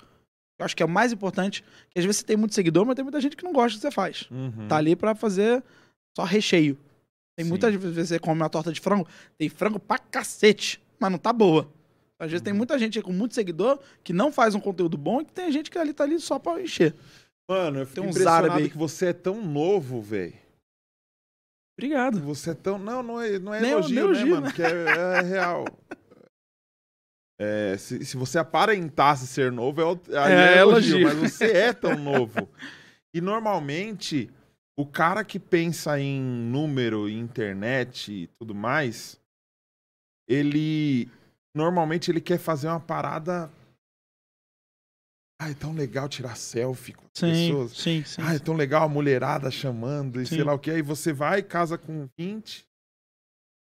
[0.58, 1.64] Eu acho que é o mais importante.
[1.88, 3.80] Que às vezes você tem muito seguidor, mas tem muita gente que não gosta do
[3.80, 4.28] que você faz.
[4.30, 4.68] Uhum.
[4.68, 5.64] Tá ali pra fazer
[6.14, 6.76] só recheio.
[7.34, 7.48] Tem Sim.
[7.48, 9.08] muitas vezes você come uma torta de frango,
[9.38, 11.66] tem frango pra cacete, mas não tá boa.
[12.18, 12.58] Às vezes tem Uhum.
[12.58, 15.70] muita gente com muito seguidor que não faz um conteúdo bom e que tem gente
[15.70, 16.94] que ali tá ali só pra encher.
[17.48, 20.43] Mano, eu fico Tem impressionado que você é tão novo, velho.
[21.76, 22.20] Obrigado.
[22.20, 22.78] Você é tão.
[22.78, 24.52] Não, não é, não é Nem- elogio, nem elogio, né, mano?
[24.52, 25.64] Que é, é real.
[27.40, 31.20] É, se, se você aparentasse ser novo, é, aí É, é elogio, elogio.
[31.22, 32.48] mas você é tão novo.
[33.12, 34.30] E normalmente,
[34.78, 39.18] o cara que pensa em número, em internet e tudo mais,
[40.28, 41.08] ele.
[41.56, 43.50] Normalmente ele quer fazer uma parada.
[45.44, 47.72] Ah, é tão legal tirar selfie com as pessoas.
[47.76, 48.22] sim, sim.
[48.24, 50.44] Ah, é tão legal a mulherada chamando e sei Sim.
[50.44, 50.70] lá o que.
[50.70, 52.66] Aí você vai, casa com 20,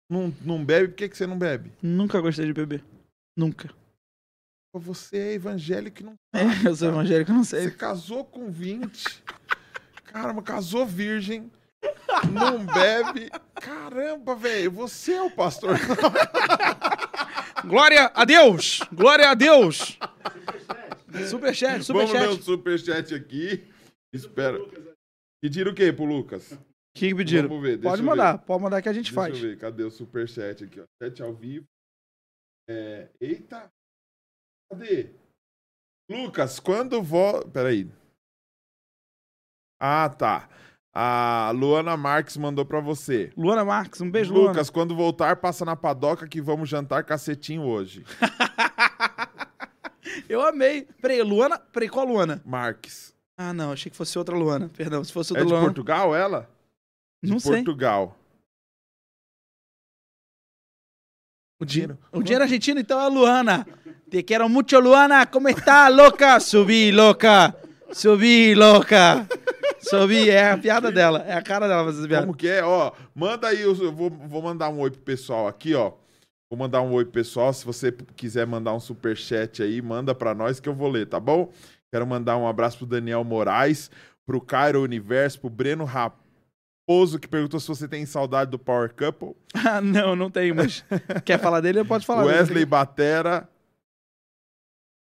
[0.09, 1.73] não, não bebe, por que, que você não bebe?
[1.83, 2.85] Nunca gostei de beber.
[3.37, 3.69] Nunca.
[4.77, 7.71] Você é evangélico e não É, eu sou evangélico, não Você sei.
[7.73, 9.23] casou com 20.
[10.05, 11.51] Caramba, casou virgem.
[12.33, 13.31] Não bebe.
[13.57, 15.77] Caramba, velho, você é o pastor.
[17.65, 18.81] Glória a Deus!
[18.93, 19.99] Glória a Deus!
[21.29, 22.29] Superchat, Vamos ler superchat.
[22.41, 23.73] o superchat aqui.
[24.13, 24.59] Espera.
[25.43, 26.53] Pediram o quê pro Lucas?
[26.53, 26.59] O
[26.97, 27.49] que pediram?
[27.49, 29.35] Vamos ver, deixa Pode mandar, pode mandar que a gente Deixa faz.
[29.37, 30.85] eu ver, cadê o superchat aqui, ó?
[31.03, 31.67] Chat ao vivo.
[32.69, 33.69] É, eita!
[34.71, 35.11] Cadê?
[36.11, 37.47] Lucas, quando vou.
[37.49, 37.91] Peraí.
[39.81, 40.49] Ah, tá.
[40.97, 43.33] A Luana Marques mandou pra você.
[43.37, 44.51] Luana Marques, um beijo, Luana.
[44.51, 48.05] Lucas, quando voltar, passa na padoca que vamos jantar cacetinho hoje.
[50.29, 50.87] Eu amei.
[51.01, 51.59] Peraí, Luana.
[51.59, 52.43] Peraí, qual Luana?
[52.45, 53.15] Marques.
[53.37, 54.71] Ah, não, achei que fosse outra Luana.
[54.77, 55.67] Perdão, se fosse É outra de Luana.
[55.67, 56.49] Portugal ela?
[57.23, 57.57] De Não sei.
[57.57, 58.17] Portugal.
[61.61, 61.99] O dinheiro.
[62.13, 63.67] O dinheiro argentino, então, é a Luana.
[64.11, 65.27] Te quero muito, Luana.
[65.27, 66.39] Como está, louca?
[66.41, 67.55] Subi, louca.
[67.93, 69.27] Subi, louca.
[69.81, 71.25] Subi, é a piada dela.
[71.27, 72.27] É a cara dela fazer piada.
[72.27, 72.63] Como que é?
[72.63, 75.93] Ó, manda aí, eu vou, vou mandar um oi pro pessoal aqui, ó.
[76.55, 77.53] Vou mandar um oi pessoal.
[77.53, 81.19] Se você quiser mandar um superchat aí, manda pra nós que eu vou ler, tá
[81.19, 81.51] bom?
[81.91, 83.91] Quero mandar um abraço pro Daniel Moraes,
[84.25, 89.35] pro Cairo Universo, pro Breno Raposo, que perguntou se você tem saudade do Power Couple.
[89.67, 90.85] Ah, não, não tenho, mas
[91.25, 92.23] quer falar dele, pode falar.
[92.27, 93.49] Wesley Batera.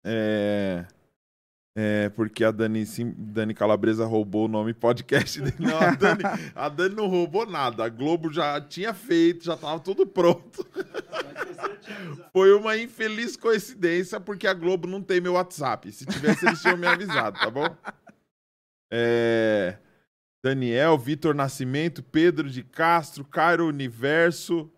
[0.05, 0.85] É...
[1.77, 5.55] É, porque a Dani, sim, Dani Calabresa roubou o nome podcast dele.
[5.61, 6.23] Não, a Dani,
[6.55, 7.85] a Dani não roubou nada.
[7.85, 10.67] A Globo já tinha feito, já tava tudo pronto.
[12.33, 15.91] Foi uma infeliz coincidência, porque a Globo não tem meu WhatsApp.
[15.93, 17.75] Se tivesse, eles tinham me avisado, tá bom?
[18.93, 19.79] É,
[20.45, 24.71] Daniel, Vitor Nascimento, Pedro de Castro, Cairo Universo,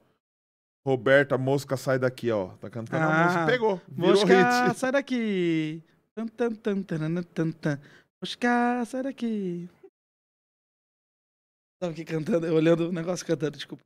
[0.87, 2.49] Roberta Mosca, sai daqui, ó.
[2.61, 3.47] Tá cantando a Ah, música.
[3.47, 3.81] Pegou.
[3.97, 4.79] Mosca, hit.
[4.79, 5.83] sai daqui.
[6.15, 7.79] Tan, tan, tan, taranã, tan, tan.
[8.23, 9.69] Mosca, sai daqui.
[11.81, 13.83] Tava aqui cantando, eu olhando o negócio cantando, desculpa.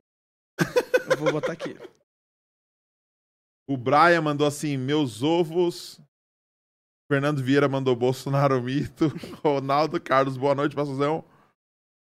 [1.09, 1.73] Eu vou botar aqui.
[3.69, 6.01] O Brian mandou assim: meus ovos.
[7.09, 9.05] Fernando Vieira mandou Bolsonaro mito.
[9.41, 11.23] Ronaldo Carlos, boa noite, Passozão.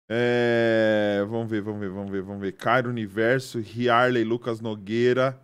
[0.07, 2.51] É, vamos ver, vamos ver, vamos ver, vamos ver.
[2.51, 5.41] Cairo Universo, Riarley, Lucas Nogueira.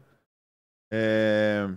[0.91, 1.67] É,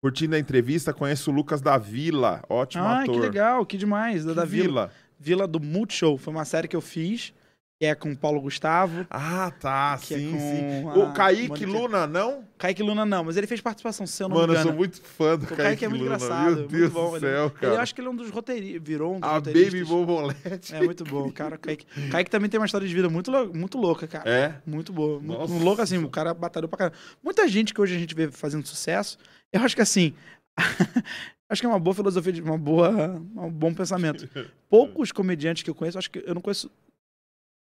[0.00, 3.14] curtindo a entrevista, conheço o Lucas da Vila, ótimo Ah, ator.
[3.14, 4.24] que legal, que demais.
[4.24, 4.62] Da, Que da Vila.
[4.66, 4.92] Vila.
[5.20, 6.16] Vila do Multishow.
[6.16, 7.32] Foi uma série que eu fiz,
[7.80, 9.06] que é com o Paulo Gustavo.
[9.08, 10.84] Ah, tá, Que é sim, sim.
[11.00, 12.44] O Kaique Mônica- Luna, não?
[12.58, 14.70] Kaique Luna não, mas ele fez participação, se eu não Mano, me eu engano.
[14.70, 16.16] sou muito fã do O Kaique, Kaique é muito Luna.
[16.16, 17.10] engraçado, Meu muito Deus bom.
[17.10, 17.74] do ele- céu, Ele, cara.
[17.74, 19.72] eu acho que ele é um dos roteiristas, virou um dos A roteiristas.
[19.74, 20.74] Baby Bobolete.
[20.74, 21.56] É muito bom, cara.
[21.56, 21.86] Kaique.
[22.20, 24.28] Kaique também tem uma história de vida muito, muito louca, cara.
[24.28, 24.54] É?
[24.66, 25.20] Muito boa.
[25.20, 25.54] Muito Nossa.
[25.64, 26.96] louca, assim, o cara batalhou pra caramba.
[27.22, 29.16] Muita gente que hoje a gente vê fazendo sucesso,
[29.52, 30.12] eu acho que assim.
[31.48, 34.28] acho que é uma boa filosofia, uma boa, um bom pensamento.
[34.68, 36.68] Poucos comediantes que eu conheço, acho que eu não conheço.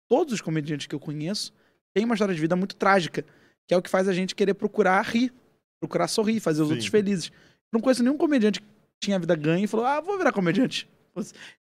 [0.09, 1.52] Todos os comediantes que eu conheço
[1.94, 3.24] têm uma história de vida muito trágica,
[3.66, 5.32] que é o que faz a gente querer procurar rir,
[5.80, 6.74] procurar sorrir, fazer os Sim.
[6.74, 7.30] outros felizes.
[7.72, 8.66] Não conheço nenhum comediante que
[9.01, 10.89] tinha a vida ganha e falou: ah, vou virar comediante.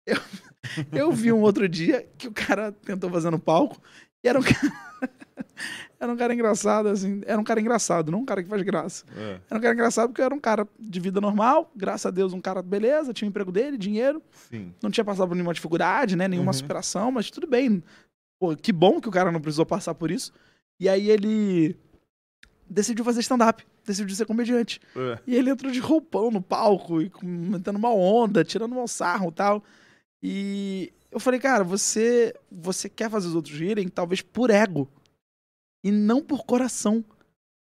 [0.05, 0.17] Eu,
[0.93, 3.81] eu vi um outro dia que o cara tentou fazer no palco
[4.23, 4.87] e era um cara.
[5.99, 7.21] Era um cara engraçado, assim.
[7.25, 9.03] Era um cara engraçado, não um cara que faz graça.
[9.15, 12.33] É, Era um cara engraçado porque era um cara de vida normal, graças a Deus,
[12.33, 14.21] um cara beleza, tinha o emprego dele, dinheiro,
[14.51, 14.71] sim.
[14.81, 16.27] não tinha passado por nenhuma dificuldade, né?
[16.27, 16.53] Nenhuma Uhum.
[16.53, 17.81] superação, mas tudo bem.
[18.39, 20.31] Pô, que bom que o cara não precisou passar por isso.
[20.79, 21.75] E aí ele
[22.69, 24.79] decidiu fazer stand-up, decidiu ser comediante.
[24.95, 25.19] É.
[25.25, 29.33] E ele entrou de roupão no palco, e comentando uma onda, tirando um sarro e
[29.33, 29.63] tal.
[30.21, 34.87] E eu falei, cara, você, você quer fazer os outros rirem, talvez por ego.
[35.83, 37.03] E não por coração.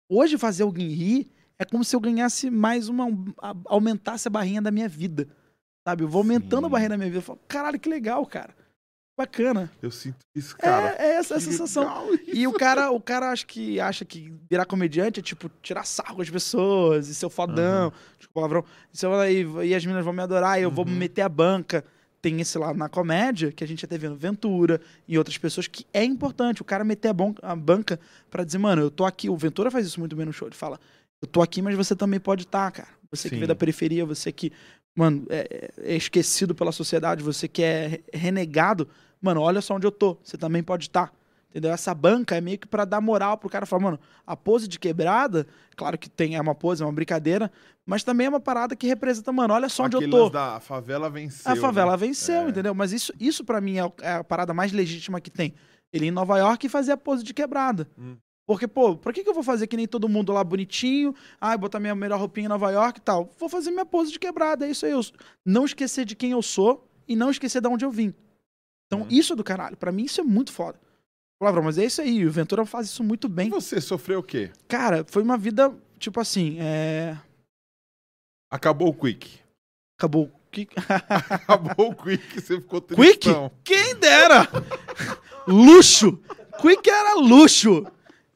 [0.09, 3.06] Hoje, fazer alguém rir é como se eu ganhasse mais uma.
[3.66, 5.28] aumentasse a barrinha da minha vida.
[5.86, 6.05] Sabe?
[6.05, 6.66] Eu vou aumentando Sim.
[6.66, 7.18] a barrinha da minha vida.
[7.18, 8.55] Eu falo, caralho, que legal, cara.
[9.16, 9.70] Bacana.
[9.82, 10.97] Eu sinto isso, cara.
[10.98, 12.09] é, é essa a Que sensação.
[12.32, 16.16] E o cara, o cara acho que acha que virar comediante é tipo tirar sarro
[16.16, 18.64] com as pessoas e ser o fodão, desculpa o palavrão,
[19.30, 20.93] e, e, as meninas vão me adorar e eu vou Uhum.
[20.93, 21.84] meter a banca.
[22.22, 25.66] Tem esse lado na comédia, que a gente até vê no Ventura e outras pessoas,
[25.66, 27.98] que é importante o cara meter a, bon- a banca
[28.30, 29.28] pra dizer, mano, eu tô aqui.
[29.28, 30.47] O Ventura faz isso muito bem no show.
[30.47, 30.78] Ele fala,
[31.20, 32.89] eu tô aqui, mas você também pode estar, cara.
[33.10, 33.40] Você que Sim.
[33.40, 34.52] veio da periferia, você que,
[34.94, 38.89] mano, é, é esquecido pela sociedade, você que é re- renegado,
[39.20, 40.16] mano, olha só onde eu tô.
[40.23, 41.12] Você também pode estar.
[41.51, 41.70] Entendeu?
[41.70, 44.78] Essa banca é meio que pra dar moral pro cara falar, mano, a pose de
[44.78, 45.47] quebrada,
[45.77, 47.52] claro que tem, é uma pose, é uma brincadeira,
[47.85, 50.31] mas também é uma parada que representa, mano, olha só onde eu tô.
[50.31, 51.52] da a favela venceu.
[51.52, 51.97] A favela né?
[51.98, 52.48] venceu, É.
[52.48, 52.74] entendeu?
[52.74, 55.52] Mas isso, isso para mim é, é a parada mais legítima que tem.
[55.93, 57.86] Ele ir em Nova York e fazer a pose de quebrada.
[57.98, 58.16] Hum.
[58.55, 61.15] Porque, pô, pra que, que eu vou fazer que nem todo mundo lá bonitinho?
[61.41, 63.31] Ai, botar minha melhor roupinha em Nova York e tal.
[63.39, 64.93] Vou fazer minha pose de quebrada, é isso aí.
[64.93, 65.01] Eu,
[65.45, 68.15] não esquecer de quem eu sou e não esquecer de onde eu vim.
[68.87, 69.07] Então, Hum.
[69.11, 69.77] isso é do caralho.
[69.77, 70.79] Pra mim, isso é muito foda.
[71.41, 72.24] Palavra, mas é isso aí.
[72.27, 73.49] O Ventura faz isso muito E bem.
[73.51, 74.51] você sofreu o quê?
[74.69, 77.16] Cara, foi uma vida, tipo assim, é...
[78.51, 79.41] Acabou o Quick.
[79.99, 80.31] Acabou.
[80.51, 80.69] Que...
[81.31, 82.97] Acabou o Quick, você ficou Quick?
[83.20, 83.51] tristão.
[83.65, 84.47] Quem dera!
[85.49, 86.19] luxo!
[86.61, 87.87] Quick era luxo!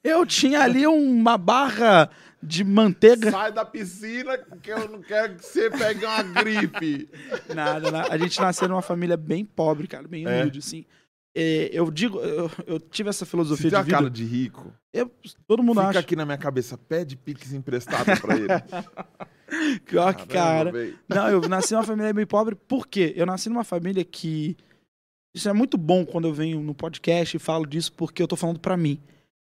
[0.08, 2.10] Eu tinha ali uma barra
[2.42, 3.30] de manteiga.
[3.30, 7.08] Sai da piscina que eu não quero que você pegue uma gripe.
[7.54, 8.12] Nada, nada.
[8.12, 10.40] A gente nasceu numa família bem pobre, cara, bem É?
[10.40, 10.84] humilde, assim.
[11.38, 13.96] É, eu digo, eu, eu tive essa filosofia de vida.
[13.98, 14.72] cara de rico.
[14.92, 15.10] Eu-
[15.46, 15.98] todo mundo Fica acha.
[15.98, 18.46] aqui na minha cabeça, pede Pix emprestado pra ele.
[19.84, 20.72] Pior que, cara.
[20.72, 20.98] velho.
[21.08, 23.12] Não, eu nasci numa família bem pobre, por quê?
[23.16, 24.56] Eu nasci numa família que.
[25.34, 28.36] Isso é muito bom quando eu venho no podcast e falo disso, porque eu tô
[28.36, 28.98] falando pra mim.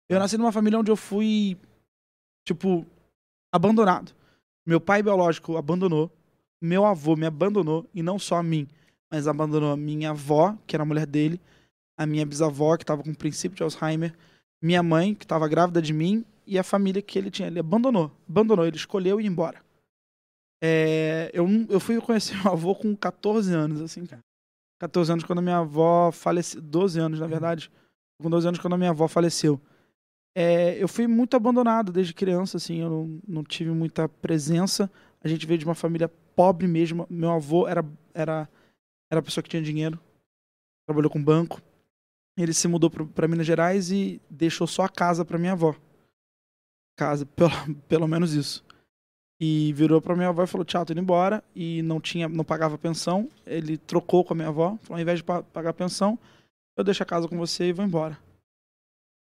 [0.09, 1.57] Eu nasci numa família onde eu fui,
[2.45, 2.85] tipo,
[3.51, 4.13] abandonado.
[4.65, 6.11] Meu pai biológico abandonou,
[6.61, 8.67] meu avô me abandonou, e não só a mim,
[9.11, 11.39] mas abandonou a minha avó, que era a mulher dele,
[11.97, 14.13] a minha bisavó, que tava com princípio de Alzheimer,
[14.61, 17.47] minha mãe, que tava grávida de mim, e a família que ele tinha.
[17.47, 19.63] Ele abandonou, abandonou, ele escolheu ir embora.
[20.61, 24.21] É, eu, eu fui conhecer meu avô com 14 anos, assim, cara.
[24.79, 26.61] 14 anos quando a minha avó faleceu.
[26.61, 27.71] 12 anos, na verdade.
[28.21, 29.59] Com 12 anos quando a minha avó faleceu.
[30.37, 34.91] É, eu fui muito abandonado desde criança, assim, eu não, não tive muita presença.
[35.23, 37.07] A gente veio de uma família pobre mesmo.
[37.09, 38.49] Meu avô era, era,
[39.09, 39.97] era pessoa que tinha dinheiro,
[40.85, 41.61] trabalhou com banco.
[42.37, 45.73] Ele se mudou para Minas Gerais e deixou só a casa para minha avó.
[46.97, 48.63] Casa, pelo, pelo menos isso.
[49.39, 51.41] E virou para minha avó e falou: "Tchau, tô indo embora".
[51.55, 53.29] E não tinha, não pagava pensão.
[53.45, 56.19] Ele trocou com a minha avó, falou: "Ao invés de pagar pensão,
[56.77, 58.24] eu deixo a casa com você e vou embora".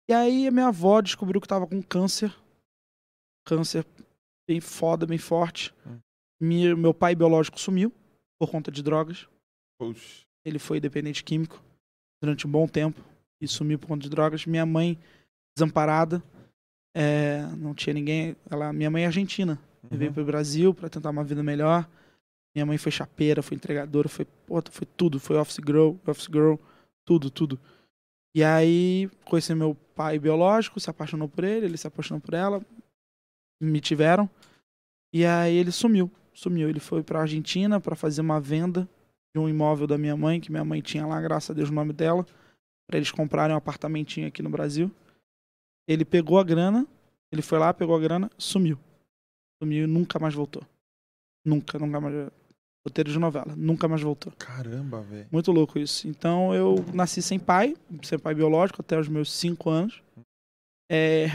[0.09, 2.33] E aí a minha avó descobriu que tava com câncer.
[3.45, 3.85] Câncer
[4.47, 5.73] bem foda, bem forte.
[5.85, 5.99] Hum.
[6.39, 7.91] Meu, meu pai biológico sumiu
[8.39, 9.27] por conta de drogas.
[9.79, 10.25] Puxa.
[10.45, 11.61] Ele foi dependente químico
[12.21, 13.01] durante um bom tempo
[13.41, 14.45] e sumiu por conta de drogas.
[14.45, 14.97] Minha mãe,
[15.57, 16.23] desamparada,
[16.95, 18.35] é, não tinha ninguém.
[18.49, 19.59] Ela, minha mãe é argentina.
[19.83, 19.97] Uhum.
[19.97, 21.87] Veio para o Brasil para tentar uma vida melhor.
[22.55, 25.19] Minha mãe foi chapeira, foi entregadora, foi, pô, foi tudo.
[25.19, 26.55] Foi office girl, office girl,
[27.05, 27.59] tudo, tudo.
[28.37, 32.63] E aí, conheci meu pai biológico, se apaixonou por ele, ele se apaixonou por ela,
[33.59, 34.29] me tiveram.
[35.11, 36.69] E aí ele sumiu, sumiu.
[36.69, 38.87] Ele foi para Argentina para fazer uma venda
[39.33, 41.73] de um imóvel da minha mãe, que minha mãe tinha lá, graças a Deus, o
[41.73, 42.23] nome dela,
[42.87, 44.91] para eles comprarem um apartamentinho aqui no Brasil.
[45.87, 46.85] Ele pegou a grana,
[47.31, 48.77] ele foi lá, pegou a grana, sumiu.
[49.59, 50.61] Sumiu e nunca mais voltou.
[51.43, 52.31] Nunca, nunca mais.
[52.87, 54.31] Roteiro de novela, nunca mais voltou.
[54.37, 55.27] Caramba, velho.
[55.31, 56.07] Muito louco isso.
[56.07, 60.01] Então eu nasci sem pai, sem pai biológico, até os meus cinco anos.
[60.89, 61.27] É,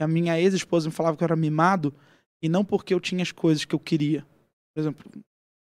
[0.00, 1.94] a minha ex-esposa me falava que eu era mimado,
[2.42, 4.26] e não porque eu tinha as coisas que eu queria.
[4.74, 5.04] Por exemplo,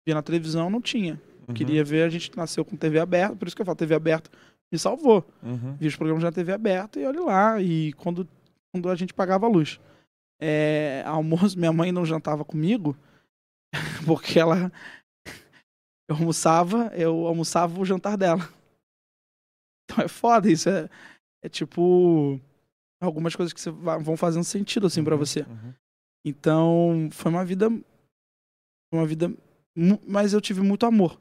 [0.06, 1.20] via na televisão, não tinha.
[1.48, 1.54] Uhum.
[1.54, 4.30] Queria ver, a gente nasceu com TV aberta, por isso que eu falo, TV aberta
[4.70, 5.26] me salvou.
[5.42, 5.74] Uhum.
[5.76, 7.60] Vi os programas na TV aberta e olha lá.
[7.60, 8.28] E quando,
[8.72, 9.80] quando a gente pagava a luz.
[10.40, 12.96] É, almoço, minha mãe não jantava comigo,
[14.06, 14.70] porque ela.
[16.08, 18.40] Eu almoçava, eu almoçava o jantar dela.
[19.90, 20.86] Então é foda, isso é,
[21.42, 22.38] é tipo.
[23.00, 25.40] Algumas coisas que você vai, vão fazendo sentido assim uhum, para você.
[25.40, 25.72] Uhum.
[26.26, 27.70] Então, foi uma vida.
[28.92, 29.32] Uma vida.
[30.06, 31.18] Mas eu tive muito amor.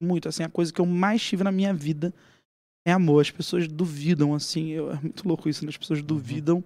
[0.00, 0.26] Muito.
[0.26, 2.14] Assim, a coisa que eu mais tive na minha vida
[2.86, 3.20] é amor.
[3.20, 4.68] As pessoas duvidam, assim.
[4.68, 5.68] Eu, é muito louco isso, né?
[5.68, 6.06] As pessoas uhum.
[6.06, 6.64] duvidam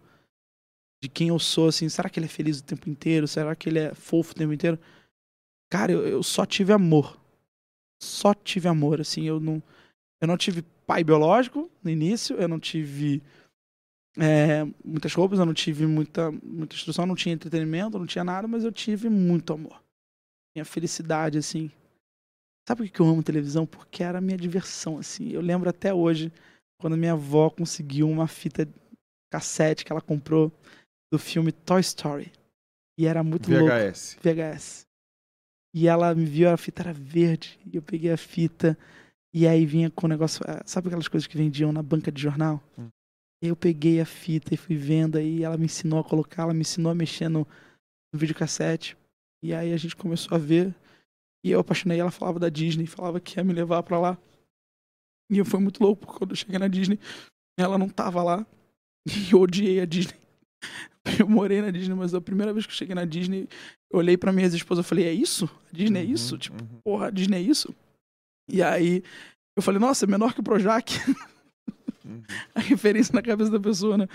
[1.03, 1.89] de quem eu sou, assim.
[1.89, 3.27] Será que ele é feliz o tempo inteiro?
[3.27, 4.79] Será que ele é fofo o tempo inteiro?
[5.73, 7.21] Cara, eu, eu só tive amor.
[8.03, 9.25] Só tive amor, assim.
[9.25, 9.63] Eu não,
[10.21, 12.37] eu não tive pai biológico no início.
[12.37, 13.23] Eu não tive
[14.19, 18.47] é, muitas roupas, eu não tive muita, muita instrução, não tinha entretenimento, não tinha nada,
[18.47, 19.83] mas eu tive muito amor.
[20.55, 21.71] Minha felicidade, assim.
[22.69, 23.67] Sabe por que eu amo televisão?
[23.67, 25.31] Porque era a minha diversão, assim.
[25.31, 26.33] Eu lembro até hoje,
[26.79, 28.69] quando minha avó conseguiu uma fita
[29.33, 30.53] cassete que ela comprou
[31.11, 32.31] do filme Toy Story.
[32.99, 34.19] E era muito VHS.
[34.23, 34.23] louco.
[34.23, 34.87] VHS.
[35.75, 37.59] E ela me viu, a fita era verde.
[37.67, 38.77] E eu peguei a fita.
[39.35, 40.45] E aí vinha com o negócio.
[40.47, 42.63] Ah, sabe aquelas coisas que vendiam na banca de jornal?
[42.79, 42.89] Hum.
[43.43, 46.61] Eu peguei a fita e fui vendo aí, ela me ensinou a colocar, ela me
[46.61, 47.41] ensinou a mexer no,
[48.13, 48.97] no videocassete.
[49.43, 50.75] E aí a gente começou a ver.
[51.45, 54.19] E eu apaixonei, ela falava da Disney, falava que ia me levar para lá.
[55.29, 57.01] E eu fui muito louco, porque quando eu cheguei na Disney,
[57.59, 58.47] ela não tava lá.
[59.05, 60.15] E eu odiei a Disney.
[61.19, 63.49] Eu morei na Disney, mas a primeira vez que eu cheguei na Disney,
[63.93, 65.45] eu olhei pra minha ex-esposa e falei, é isso?
[65.71, 66.35] A Disney é isso?
[66.35, 66.81] Uhum, tipo, uhum.
[66.83, 67.75] porra, a Disney é isso?
[68.49, 69.03] E aí
[69.55, 70.93] eu falei, nossa, é menor que o Projac.
[72.05, 72.23] Uhum.
[72.55, 74.09] A referência na cabeça da pessoa, né?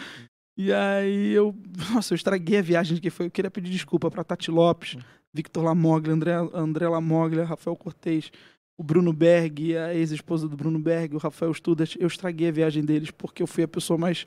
[0.57, 1.55] E aí eu.
[1.91, 3.27] Nossa, eu estraguei a viagem que foi.
[3.27, 5.01] Eu queria pedir desculpa pra Tati Lopes, uhum.
[5.33, 8.31] Victor Lamoglia, André, André Lamoglia, Rafael Cortez,
[8.77, 11.95] o Bruno Berg, a ex-esposa do Bruno Berg, o Rafael Studart.
[11.99, 14.25] Eu estraguei a viagem deles porque eu fui a pessoa mais.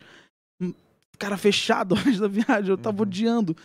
[0.61, 0.73] Hum,
[1.19, 2.71] cara fechado antes da viagem.
[2.71, 3.03] Eu tava uhum.
[3.03, 3.57] odiando.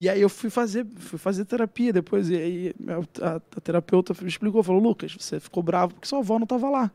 [0.00, 2.30] E aí eu fui fazer, fui fazer terapia depois.
[2.30, 2.74] E aí
[3.20, 6.70] a, a terapeuta me explicou, falou, Lucas, você ficou bravo porque sua avó não tava
[6.70, 6.90] lá.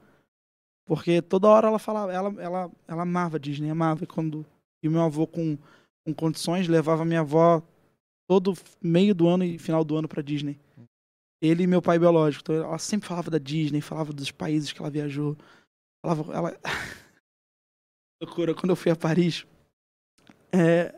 [0.87, 4.05] Porque toda hora ela falava, ela, ela, ela amava Disney, amava.
[4.07, 4.45] Quando,
[4.83, 5.57] e meu avô, com,
[6.03, 7.61] com condições, levava minha avó
[8.27, 10.59] todo meio do ano e final do ano para Disney.
[11.41, 12.41] Ele e meu pai biológico.
[12.41, 15.37] Então ela sempre falava da Disney, falava dos países que ela viajou.
[16.03, 16.33] Falava.
[16.33, 16.59] Ela...
[18.21, 19.45] Loucura, quando eu fui a Paris,
[20.51, 20.95] é,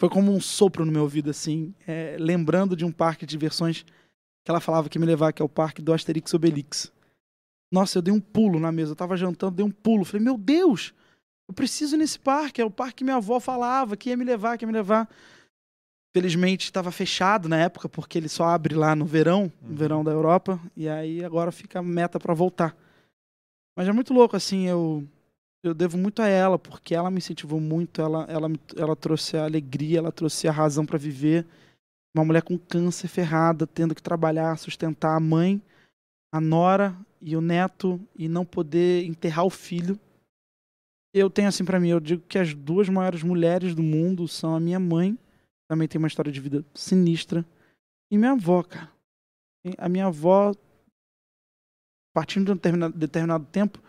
[0.00, 3.84] foi como um sopro no meu ouvido, assim, é, lembrando de um parque de diversões
[4.42, 6.90] que ela falava que me levar, que é o parque do Asterix Obelix.
[7.70, 8.92] Nossa, eu dei um pulo na mesa.
[8.92, 10.06] Eu tava jantando, dei um pulo.
[10.06, 10.94] Falei, meu Deus,
[11.46, 12.62] eu preciso ir nesse parque.
[12.62, 15.06] É o parque que minha avó falava que ia me levar, que ia me levar.
[16.14, 19.76] Felizmente estava fechado na época, porque ele só abre lá no verão, no uhum.
[19.76, 20.58] verão da Europa.
[20.74, 22.74] E aí agora fica a meta para voltar.
[23.76, 25.06] Mas é muito louco, assim, eu,
[25.62, 29.44] eu devo muito a ela, porque ela me incentivou muito, ela, ela, ela trouxe a
[29.44, 31.46] alegria, ela trouxe a razão para viver.
[32.14, 35.62] Uma mulher com câncer ferrada, tendo que trabalhar, sustentar a mãe,
[36.32, 39.98] a nora e o neto e não poder enterrar o filho.
[41.12, 44.54] Eu tenho assim para mim, eu digo que as duas maiores mulheres do mundo são
[44.54, 45.18] a minha mãe,
[45.68, 47.44] também tem uma história de vida sinistra,
[48.10, 48.90] e minha avó, cara.
[49.76, 50.54] A minha avó,
[52.14, 53.80] partindo de um determinado, determinado tempo,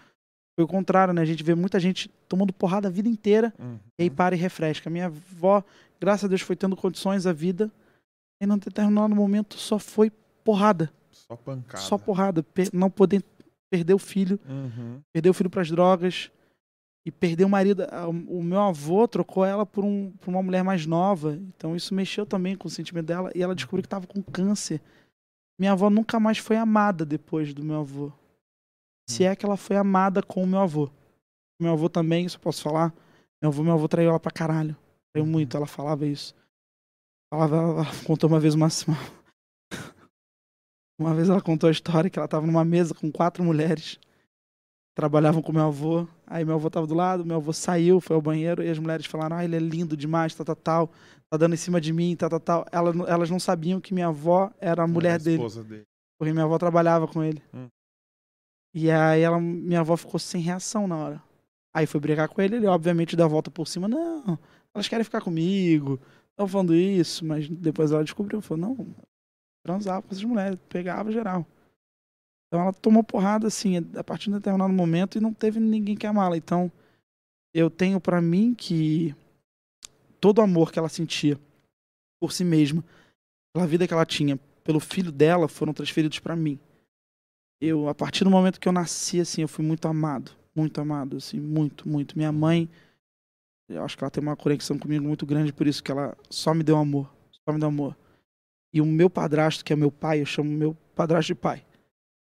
[0.62, 1.22] foi o contrário, né?
[1.22, 3.80] A gente vê muita gente tomando porrada a vida inteira Uhum.
[4.00, 4.90] e aí para e refresca.
[4.90, 5.64] Minha avó,
[6.00, 7.72] graças a Deus, foi tendo condições a vida
[8.42, 10.12] e num determinado momento só foi
[10.44, 10.92] porrada.
[11.12, 11.78] Só pancada.
[11.84, 12.44] Só porrada.
[12.44, 13.24] Per- não poder
[13.72, 15.00] perder o filho, Uhum.
[15.14, 16.30] perder o filho para as drogas
[17.06, 17.84] e perder o marido.
[18.30, 21.34] O o meu avô trocou ela por, um, por uma mulher mais nova.
[21.56, 24.80] Então isso mexeu também com o sentimento dela e ela descobriu que estava com câncer.
[25.60, 28.12] Minha avó nunca mais foi amada depois do meu avô.
[29.12, 30.90] Se é que ela foi amada com o meu avô.
[31.60, 32.94] Meu avô também, isso eu posso falar.
[33.42, 34.76] Meu avô, meu avô traiu ela pra caralho.
[35.14, 35.32] Traiu Uhum.
[35.32, 36.34] muito, ela falava isso.
[37.34, 38.68] Falava, ela contou uma vez uma,
[41.00, 44.00] uma vez ela contou a história que ela tava numa mesa com quatro mulheres.
[44.96, 46.08] Trabalhavam com meu avô.
[46.28, 49.06] Aí meu avô tava do lado, meu avô saiu, foi ao banheiro e as mulheres
[49.06, 50.90] falaram: "Ah, ele é lindo demais, tal, tal, tal.
[51.30, 52.66] Tá dando em cima de mim, tal, tal, tal".
[52.72, 55.38] Ela, elas não sabiam que minha avó era a mulher dele.
[55.38, 55.84] esposa dele.
[56.20, 57.42] Porque minha avó trabalhava com ele.
[57.54, 57.68] Hum.
[58.74, 61.24] E aí ela, minha avó ficou sem reação na hora.
[61.74, 63.88] Aí foi brigar com ele, ele obviamente deu a volta por cima.
[63.88, 64.38] Não,
[64.74, 66.00] elas querem ficar comigo.
[66.32, 68.42] Estão falando isso, mas depois ela descobriu.
[68.42, 68.96] Falou, não,
[69.66, 71.46] transava com essas mulheres, pegava geral.
[72.48, 75.96] Então ela tomou porrada, assim, a partir de um determinado momento e não teve ninguém
[75.96, 76.36] que amá-la.
[76.36, 76.72] Então
[77.54, 79.16] eu tenho pra mim que
[80.20, 81.40] todo o amor que ela sentia
[82.20, 82.84] por si mesma,
[83.54, 86.60] pela vida que ela tinha, pelo filho dela, foram transferidos pra mim.
[87.62, 90.32] Eu, a partir do momento que eu nasci, assim, eu fui muito amado.
[90.56, 92.18] Muito amado, assim, muito, muito.
[92.18, 92.68] Minha mãe,
[93.70, 96.56] eu acho que ela tem uma conexão comigo muito grande, por isso que ela só
[96.56, 97.14] me deu amor.
[97.46, 97.96] Só me deu amor.
[98.74, 101.64] E o meu padrasto, que é meu pai, eu chamo meu padrasto de pai.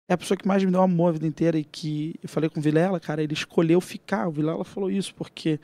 [0.09, 2.49] É a pessoa que mais me deu amor a vida inteira e que eu falei
[2.49, 4.29] com o Vilela, cara, ele escolheu ficar.
[4.29, 5.59] O Vilela falou isso porque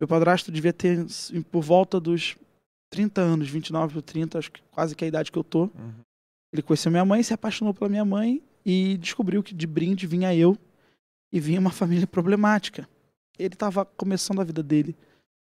[0.00, 2.36] meu padrasto devia ter assim, por volta dos
[2.90, 5.62] 30 anos, 29 ou 30, acho que quase que é a idade que eu tô.
[5.62, 5.92] Uhum.
[6.52, 10.34] Ele conheceu minha mãe, se apaixonou pela minha mãe e descobriu que de brinde vinha
[10.34, 10.56] eu
[11.32, 12.88] e vinha uma família problemática.
[13.38, 14.94] Ele estava começando a vida dele,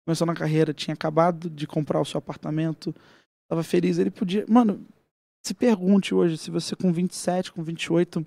[0.06, 2.94] começando a carreira, tinha acabado de comprar o seu apartamento,
[3.44, 3.98] estava feliz.
[3.98, 4.44] Ele podia.
[4.48, 4.84] Mano,
[5.44, 8.24] se pergunte hoje se você com 27, com 28,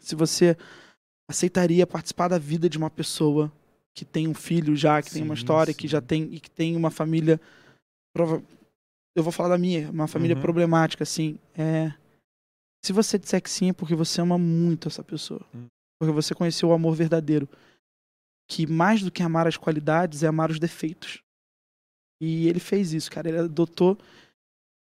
[0.00, 0.56] se você
[1.28, 3.52] aceitaria participar da vida de uma pessoa
[3.94, 5.88] que tem um filho já, que tem uma Sim, história, que sim.
[5.88, 7.40] já tem e que tem uma família.
[8.14, 8.42] prova-
[9.14, 10.42] Eu vou falar da minha, uma família Uhum.
[10.42, 11.38] problemática, assim.
[11.56, 11.92] É...
[12.84, 15.40] Se você disser que sim, é porque você ama muito essa pessoa.
[15.54, 15.66] Hum.
[16.00, 17.48] Porque você conheceu o amor verdadeiro.
[18.48, 21.22] Que mais do que amar as qualidades é amar os defeitos.
[22.20, 23.28] E ele fez isso, cara.
[23.28, 23.98] Ele adotou.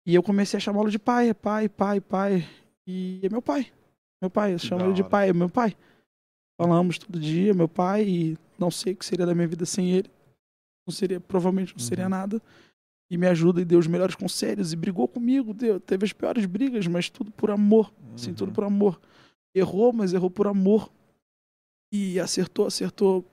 [0.06, 2.48] E eu comecei a chamá-lo de pai, pai, pai, pai.
[2.86, 3.70] E é meu pai.
[4.22, 5.76] Meu pai, eu chamo ele de pai, é meu pai.
[6.60, 9.92] Falamos todo dia, meu pai, e não sei o que seria da minha vida sem
[9.92, 10.10] ele.
[10.86, 12.10] Não seria, provavelmente não seria Uhum.
[12.10, 12.42] nada.
[13.10, 16.44] E me ajuda e deu os melhores conselhos e brigou comigo, deu, teve as piores
[16.44, 17.92] brigas, mas tudo por amor.
[18.14, 18.36] Assim, Uhum.
[18.36, 19.00] tudo por amor.
[19.54, 20.90] Errou, mas errou por amor.
[21.92, 23.24] E acertou, acertou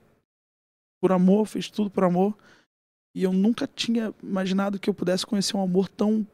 [1.00, 2.36] por amor, fez tudo por amor.
[3.14, 6.26] E eu nunca tinha imaginado que eu pudesse conhecer um amor tão,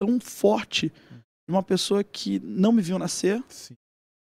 [0.00, 3.74] tão forte de uma pessoa que não me viu nascer, Sim.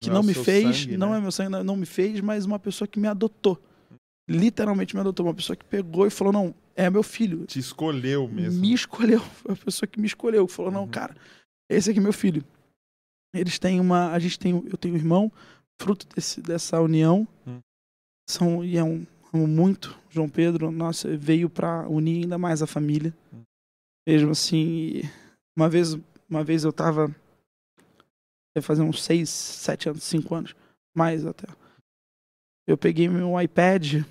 [0.02, 1.18] que Não não, é me fez, sangue, não né?
[1.18, 3.61] é meu sangue, não- não me fez, mas uma pessoa que me adotou.
[4.27, 5.26] Literalmente me adotou.
[5.26, 7.45] Uma pessoa que pegou e falou: não, é meu filho.
[7.48, 8.62] Te escolheu mesmo.
[8.62, 9.20] Me escolheu.
[9.20, 10.48] Foi a pessoa que me escolheu.
[10.48, 10.88] Falou: não, Uhum.
[10.91, 11.16] cara,
[11.70, 12.44] esse aqui é meu filho.
[13.34, 14.12] Eles têm uma.
[14.12, 14.52] A gente tem.
[14.54, 15.32] Eu tenho um irmão,
[15.82, 17.28] fruto desse, dessa união.
[17.45, 17.60] Hum.
[18.30, 19.06] São, e é um.
[19.34, 19.98] Amo muito.
[20.10, 23.14] João Pedro, nossa, veio pra unir ainda mais a família.
[23.34, 23.41] Hum.
[24.08, 25.02] Mesmo assim,
[25.56, 25.98] uma vez,
[26.30, 27.14] uma vez eu tava.
[28.56, 30.56] Ia fazer uns seis, sete anos, cinco anos.
[30.95, 31.48] Mais até.
[32.68, 34.04] Eu peguei meu iPad.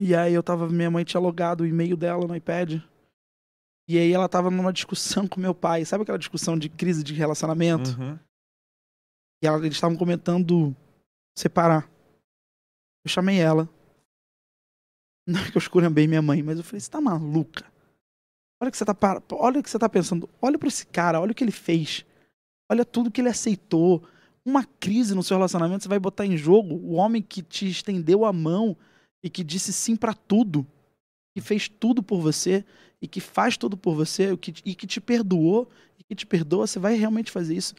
[0.00, 0.68] E aí eu tava.
[0.68, 2.82] Minha mãe tinha logado o e-mail dela no iPad.
[3.88, 5.84] E aí ela tava numa discussão com meu pai.
[5.84, 7.90] Sabe aquela discussão de crise de relacionamento?
[8.00, 8.18] Uhum.
[9.42, 10.74] E ela- eles estavam comentando
[11.38, 11.88] separar.
[13.04, 13.68] Eu chamei ela.
[15.26, 17.64] Não é que eu esculhambei minha mãe, mas eu falei, você tá maluca?
[18.60, 20.28] Olha o que você tá, para- olha o que você tá pensando.
[20.40, 22.04] Olha pra esse cara, olha o que ele fez.
[22.70, 24.06] Olha tudo que ele aceitou.
[24.46, 28.24] Uma crise no seu relacionamento, você vai botar em jogo o homem que te estendeu
[28.24, 28.76] a mão
[29.24, 30.64] e que disse sim pra tudo.
[31.34, 32.64] Que fez tudo por você
[33.02, 35.68] e que faz tudo por você o que- e que te perdoou
[35.98, 36.66] e que te perdoa.
[36.66, 37.74] Você vai realmente fazer isso?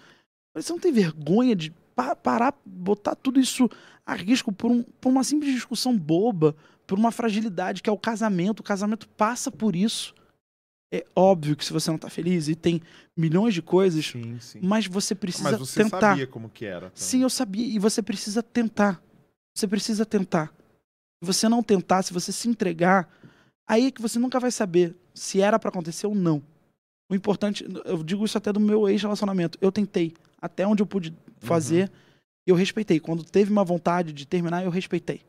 [0.55, 3.69] Você não tem vergonha de pa- parar, botar tudo isso
[4.05, 6.55] a risco por, um- por uma simples discussão boba,
[6.87, 8.59] por uma fragilidade que é o casamento.
[8.59, 10.13] O casamento passa por isso.
[10.93, 12.81] É óbvio que se você não tá feliz e tem
[13.17, 14.59] milhões de coisas, Sim, sim.
[14.61, 15.99] mas você precisa Mas você tentar.
[16.11, 16.89] sabia como que era.
[16.89, 16.91] também.
[16.95, 17.65] Sim, eu sabia.
[17.65, 19.01] E você precisa tentar.
[19.55, 20.53] Você precisa tentar.
[21.25, 23.09] Se você não tentar, se você se entregar,
[23.67, 26.43] aí é que você nunca vai saber se era pra acontecer ou não.
[27.09, 29.57] O importante, eu digo isso até do meu ex-relacionamento.
[29.59, 31.91] Eu tentei, até onde eu pude fazer,
[32.47, 32.99] e eu respeitei.
[32.99, 35.21] Quando teve uma vontade de terminar, eu respeitei.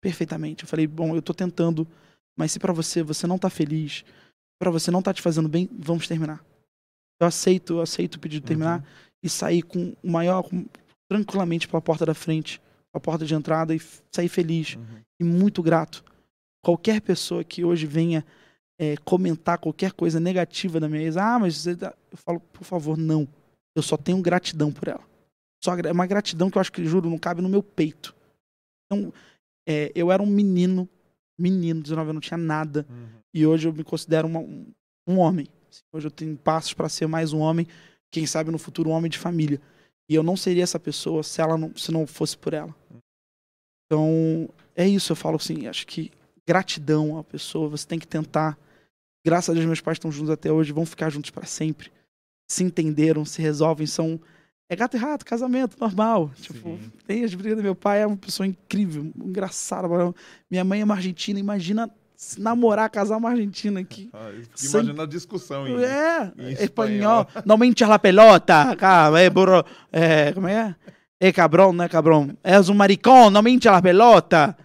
[0.00, 0.64] Perfeitamente.
[0.64, 1.86] Eu falei, bom, eu tô tentando,
[2.38, 4.02] mas se pra você, você não tá feliz,
[4.58, 6.42] pra você não tá te fazendo bem, vamos terminar.
[7.20, 8.82] Eu aceito, eu aceito o pedido de terminar
[9.22, 10.64] e sair com o maior, com-
[11.06, 12.62] tranquilamente pela porta da frente,
[12.94, 13.80] a porta de entrada e
[14.14, 14.84] sair feliz Uhum.
[15.20, 16.04] e muito grato.
[16.64, 18.24] Qualquer pessoa que hoje venha
[18.78, 22.64] é, comentar qualquer coisa negativa da minha ex, ah, mas você tá-" eu falo, por
[22.64, 23.28] favor, não.
[23.76, 25.02] Eu só tenho gratidão por ela.
[25.62, 28.14] Só é uma gratidão que eu acho que, juro, não cabe no meu peito.
[28.86, 29.12] Então,
[29.68, 30.88] é, eu era um menino,
[31.38, 32.86] menino, 19 anos, não tinha nada.
[32.88, 33.06] Uhum.
[33.34, 34.66] E hoje eu me considero uma- um,
[35.08, 35.46] um homem.
[35.92, 37.66] Hoje eu tenho passos para ser mais um homem,
[38.12, 39.60] quem sabe no futuro um homem de família.
[40.08, 42.74] E eu não seria essa pessoa se ela não, se não fosse por ela.
[43.86, 46.10] Então, é isso, eu falo assim, acho que
[46.46, 48.58] gratidão à pessoa, você tem que tentar.
[49.24, 51.90] Graças a Deus meus pais estão juntos até hoje, vão ficar juntos para sempre.
[52.50, 54.20] Se entenderam, se resolvem, são
[54.68, 56.30] é gato e rato, casamento normal.
[56.40, 56.92] Tipo, Sim.
[57.06, 59.88] tem as brigas do meu pai, é uma pessoa incrível, engraçada.
[60.50, 61.90] Minha mãe é uma argentina, imagina
[62.24, 67.26] se namorar, casar uma argentina que Ah, Sem- imaginando a discussão em, é, em espanhol.
[67.44, 69.64] Não me hinchas la pelota, cara, é burro.
[69.92, 70.74] É, como é?
[71.20, 72.36] É cabrão, não é cabrão?
[72.42, 74.56] És um maricón, não me hinchas la pelota.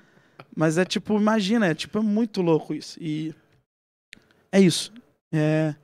[0.55, 2.97] Mas é tipo, imagina, é tipo, é muito louco isso.
[3.01, 3.33] E
[4.51, 4.91] é isso.
[5.33, 5.75] É,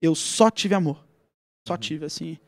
[0.00, 1.02] eu só tive amor.
[1.66, 1.80] Só Uhum.
[1.80, 2.38] tive, assim.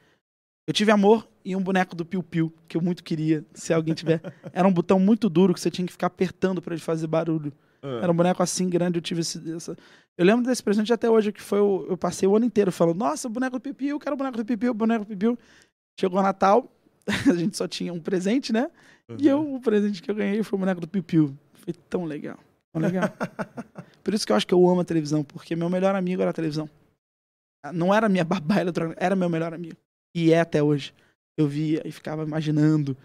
[0.69, 3.95] Eu tive amor e um boneco do Piu Piu, que eu muito queria, se alguém
[3.95, 4.21] tiver.
[4.53, 7.53] Era um botão muito duro que você tinha que ficar apertando pra ele fazer barulho.
[7.85, 9.77] Ah, Era um boneco assim grande, eu tive esse, essa...
[10.17, 11.87] Eu lembro desse presente até hoje, que foi o...
[11.89, 14.71] Eu passei o ano inteiro falando, nossa, boneco do Pipiu, eu quero boneco do Pipiu,
[14.71, 15.39] o boneco do Pipiu.
[16.01, 16.73] Chegou Natal,
[17.07, 18.71] a gente só tinha um presente, né?
[19.19, 21.37] E eu, o presente que eu ganhei foi o boneco do Pipiu.
[21.53, 22.39] Foi tão legal,
[22.73, 23.05] tão legal.
[24.03, 26.31] Por isso que eu acho que eu amo a televisão, porque meu melhor amigo era
[26.31, 26.69] a televisão.
[27.63, 29.77] Ah, Não era minha babá eletrônica, era meu melhor amigo.
[30.15, 30.95] E é até hoje.
[31.37, 32.97] Eu via e ficava imaginando.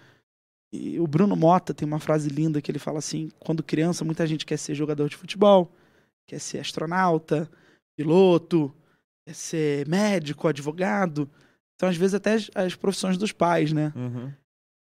[0.71, 4.25] E o Bruno Mota tem uma frase linda que ele fala assim: quando criança, muita
[4.27, 5.71] gente quer ser jogador de futebol,
[6.27, 7.49] quer ser astronauta,
[7.97, 8.73] piloto,
[9.25, 11.29] quer ser médico, advogado.
[11.75, 13.91] Então, às vezes, até as, as profissões dos pais, né?
[13.95, 14.31] Uhum.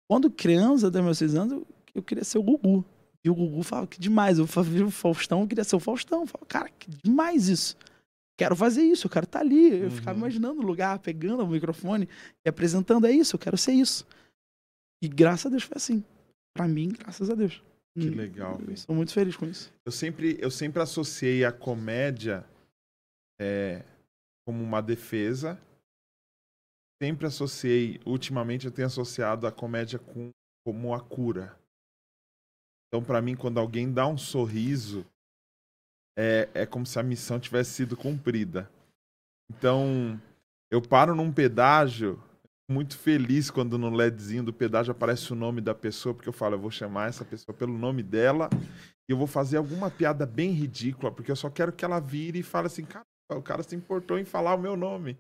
[0.10, 2.86] Quando criança, até meus seis anos, eu, eu queria ser o Gugu.
[3.24, 4.40] E o Gugu falava que demais.
[4.40, 6.22] Eu vi o Faustão, eu queria ser o Faustão.
[6.22, 7.76] Eu falava, cara, que demais isso.
[8.38, 9.80] Quero fazer isso, eu quero estar ali.
[9.80, 9.92] Eu Uhum.
[9.92, 12.10] ficava imaginando o lugar, pegando o microfone
[12.46, 13.06] e apresentando.
[13.08, 14.06] É isso, eu quero ser isso.
[15.02, 16.04] E graças a Deus foi assim.
[16.54, 17.64] Pra mim, graças a Deus.
[17.98, 18.78] Que Hum, legal, eu.
[18.78, 19.74] Sou muito feliz com isso.
[19.86, 22.46] Eu sempre, eu sempre associei a comédia
[23.40, 23.84] é,
[24.46, 25.60] como uma defesa.
[27.02, 30.30] Sempre associei, ultimamente eu tenho associado a comédia com,
[30.64, 31.58] como a cura.
[32.88, 35.06] Então, pra mim, quando alguém dá um sorriso,
[36.18, 38.70] é, é como se a missão tivesse sido cumprida.
[39.50, 40.22] Então,
[40.70, 42.22] eu paro num pedágio,
[42.72, 46.56] muito feliz quando no LEDzinho do pedágio aparece o nome da pessoa, porque eu falo,
[46.56, 48.50] eu vou chamar essa pessoa pelo nome dela
[49.08, 52.40] e eu vou fazer alguma piada bem ridícula, porque eu só quero que ela vire
[52.40, 55.18] e fale assim, cara, o cara se importou em falar o meu nome.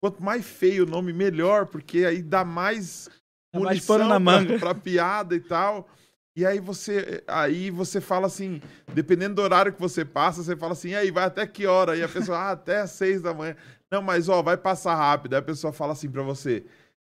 [0.00, 3.08] Quanto mais feio o nome, melhor, porque aí dá mais
[3.52, 5.88] Dá mais munição pano na pra- pra piada e tal.
[6.36, 8.60] E aí você, aí você fala assim,
[8.92, 11.96] dependendo do horário que você passa, você fala assim, e aí, vai até que hora?
[11.96, 13.56] E a pessoa, ah, até às seis da manhã.
[13.90, 15.34] Não, mas ó, vai passar rápido.
[15.34, 16.64] Aí a pessoa fala assim pra você,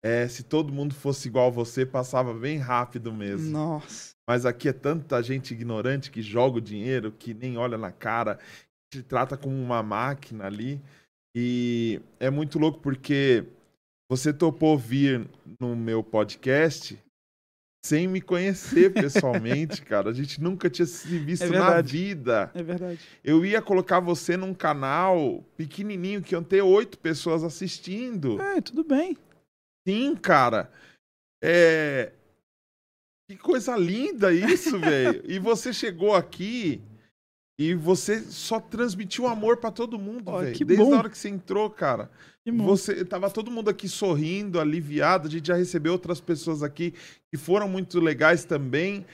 [0.03, 3.51] é, se todo mundo fosse igual a você, passava bem rápido mesmo.
[3.51, 4.15] Nossa.
[4.27, 8.39] Mas aqui é tanta gente ignorante que joga o dinheiro, que nem olha na cara,
[8.93, 10.81] te trata como uma máquina ali.
[11.37, 13.45] E é muito louco porque
[14.11, 15.29] você topou vir
[15.61, 16.99] no meu podcast
[17.85, 20.09] sem me conhecer pessoalmente, cara.
[20.09, 22.51] A gente nunca tinha se visto É na vida.
[22.55, 22.99] É verdade.
[23.23, 28.41] Eu ia colocar você num canal pequenininho que iam ter oito pessoas assistindo.
[28.41, 29.19] É, tudo bem.
[29.87, 30.73] Sim, cara.
[31.43, 32.13] É.
[33.31, 35.23] Que coisa linda isso, velho.
[35.27, 36.83] E você chegou aqui
[37.59, 40.55] e você só transmitiu amor pra todo mundo, velho.
[40.55, 40.95] que Desde bom.
[40.95, 42.11] a hora que você entrou, cara.
[42.45, 42.65] Que bom.
[42.65, 45.29] Você tava todo mundo aqui sorrindo, aliviado.
[45.29, 46.93] A gente já recebeu outras pessoas aqui
[47.31, 49.07] que foram muito legais também.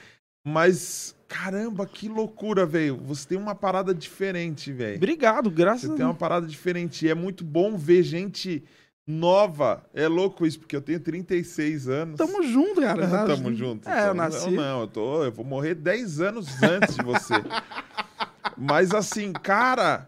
[0.45, 2.97] Mas caramba, que loucura, velho.
[3.05, 4.97] Você tem uma parada diferente, velho.
[4.97, 7.05] Obrigado, graças Você a tem uma parada diferente.
[7.05, 8.63] E é muito bom ver gente
[9.07, 9.85] nova.
[9.93, 12.17] É louco isso, porque eu tenho 36 anos.
[12.17, 13.05] Tamo junto, cara.
[13.07, 13.25] tá?
[13.25, 13.87] Tamo junto.
[13.87, 14.13] É, eu então.
[14.15, 14.49] nasci.
[14.49, 17.35] Não, não, eu, tô, eu vou morrer 10 anos antes de você.
[18.57, 20.07] Mas assim, cara,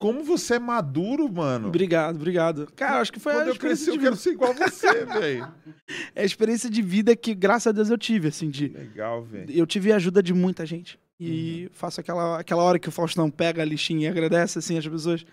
[0.00, 1.68] como você é maduro, mano.
[1.68, 2.66] Obrigado, obrigado.
[2.74, 5.52] Cara, acho que foi Quando a eu crescer, eu quero ser igual a você, velho.
[6.14, 8.68] É a experiência de vida que, graças a Deus, eu tive, assim, de...
[8.68, 9.50] Legal, velho.
[9.50, 10.98] Eu tive a ajuda de muita gente.
[11.20, 11.70] E Uhum.
[11.72, 15.24] faço aquela, aquela hora que o Faustão pega a lixinha e agradece, assim, as pessoas.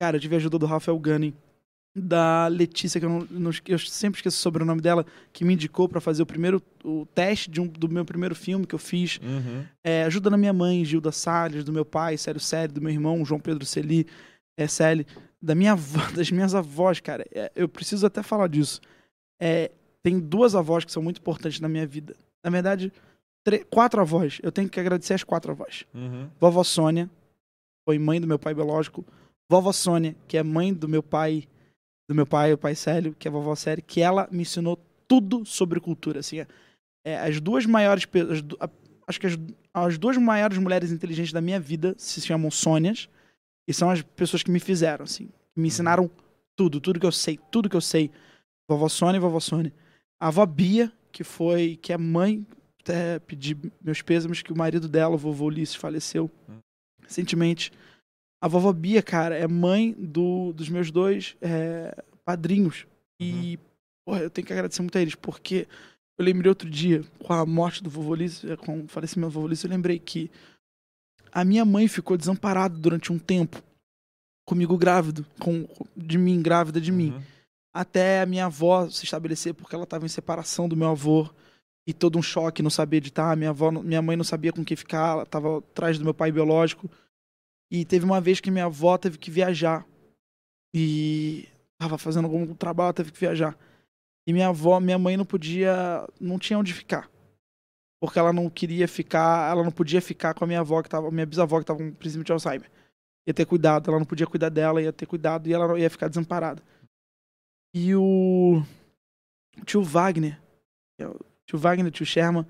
[0.00, 1.32] Cara, eu tive a ajuda do Rafael Gunning,
[1.94, 5.88] da Letícia, que eu, não, não- eu sempre esqueço o sobrenome dela, que me indicou
[5.88, 9.18] pra fazer o primeiro o teste de um- do meu primeiro filme que eu fiz.
[9.22, 9.64] Uhum.
[9.84, 13.22] É, ajuda da minha mãe, Gilda Salles, do meu pai, Sério Sério, do meu irmão,
[13.24, 14.06] João Pedro Celi,
[14.56, 15.06] é, Celi,
[15.40, 17.26] da minha avó, das minhas avós, cara.
[17.30, 18.80] É, eu preciso até falar disso.
[19.40, 19.70] É,
[20.02, 22.16] tem duas avós que são muito importantes na minha vida.
[22.42, 22.90] Na verdade,
[23.70, 24.38] quatro avós.
[24.42, 25.84] Eu tenho que agradecer as quatro avós.
[25.94, 26.28] Uhum.
[26.40, 27.10] Vovó Sônia,
[27.86, 29.04] foi mãe do meu pai biológico.
[29.50, 31.46] Vovó Sônia, que é mãe do meu pai,
[32.12, 34.78] do meu pai, o pai Célio, que é a vovó Célio, que ela me ensinou
[35.08, 36.20] tudo sobre cultura.
[36.20, 36.46] Assim, é,
[37.04, 38.70] é, as duas maiores, as a-
[39.06, 39.38] acho que as,
[39.74, 43.08] as duas maiores mulheres inteligentes da minha vida se chamam Sônias
[43.66, 46.10] e são as pessoas que me fizeram, assim, que me ensinaram
[46.56, 48.10] tudo, tudo que eu sei, tudo que eu sei.
[48.68, 49.72] Vovó Sônia e vovó Sônia.
[50.20, 52.46] A avó Bia, que foi, que é mãe,
[52.80, 56.30] até pedi meus pêsames que o marido dela, o vovô Ulisses, faleceu
[57.02, 57.72] recentemente.
[58.42, 62.86] A vovó Bia, cara, é mãe do, dos meus dois é, padrinhos.
[63.20, 63.56] E,
[64.04, 65.68] porra, eu tenho que agradecer muito a eles, porque
[66.18, 69.34] eu lembrei outro dia, com a morte do vovô Ulisses, é, com o falecimento do
[69.34, 70.28] vovô Ulisses, eu lembrei que
[71.30, 73.62] a minha mãe ficou desamparada durante um tempo,
[74.44, 77.22] comigo grávido, com, de mim, grávida de mim Uhum.
[77.72, 81.30] até a minha avó se estabelecer, porque ela estava em separação do meu avô
[81.86, 83.36] e todo um choque, não sabia editar.
[83.36, 86.32] Minha avó, minha mãe não sabia com quem ficar, ela estava atrás do meu pai
[86.32, 86.90] biológico.
[87.72, 89.86] E teve uma vez que minha avó teve que viajar
[90.74, 93.56] e estava fazendo algum trabalho, teve que viajar.
[94.26, 97.10] E minha avó, minha mãe não podia, não tinha onde ficar.
[97.98, 101.10] Porque ela não queria ficar, ela não podia ficar com a minha avó que tava,
[101.10, 102.70] minha bisavó que estava com princípio de Alzheimer.
[103.26, 106.08] Ia ter cuidado, ela não podia cuidar dela, ia ter cuidado e ela ia ficar
[106.08, 106.62] desamparada.
[107.74, 108.62] E o
[109.58, 110.38] o tio Wagner,
[110.98, 112.46] é o tio Wagner, tio Sherman,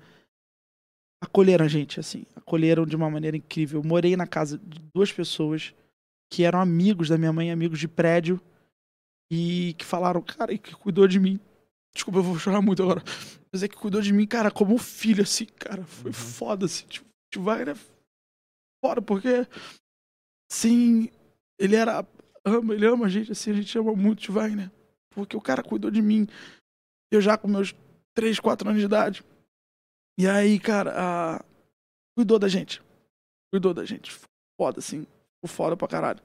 [1.23, 3.79] acolheram a gente, assim, acolheram de uma maneira incrível.
[3.81, 5.73] Eu morei na casa de duas pessoas
[6.31, 8.41] que eram amigos da minha mãe, amigos de prédio,
[9.31, 11.39] e que falaram, cara, e que cuidou de mim.
[11.95, 13.01] Desculpa, eu vou chorar muito agora.
[13.51, 15.83] Mas é que cuidou de mim, cara, como um filho, assim, cara.
[15.85, 16.13] Foi Uhum.
[16.13, 16.85] foda, assim.
[16.87, 17.79] Tio, tio Wagner é
[18.83, 19.47] foda, porque,
[20.51, 21.09] sim,
[21.59, 22.05] ele era.
[22.45, 24.69] Ama, ele ama a gente, assim, a gente ama muito tio Wagner.
[25.11, 26.27] Porque o cara cuidou de mim.
[27.11, 27.73] Eu já com meus
[28.15, 29.23] 3, 4 anos de idade.
[30.19, 31.45] E aí, cara, a-
[32.17, 32.81] cuidou da gente.
[33.51, 34.11] Cuidou da gente.
[34.59, 35.01] Foda, assim.
[35.01, 36.21] Ficou foda pra caralho.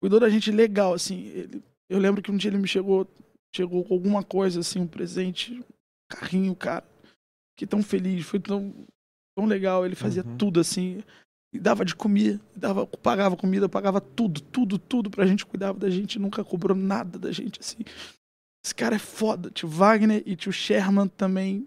[0.00, 1.26] Cuidou da gente legal, assim.
[1.28, 3.06] Ele- eu lembro que um dia ele me chegou,
[3.54, 5.64] chegou com alguma coisa, assim, um presente, um
[6.10, 6.84] carrinho, cara.
[7.54, 8.74] Fiquei tão feliz, foi tão,
[9.36, 9.84] tão legal.
[9.84, 10.36] Ele fazia Uhum.
[10.36, 11.02] tudo, assim.
[11.52, 15.88] E dava de comer, dava, pagava comida, pagava tudo, tudo, tudo pra gente, cuidava da
[15.88, 17.78] gente, nunca cobrou nada da gente, assim.
[18.62, 19.50] Esse cara é foda.
[19.50, 21.66] Tio Wagner e tio Sherman também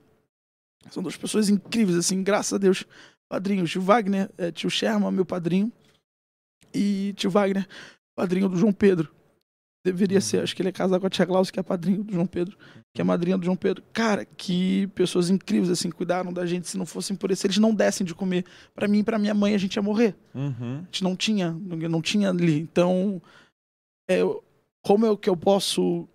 [0.89, 2.85] são duas pessoas incríveis, assim, graças a Deus.
[3.29, 3.71] Padrinhos.
[3.71, 5.71] Tio Wagner, é, tio Sherman, meu padrinho.
[6.73, 7.67] E tio Wagner,
[8.15, 9.09] padrinho do João Pedro.
[9.83, 12.13] Deveria ser, acho que ele é casado com a tia Glaucia, que é padrinho do
[12.13, 12.55] João Pedro,
[12.93, 13.83] que é madrinha do João Pedro.
[13.91, 16.67] Cara, que pessoas incríveis, assim, cuidaram da gente.
[16.67, 18.45] Se não fossem por isso, eles não dessem de comer
[18.75, 20.15] pra mim e pra minha mãe, a gente ia morrer.
[20.35, 20.79] Uhum.
[20.81, 22.59] A gente não tinha, não tinha ali.
[22.59, 23.19] Então,
[24.07, 24.19] é,
[24.83, 26.07] como é que eu posso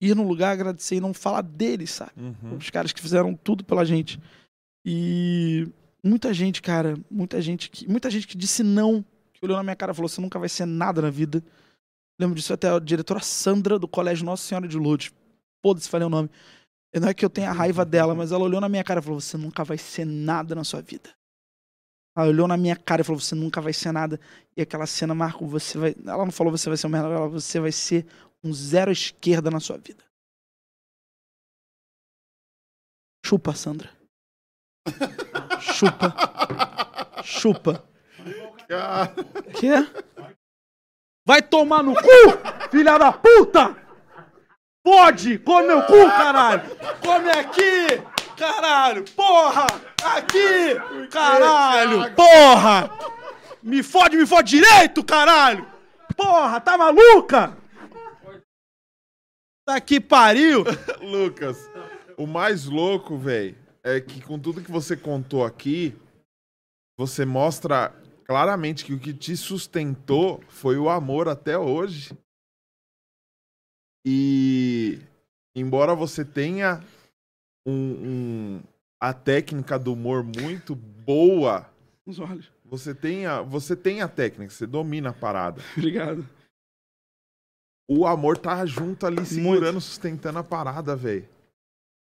[0.00, 2.12] ir num lugar, agradecer e não falar deles, sabe?
[2.16, 2.56] Uhum.
[2.56, 4.20] Os caras que fizeram tudo pela gente.
[4.84, 5.68] E
[6.02, 9.76] muita gente, cara, muita gente que, muita gente que disse não, que olhou na minha
[9.76, 11.42] cara e falou: "Você nunca vai ser nada na vida".
[12.18, 15.12] Lembro disso até a diretora Sandra do Colégio Nossa Senhora de Lourdes.
[15.62, 16.30] Foda-se, falei o nome.
[16.94, 19.20] Não é que eu tenha raiva dela, mas ela olhou na minha cara e falou:
[19.20, 21.10] "Você nunca vai ser nada na sua vida".
[22.16, 24.20] Ela olhou na minha cara e falou: "Você nunca vai ser nada".
[24.56, 25.96] E aquela cena marcou: "Você vai".
[26.06, 28.06] Ela não falou: "Você vai ser um merda", ela falou: "Você vai ser
[28.42, 30.04] um zero à esquerda na sua vida".
[33.24, 33.90] Chupa, Sandra.
[35.60, 36.14] Chupa.
[37.24, 37.88] Chupa.
[39.58, 39.72] Quê?
[41.26, 43.76] Vai tomar no cu, filha da puta!
[44.80, 45.40] Pode!
[45.40, 46.62] Come meu cu, caralho!
[47.00, 48.00] Come aqui!
[48.36, 49.04] Caralho!
[49.10, 49.66] Porra!
[50.04, 51.08] Aqui!
[51.10, 52.14] Caralho!
[52.14, 52.90] Porra!
[53.60, 55.66] Me fode, me fode direito, caralho!
[56.16, 57.56] Porra, tá maluca?
[59.66, 60.62] Tá que pariu!
[61.02, 61.58] Lucas,
[62.16, 65.94] o mais louco, velho, é que com tudo que você contou aqui,
[66.96, 67.90] você mostra
[68.24, 72.16] claramente que o que te sustentou foi o amor até hoje.
[74.06, 75.00] E
[75.54, 76.80] embora você tenha
[77.66, 78.62] um, um-
[79.00, 81.68] a técnica do humor muito boa,
[82.06, 82.50] Os olhos.
[82.64, 85.60] você tem a, você tem a técnica, você domina a parada.
[85.76, 86.24] Obrigado.
[87.88, 91.24] O amor tá junto ali, segurando, sustentando a parada, velho.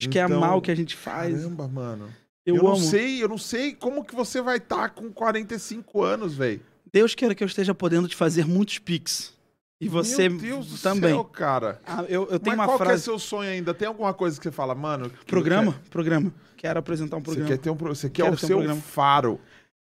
[0.02, 1.36] Acho que é Então, mal o que a gente faz.
[1.36, 2.10] Caramba, mano.
[2.46, 6.36] Eu, Eu, não sei, eu não sei como que você vai estar com 45 anos,
[6.36, 6.62] velho.
[6.92, 9.34] Deus queira que eu esteja podendo te fazer muitos pics.
[9.82, 11.12] E você Meu Deus do também.
[11.12, 11.80] céu, cara.
[11.86, 13.04] Ah, eu, eu tenho Mas uma qual que é frase.
[13.04, 13.74] seu sonho ainda?
[13.74, 15.10] Tem alguma coisa que você fala, mano?
[15.26, 15.80] Programa?
[15.86, 16.34] eu Programa.
[16.58, 17.58] Quero apresentar um quero- Você programa.
[17.58, 18.82] quer ter um Você quer o um seu programa.
[18.82, 19.40] faro.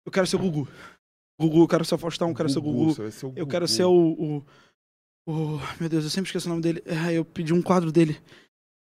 [0.05, 0.67] Eu quero ser o Gugu.
[1.39, 2.93] Gugu, eu quero ser o Faustão, eu quero ser o Gugu.
[3.11, 3.47] ser o Eu Gugu.
[3.51, 4.43] quero ser o, o,
[5.25, 6.83] o- Meu Deus, eu sempre esqueço o nome dele.
[6.87, 8.19] Ah, eu pedi um quadro dele.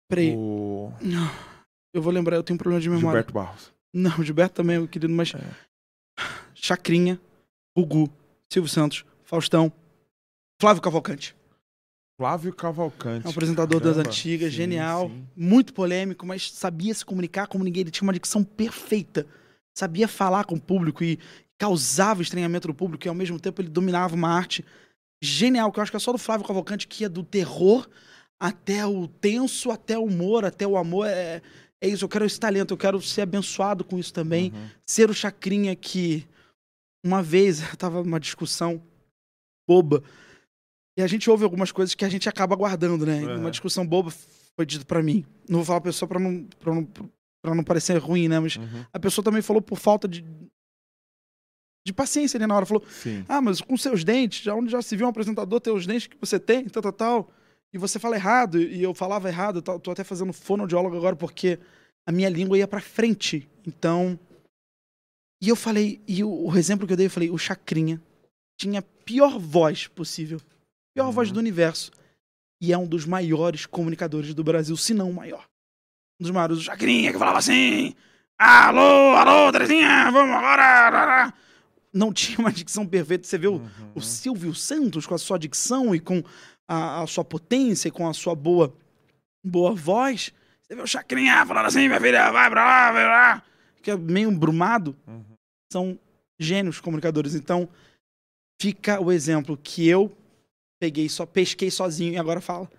[0.10, 0.34] Peraí.
[0.36, 0.92] O.
[1.94, 3.10] Eu vou lembrar, eu tenho um problema de memória.
[3.10, 3.72] Gilberto Barros.
[3.94, 5.34] Não, o Gilberto também, meu querido, mas.
[5.34, 5.40] É.
[6.54, 7.20] Chacrinha,
[7.78, 8.10] Gugu,
[8.52, 9.72] Silvio Santos, Faustão,
[10.62, 11.36] Flávio Cavalcante.
[12.20, 13.26] Flávio Cavalcante.
[13.26, 14.10] É um apresentador das Caramba.
[14.10, 15.28] antigas, Sim, genial, sim.
[15.36, 17.82] muito polêmico, mas sabia se comunicar como ninguém.
[17.82, 19.26] Ele tinha uma dicção perfeita.
[19.76, 21.18] Sabia falar com o público e
[21.58, 24.64] causava estranhamento do público e ao mesmo tempo ele dominava uma arte
[25.22, 27.88] genial, que eu acho que é só do Flávio Cavalcante, que é do terror
[28.40, 31.08] até o tenso, até o humor, até o amor.
[31.08, 31.42] É,
[31.82, 34.52] é isso, eu quero esse talento, eu quero ser abençoado com isso também.
[34.52, 34.70] Uhum.
[34.86, 36.28] Ser o Chacrinha que
[37.06, 38.82] uma vez tava numa discussão
[39.70, 40.04] boba
[40.98, 43.22] e a gente ouve algumas coisas que a gente acaba guardando, né?
[43.24, 43.42] Uhum.
[43.42, 44.12] Uma discussão boba
[44.56, 45.24] foi dito pra mim.
[45.48, 48.40] Não vou falar pra pessoa pra não, pra não, pra não parecer ruim, né?
[48.40, 48.86] Mas Uhum.
[48.92, 50.26] a pessoa também falou por falta de,
[51.86, 52.66] de paciência ali na hora.
[52.66, 53.26] Falou, Sim.
[53.28, 56.08] ah, mas com seus dentes, já onde já se viu um apresentador ter os dentes
[56.08, 57.32] que você tem, tal, tal, tal.
[57.74, 61.58] E você fala errado, e eu falava errado, eu tô- até fazendo fonoaudiólogo agora porque
[62.06, 63.50] a minha língua ia pra frente.
[63.66, 64.20] Então.
[65.42, 68.00] E eu falei, e o, o exemplo que eu dei, eu falei, o Chacrinha
[68.60, 70.40] tinha a pior voz possível.
[70.96, 71.12] Pior Uhum.
[71.12, 71.92] voz do universo.
[72.62, 75.46] E é um dos maiores comunicadores do Brasil, se não o maior.
[76.20, 77.96] Um dos maiores, o Chacrinha, que falava assim:
[78.38, 81.34] Alô, alô, Terezinha, vamos agora.
[81.94, 83.28] Não tinha uma dicção perfeita.
[83.28, 83.92] Você vê o, Uhum.
[83.96, 86.24] o Silvio Santos com a sua dicção e com
[86.70, 88.74] a, a sua potência e com a sua boa,
[89.46, 90.32] boa voz.
[90.62, 93.44] Você vê o Chacrinha falando assim, minha filha, vai pra lá, vai pra lá.
[93.82, 94.96] Que é meio brumado.
[95.08, 95.24] Uhum.
[95.72, 96.00] São
[96.40, 97.36] gênios comunicadores.
[97.36, 97.68] Então,
[98.62, 100.16] fica o exemplo que eu
[100.80, 102.70] peguei, só pesquei sozinho e agora fala.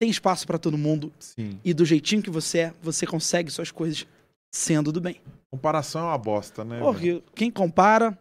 [0.00, 1.58] Tem espaço pra todo mundo Sim.
[1.64, 4.06] e do jeitinho que você é, você consegue suas coisas
[4.54, 5.20] sendo do bem.
[5.50, 6.78] Comparação é uma bosta, né?
[6.78, 6.84] velho?
[6.92, 8.16] Porque quem compara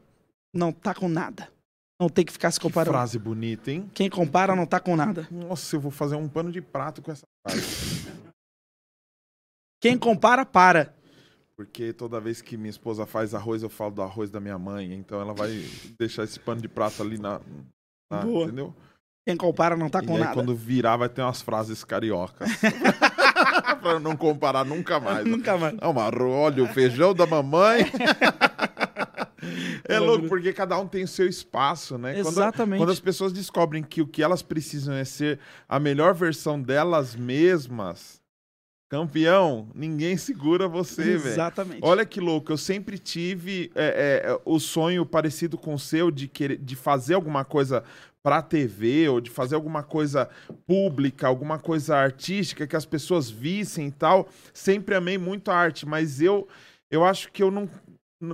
[0.58, 1.50] não tá com nada.
[2.00, 2.94] Não tem que ficar se Que comparando.
[2.96, 3.90] frase bonita, hein?
[3.94, 5.28] Quem compara não tá com nada.
[5.32, 7.62] Nossa, eu vou fazer um pano de prato com essa frase.
[9.82, 10.94] Quem compara, para.
[11.56, 14.94] Porque toda vez que minha esposa faz arroz, eu falo do arroz da minha mãe.
[14.94, 15.52] Então ela vai
[16.00, 17.42] deixar esse pano de prato ali na.
[18.12, 18.46] na- Boa.
[18.46, 18.76] Entendeu?
[19.28, 20.34] Quem compara não tá e com aí, nada.
[20.34, 22.48] quando virar, vai ter umas frases cariocas.
[23.82, 25.26] pra não comparar nunca mais.
[25.26, 25.74] Nunca mais.
[25.76, 27.82] Não, mas olha, o feijão da mamãe.
[29.86, 32.14] é louco, porque cada um tem o seu espaço, né?
[32.22, 32.80] Quando- Exatamente.
[32.80, 37.15] Quando as pessoas descobrem que o que elas precisam é ser a melhor versão delas
[37.15, 38.22] mesmas,
[38.90, 41.28] campeão, ninguém segura você, velho.
[41.34, 41.80] Exatamente.
[41.82, 46.28] Olha que louco, eu sempre tive é, é, o sonho parecido com o seu de,
[46.28, 47.84] querer, de fazer alguma coisa
[48.24, 50.30] pra TV ou de fazer alguma coisa
[50.65, 54.28] pública, alguma coisa artística que as pessoas vissem e tal.
[54.53, 56.48] Sempre amei muito a arte, mas eu,
[56.90, 57.69] eu acho que eu não.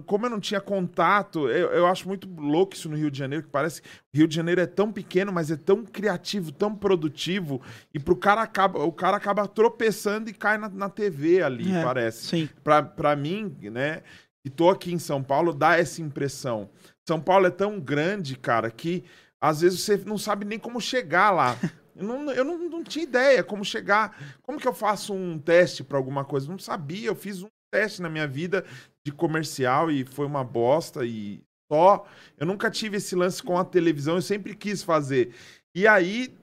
[0.06, 3.44] Como eu não tinha contato, eu, eu acho muito louco isso no Rio de Janeiro,
[3.44, 6.74] que parece que o Rio de Janeiro é tão pequeno, mas é tão criativo, tão
[6.74, 7.62] produtivo,
[7.94, 11.84] e pro cara acaba, o cara acaba tropeçando e cai na, na TV ali, É,
[11.84, 12.50] parece Sim.
[12.64, 14.04] pra, pra mim, né,
[14.42, 16.70] que tô aqui em São Paulo, dá essa impressão.
[17.06, 19.04] São Paulo é tão grande, cara, que
[19.42, 21.58] às vezes você não sabe nem como chegar lá.
[21.96, 24.18] Eu não, eu não, não tinha ideia como chegar.
[24.42, 26.50] Como que eu faço um teste pra alguma coisa?
[26.50, 27.08] Não sabia.
[27.08, 28.66] Eu fiz um teste na minha vida
[29.06, 32.08] de comercial e foi uma bosta e só.
[32.38, 35.34] Eu nunca tive esse lance com a televisão, eu sempre quis fazer.
[35.76, 36.34] E aí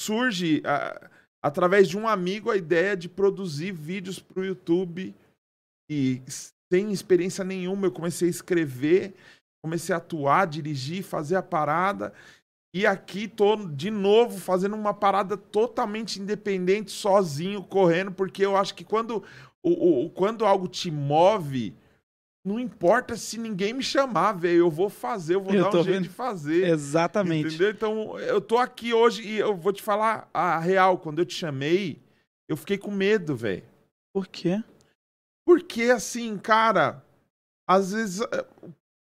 [0.00, 1.10] surge, a-
[1.42, 5.14] através de um amigo, a ideia de produzir vídeos pro YouTube
[5.90, 6.22] e
[6.72, 9.14] sem experiência nenhuma, eu comecei a escrever,
[9.64, 12.12] comecei a atuar, dirigir, fazer a parada.
[12.74, 18.74] E aqui tô de novo fazendo uma parada totalmente independente, sozinho, correndo, porque eu acho
[18.74, 19.22] que quando,
[19.62, 21.74] o, o- quando algo te move,
[22.46, 25.82] não importa se ninguém me chamar, velho, eu vou fazer, eu vou Eu dar um
[25.82, 26.68] jeito de fazer.
[26.68, 27.48] Exatamente.
[27.48, 27.70] Entendeu?
[27.70, 30.96] Então, eu tô aqui hoje e eu vou te falar a real.
[30.98, 32.00] Quando eu te chamei,
[32.48, 33.64] eu fiquei com medo, velho.
[34.14, 34.62] Por quê?
[35.44, 37.04] Porque, assim, cara,
[37.68, 38.46] às vezes, eh,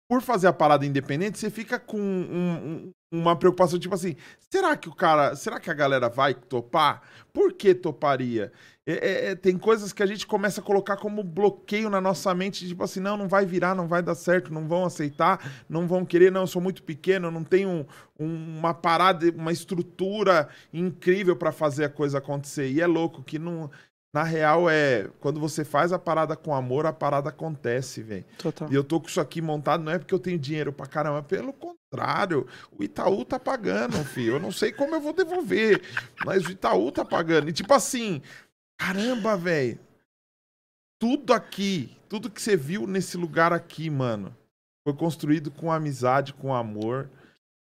[0.07, 2.53] por fazer a parada independente, você fica com um-
[2.87, 4.15] um- uma preocupação, tipo assim,
[4.51, 7.01] será que o cara, será que a galera vai topar?
[7.33, 8.51] Por que toparia?
[8.85, 12.33] É, é, é, tem coisas que a gente começa a colocar como bloqueio na nossa
[12.33, 15.87] mente, tipo assim, não, não vai virar, não vai dar certo, não vão aceitar, não
[15.87, 17.85] vão querer, não, eu sou muito pequeno, eu não tenho um-
[18.19, 22.69] um- uma parada, uma estrutura incrível pra fazer a coisa acontecer.
[22.71, 23.69] E é louco que não
[24.13, 28.25] Na real, é quando você faz a parada com amor, a parada acontece, velho.
[28.69, 31.23] E eu tô com isso aqui montado, não é porque eu tenho dinheiro pra caramba,
[31.23, 32.45] pelo contrário.
[32.77, 34.33] O Itaú tá pagando, filho.
[34.33, 35.81] Eu não sei como eu vou devolver,
[36.25, 37.47] mas o Itaú tá pagando.
[37.47, 38.21] E tipo assim,
[38.81, 39.79] caramba, velho.
[40.99, 44.35] Tudo aqui, tudo que você viu nesse lugar aqui, mano,
[44.83, 47.09] foi construído com amizade, com amor,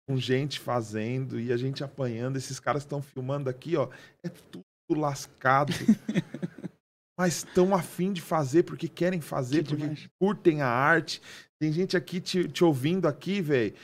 [0.09, 2.37] com gente fazendo e a gente apanhando.
[2.37, 3.89] Esses caras estão filmando aqui, ó.
[4.23, 5.73] É tudo lascado.
[7.19, 10.09] mas estão afim de fazer porque querem fazer, Que porque demais.
[10.19, 11.21] curtem a arte.
[11.59, 13.75] Tem gente aqui te, te ouvindo aqui, velho.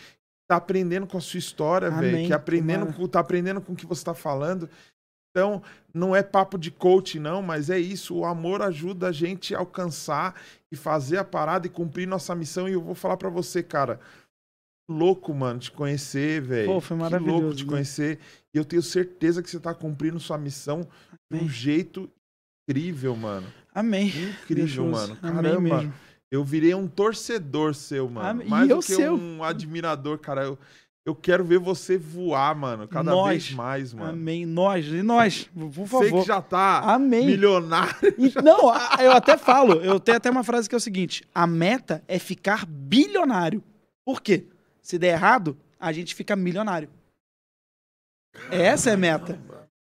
[0.49, 2.27] Tá aprendendo com a sua história, velho.
[2.27, 2.97] Que aprendendo tomara.
[2.97, 4.71] com, tá aprendendo com o que você tá falando.
[5.37, 8.15] Então, não é papo de coach, não, mas é isso.
[8.17, 10.35] O amor ajuda a gente a alcançar
[10.73, 12.67] e fazer a parada e cumprir nossa missão.
[12.67, 14.01] E eu vou falar pra você, cara.
[14.91, 16.69] Louco, mano, te conhecer, velho.
[16.73, 17.71] Pô, foi Que maravilhoso, louco te né?
[17.71, 18.19] conhecer.
[18.55, 20.81] E eu tenho certeza que você tá cumprindo sua missão
[21.31, 21.49] de um Amém.
[21.51, 22.11] jeito
[22.67, 23.47] incrível, mano.
[23.75, 24.07] Amém.
[24.09, 25.19] Incrível, Deus, mano.
[25.21, 25.61] amém Caramba.
[25.77, 25.95] mesmo.
[26.31, 28.27] Eu virei um torcedor seu, mano.
[28.27, 28.49] Amém.
[28.49, 29.15] Mais E eu do que seu.
[29.15, 30.45] um admirador, cara.
[30.45, 30.59] Eu,
[31.07, 32.89] eu quero ver você voar, mano.
[32.89, 33.29] Cada Nós.
[33.45, 34.11] vez mais, mano.
[34.11, 34.45] Amém.
[34.45, 36.21] Nós, e nós, por Sei favor.
[36.23, 37.25] que já tá Amém.
[37.27, 37.95] milionário.
[38.19, 41.23] E- não, a- eu até falo, eu tenho até uma frase que é o seguinte:
[41.33, 43.63] a meta é ficar bilionário.
[44.05, 44.47] Por quê?
[44.83, 46.89] Se der errado, a gente fica milionário.
[48.51, 49.39] Essa é a meta.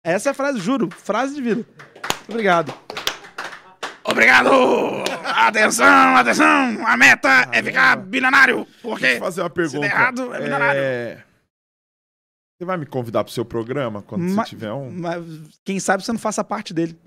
[0.03, 1.65] Essa é a frase, juro, frase de vida.
[2.27, 2.71] Obrigado.
[4.11, 4.49] Obrigado!
[5.25, 6.85] Atenção, atenção!
[6.87, 8.65] A meta é ficar bilionário.
[8.81, 9.79] Por Deixa eu fazer uma pergunta.
[9.79, 10.81] der errado, é milionário.
[12.57, 14.91] Você vai me convidar pro seu programa quando Ma- você tiver um?
[14.91, 15.23] Mas
[15.63, 16.99] quem sabe você não faça parte dele.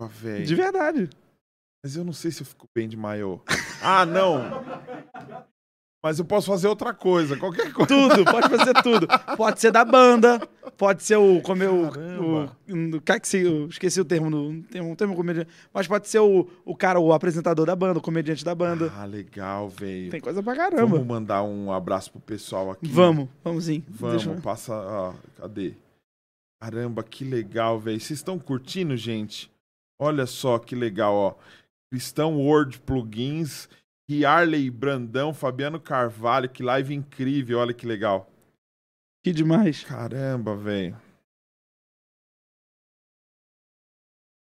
[0.00, 0.08] Ah.
[0.46, 1.10] De verdade.
[1.84, 3.40] Mas eu não sei se eu fico bem de maiô.
[3.82, 4.64] Ah, não!
[6.02, 7.86] Mas eu posso fazer outra coisa, qualquer coisa.
[7.86, 9.06] Tudo, pode fazer tudo.
[9.36, 10.40] Pode ser da banda,
[10.78, 11.42] pode ser o.
[11.42, 11.90] Como eu.
[11.90, 12.56] Caramba.
[12.66, 15.50] O, o, que eu esqueci o termo, no, tem um termo comediante.
[15.74, 18.90] Mas pode ser o, o cara, o apresentador da banda, o comediante da banda.
[18.96, 20.10] Ah, legal, velho.
[20.10, 20.86] Tem coisa pra caramba.
[20.86, 22.88] Vamos mandar um abraço pro pessoal aqui.
[22.88, 23.84] Vamos, vamos sim.
[23.86, 24.72] Vamos, Deixa passa.
[24.72, 25.74] ó, cadê?
[26.62, 28.00] Caramba, que legal, velho.
[28.00, 29.50] Vocês estão curtindo, gente?
[29.98, 31.34] Olha só que legal, ó.
[31.92, 33.68] Cristão Word Plugins,
[34.24, 38.28] Harley Brandão, Fabiano Carvalho, que live incrível, olha que legal.
[39.24, 39.84] Que demais.
[39.84, 40.96] Caramba, velho.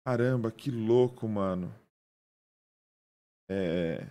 [0.07, 1.75] Caramba, que louco, mano.
[3.51, 4.07] É.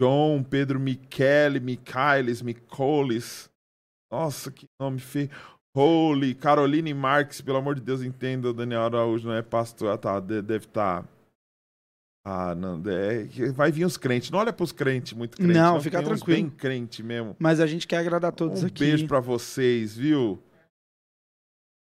[0.00, 3.50] John, Pedro Michele, Michaelis, Micolis.
[4.10, 5.30] Nossa, que nome feio.
[5.76, 9.90] Holy, Caroline Marques, pelo amor de Deus, entenda, o Daniel Araújo não é pastor.
[9.90, 11.04] Ah, tá, de- deve estar.
[12.26, 14.30] Ah, não, é, que vai vir os crentes.
[14.30, 15.54] Não olha pros crentes muito crentes.
[15.54, 16.40] Não, fica tem uns tranquilo.
[16.42, 17.36] bem crente mesmo.
[17.38, 18.80] Mas a gente quer agradar todos Um aqui.
[18.84, 20.42] beijo pra vocês, viu?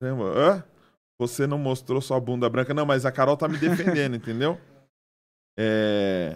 [0.01, 0.65] Caramba, hã?
[1.21, 2.75] Você não mostrou sua bunda branca.
[2.75, 4.61] Não, mas a Carol tá me defendendo, entendeu?
[5.57, 6.35] É...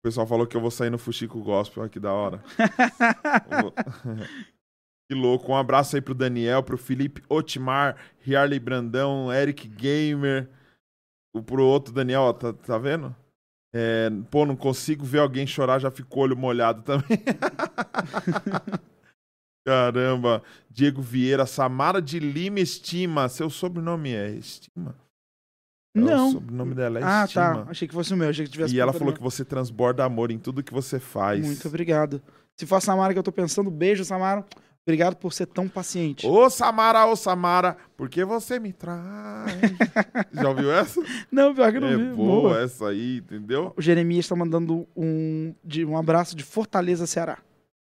[0.00, 1.82] O pessoal falou que eu vou sair no Fuxico Gospel.
[1.82, 2.42] Olha que da hora.
[3.62, 3.72] Vou-
[5.08, 5.52] que louco.
[5.52, 7.96] Um abraço aí pro Daniel, pro Felipe Otmar,
[8.26, 10.48] Harley Brandão, Eric Gamer.
[11.42, 13.14] Pro outro Daniel, ó, tá, tá vendo?
[13.74, 17.18] É, pô, não consigo ver alguém chorar, já fico olho molhado também.
[19.66, 20.42] Caramba.
[20.70, 23.28] Diego Vieira, Samara de Lima Estima.
[23.28, 24.94] Seu sobrenome é Estima?
[25.94, 26.28] É, Não.
[26.28, 27.64] O sobrenome dela é ah, Estima.
[27.64, 27.70] tá.
[27.70, 28.28] Achei que fosse o meu.
[28.28, 31.44] Achei que tivesse E ela falou que você transborda amor em tudo que você faz.
[31.44, 32.22] Muito obrigado.
[32.56, 34.46] Se for a Samara que eu tô pensando, beijo, Samara.
[34.86, 36.24] Obrigado por ser tão paciente.
[36.24, 39.50] Ô Samara, ô Samara, por que você me traz?
[40.32, 41.02] Já ouviu essa?
[41.30, 42.04] Não, pior que não é vi.
[42.14, 43.74] boa, essa aí, entendeu?
[43.76, 47.38] O Jeremias tá mandando um, de, um abraço de Fortaleza, Ceará.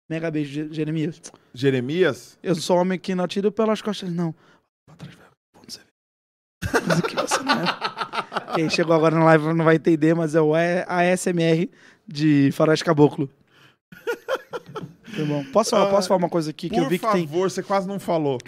[0.09, 1.21] Mega beijo, Je- Jeremias.
[1.53, 2.37] Jeremias?
[2.43, 4.35] Eu sou homem que não atira pelas costas, não.
[4.85, 5.15] Pra trás,
[5.65, 6.81] você vê.
[6.85, 7.65] Mas o que você não é.
[8.55, 11.69] Quem chegou agora na live não vai entender, mas é o A- ASMR
[12.05, 13.29] de Faroeste Caboclo.
[15.15, 15.43] Tá bom.
[15.51, 17.27] Posso falar, posso falar uma coisa aqui que Por eu vi que favor, tem.
[17.27, 18.37] você quase não falou.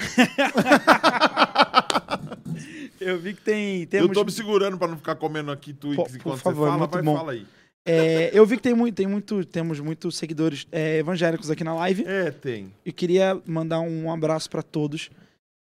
[3.00, 3.88] Eu vi que tem.
[3.92, 6.70] Eu tô me segurando pra não ficar comendo aqui Twix Por- por enquanto favor, você
[6.70, 7.18] fala, muito vai, bom.
[7.18, 7.48] fala aí.
[7.84, 11.74] é, eu vi que tem muito, tem muito, temos muitos seguidores é, evangélicos aqui na
[11.74, 12.04] live.
[12.06, 12.72] É, tem.
[12.86, 15.10] Eu queria mandar um abraço para todos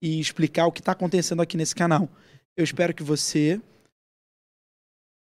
[0.02, 2.08] e explicar o que está acontecendo aqui nesse canal.
[2.56, 3.60] Eu espero que você,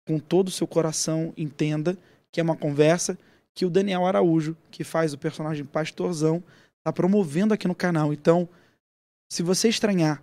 [0.06, 1.98] com todo o seu coração, entenda
[2.34, 3.18] que é uma conversa
[3.54, 6.44] que o Daniel Araújo, que faz o personagem Pastorzão,
[6.80, 8.12] está promovendo aqui no canal.
[8.12, 8.48] Então,
[9.32, 10.22] se você estranhar,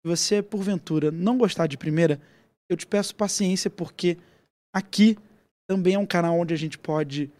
[0.00, 2.20] se você, porventura, não gostar de primeira,
[2.68, 4.18] eu te peço paciência, porque
[4.72, 5.16] aqui
[5.66, 7.30] também é um canal onde a gente pode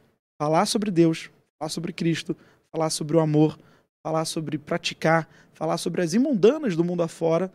[0.41, 2.37] falar sobre Deus, falar sobre Cristo,
[2.71, 3.59] falar sobre o amor,
[4.03, 7.53] falar sobre praticar, falar sobre as imundanas do mundo afora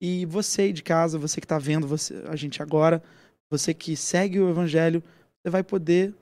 [0.00, 3.02] E você aí de casa, você que tá vendo você, a gente agora,
[3.50, 5.02] você que segue o evangelho,
[5.42, 6.14] você vai poder,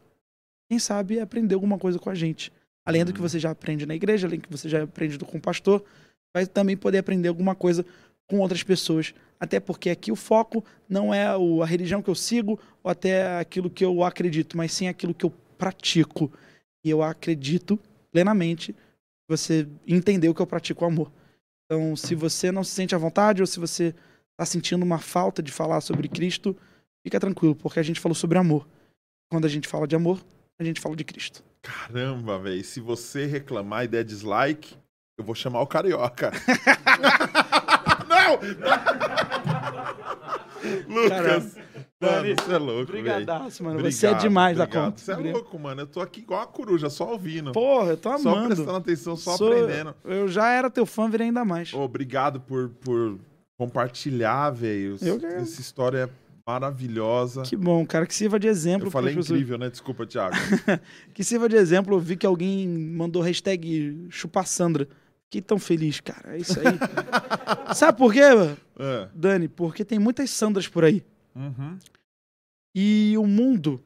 [0.68, 2.52] quem sabe, aprender alguma coisa com a gente.
[2.84, 3.28] Além do que Uhum.
[3.28, 5.84] você já aprende na igreja, além do que você já aprende com o pastor,
[6.34, 7.84] vai também poder aprender alguma coisa
[8.26, 9.14] com outras pessoas.
[9.38, 13.68] Até porque aqui o foco não é a religião que eu sigo ou até aquilo
[13.70, 16.32] que eu acredito, mas sim aquilo que eu pratico.
[16.84, 17.78] E eu acredito
[18.10, 21.10] plenamente que você entendeu que eu pratico o amor.
[21.64, 23.94] Então, se você não se sente à vontade ou se você
[24.32, 26.56] está sentindo uma falta de falar sobre Cristo,
[27.02, 28.66] fica tranquilo, porque a gente falou sobre amor.
[29.30, 30.24] Quando a gente fala de amor,
[30.58, 31.42] a gente fala de Cristo.
[31.62, 32.62] Caramba, velho.
[32.64, 34.76] Se você reclamar e der dislike,
[35.18, 36.30] eu vou chamar o carioca.
[38.08, 38.38] não!
[40.88, 41.56] Lucas.
[42.00, 43.04] Mano, você é louco, velho.
[43.04, 43.80] Brigadaço, mano.
[43.80, 44.98] você é demais da conta.
[44.98, 45.82] Você é louco, mano.
[45.82, 47.52] Eu tô aqui igual uma coruja, só ouvindo.
[47.52, 48.54] Porra, eu tô só amando.
[48.54, 49.94] prestando atenção, só Sou- aprendendo.
[50.04, 51.72] Eu já era teu fã, virei ainda mais.
[51.72, 53.18] Obrigado por, por
[53.58, 54.96] compartilhar, velho.
[55.00, 56.08] Eu Essa história é
[56.46, 57.42] maravilhosa.
[57.42, 58.86] Que bom, cara, que sirva de exemplo.
[58.86, 59.30] Eu falei pessoas.
[59.30, 59.68] incrível, né?
[59.68, 60.36] Desculpa, Thiago.
[61.12, 61.96] Que sirva de exemplo.
[61.96, 64.86] Eu vi que alguém mandou hashtag chupar Sandra.
[65.24, 66.36] Fiquei tão feliz, cara.
[66.36, 66.66] É isso aí.
[67.74, 69.08] Sabe por quê, É.
[69.12, 69.48] Dani?
[69.48, 71.02] Porque tem muitas Sandras por aí.
[71.34, 71.76] Uhum.
[72.74, 73.82] E o mundo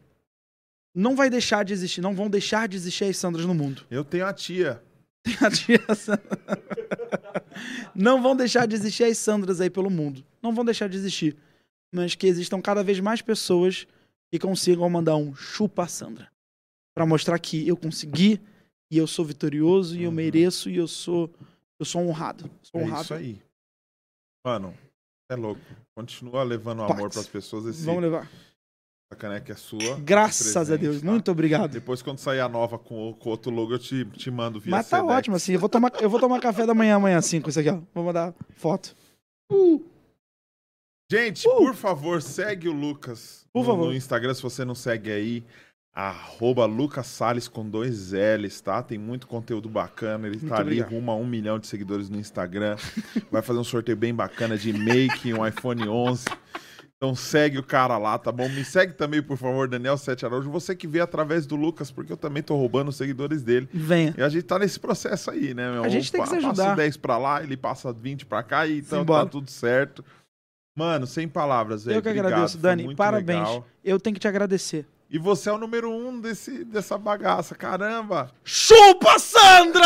[0.95, 2.03] não vai deixar de existir.
[2.03, 3.82] Não vão deixar de existir as Sandras no mundo.
[3.91, 4.82] Eu tenho a tia.
[5.23, 6.23] Tem a tia Sandra.
[7.95, 10.23] Não vão deixar de existir as Sandras aí pelo mundo.
[10.43, 11.37] Não vão deixar de existir.
[11.92, 13.86] Mas que existam cada vez mais pessoas
[14.32, 16.30] que consigam mandar um chupa Sandra.
[16.94, 18.40] Pra mostrar que eu consegui
[18.92, 20.14] e eu sou vitorioso e eu Uhum.
[20.16, 21.30] mereço e eu sou
[21.80, 22.50] eu sou honrado.
[22.62, 23.02] Sou É honrado.
[23.04, 23.42] isso aí.
[24.46, 24.74] Mano,
[25.30, 25.60] é louco.
[25.96, 26.90] Continua levando Pax.
[26.92, 27.66] amor pras pessoas.
[27.66, 28.24] Esse, Vamos levar.
[29.10, 29.98] essa caneca é sua.
[30.00, 31.00] Graças a presente, Deus.
[31.00, 31.06] tá?
[31.10, 31.70] Muito obrigado.
[31.72, 34.70] Depois, quando sair a nova com, o- com outro logo, eu te, te mando via
[34.70, 35.16] Mas tá Sedex.
[35.18, 35.52] ótimo assim.
[35.54, 37.80] Eu vou tomar eu vou tomar café da manhã amanhã assim com isso aqui, ó.
[37.94, 38.94] Vou mandar foto.
[41.11, 41.57] Gente, Uh!
[41.57, 43.87] por favor, segue o Lucas Por no, favor.
[43.89, 45.45] no Instagram, se você não segue aí.
[45.93, 48.81] Arroba Lucas Salles com dois L's, tá?
[48.81, 50.28] Tem muito conteúdo bacana.
[50.28, 52.77] Ele Muito tá ali rumo a um milhão de seguidores no Instagram.
[53.31, 56.27] Vai fazer um sorteio bem bacana de make, um iPhone 11.
[56.97, 58.49] Então segue o cara lá, tá bom?
[58.49, 60.49] Me segue também, por favor, Daniel Sete Araújo.
[60.51, 63.69] Você que vê através do Lucas, porque eu também tô roubando os seguidores dele.
[63.73, 64.15] Venha.
[64.16, 65.82] E a gente tá nesse processo aí, né, meu?
[65.82, 66.55] A gente tem que se ajudar.
[66.65, 69.24] Passa 10 pra lá, ele passa 20 pra cá e então Simbora.
[69.24, 70.05] tá tudo certo.
[70.81, 71.98] Mano, sem palavras, velho.
[71.98, 72.97] Eu que Obrigado, agradeço, Dani.
[72.97, 73.39] Parabéns.
[73.40, 73.66] legal.
[73.85, 74.86] Eu tenho que te agradecer.
[75.11, 78.31] E você é o número um desse, dessa bagaça, caramba!
[78.43, 79.85] Chupa, Sandra!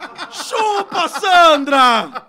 [0.32, 2.26] Chupa, Sandra!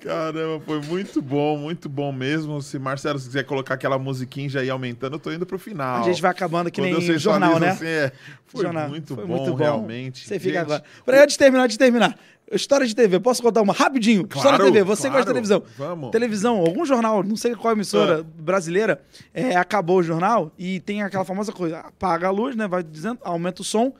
[0.00, 2.60] Caramba, foi muito bom, muito bom mesmo.
[2.60, 6.02] Se Marcelo se quiser colocar aquela musiquinha já ir aumentando, eu tô indo pro final.
[6.02, 7.70] A gente vai acabando que Quando nem jornal, né?
[7.70, 8.12] assim, é,
[8.46, 8.88] foi, Jornal.
[8.88, 9.56] muito, Foi bom, muito bom.
[9.56, 10.26] realmente.
[10.26, 10.82] Você fica agora.
[11.04, 12.18] Pra antes de terminar, de terminar.
[12.52, 14.22] História de TV, posso contar uma rapidinho?
[14.22, 15.62] História Claro, de TV, você claro, gosta de televisão.
[15.76, 16.10] Vamos.
[16.10, 18.24] Televisão, algum jornal, não sei qual emissora Ah.
[18.40, 19.00] brasileira,
[19.34, 22.68] é, acabou o jornal e tem aquela famosa coisa: apaga a luz, né?
[22.68, 23.92] Vai dizendo, aumenta o som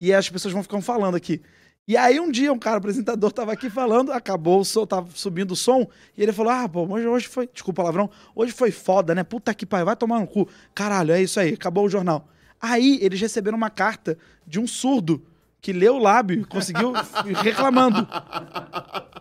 [0.00, 1.40] e as pessoas vão ficando falando aqui.
[1.86, 5.50] E aí um dia um cara apresentador tava aqui falando, acabou o som, tava subindo
[5.50, 5.86] o som,
[6.16, 9.24] e ele falou: Ah, pô, hoje, hoje foi, desculpa palavrão, hoje foi foda, né?
[9.24, 10.48] Puta que pariu, vai tomar no cu.
[10.74, 12.28] Caralho, é isso aí, acabou o jornal.
[12.60, 15.20] Aí eles receberam uma carta de um surdo
[15.60, 16.92] que leu o lábio, e conseguiu
[17.42, 18.06] reclamando.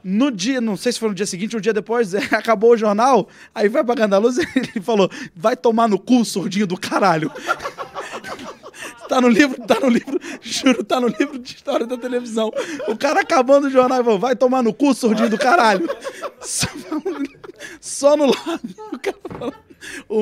[0.03, 2.77] No dia, não sei se foi no dia seguinte ou um dia depois, acabou o
[2.77, 6.79] jornal, aí vai apagando a luz e ele falou: vai tomar no cu, surdinho do
[6.79, 7.31] caralho.
[9.11, 12.49] Tá no livro, tá no livro, juro, tá no livro de história da televisão.
[12.88, 15.89] O cara acabando o jornal e falou: vai tomar no cu, surdinho do caralho.
[16.39, 16.67] Só,
[17.81, 18.75] só no lábio.
[18.93, 19.53] O cara falou.
[20.07, 20.21] O,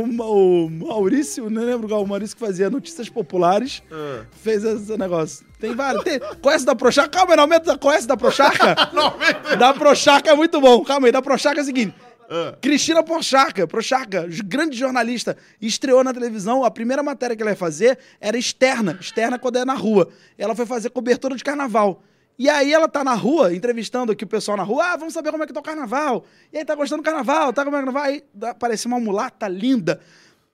[0.66, 4.22] o Maurício, não lembro qual, o Maurício que fazia notícias populares, Ah.
[4.42, 5.46] fez esse negócio.
[5.60, 6.04] Tem vários.
[6.04, 7.10] Tem, conhece da Prochaca?
[7.10, 7.78] Calma aí, não aumenta.
[7.78, 8.74] Conhece da Prochaca?
[9.60, 10.82] da Prochaca é muito bom.
[10.84, 11.94] Calma aí, da Prochaca é o seguinte.
[12.30, 12.56] Ah.
[12.62, 16.64] Cristina Prochaca, Prochaca, grande jornalista, estreou na televisão.
[16.64, 20.10] A primeira matéria que ela ia fazer era externa, externa quando é na rua.
[20.38, 22.04] Ela foi fazer cobertura de carnaval.
[22.38, 24.94] E aí ela tá na rua, entrevistando aqui o pessoal na rua.
[24.94, 26.24] Ah, vamos saber como é que tá o carnaval.
[26.54, 27.52] E aí, tá gostando do carnaval?
[27.52, 27.98] Tá como é que?
[27.98, 30.00] Aí dá- apareceu uma mulata linda,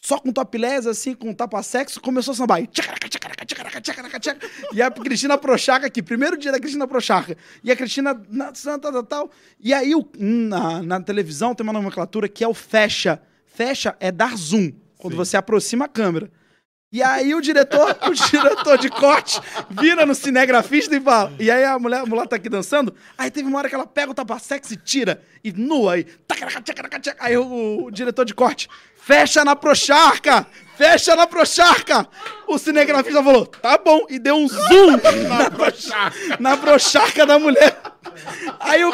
[0.05, 2.61] só com topless, assim, com tapa-sexo, começou a sambar.
[2.61, 4.47] E, tchacaraca, tchacaraca, tchacaraca, tchacaraca, tchaca.
[4.71, 7.35] e a Cristina Prochaca aqui, primeiro dia da Cristina Prochaca.
[7.63, 9.31] E a Cristina, na, tal, tal, tal.
[9.59, 13.19] E aí, na, na televisão tem uma nomenclatura que é o fecha.
[13.47, 15.17] Fecha é dar zoom, quando Sim.
[15.17, 16.29] você aproxima a câmera.
[16.95, 21.33] E aí o diretor, o diretor de corte, vira no cinegrafista e fala.
[21.37, 22.95] E aí a mulher, a mulher tá aqui dançando.
[23.17, 25.21] Aí teve uma hora que ela pega o tapa-sexo e tira.
[25.43, 26.07] E nua aí.
[27.19, 30.47] Aí o, o diretor de corte, fecha na procharca!
[30.77, 32.07] Fecha na procharca!
[32.47, 34.05] O cinegrafista falou, tá bom.
[34.09, 34.91] E deu um zoom
[35.27, 37.77] na, procharca, na procharca da mulher.
[38.59, 38.93] Aí o,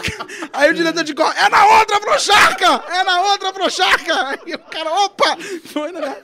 [0.54, 2.84] aí o diretor de escola, é na outra Prochaska!
[2.90, 4.14] É na outra Prochaska!
[4.46, 5.38] Aí o cara, opa!
[5.66, 6.16] Foi na...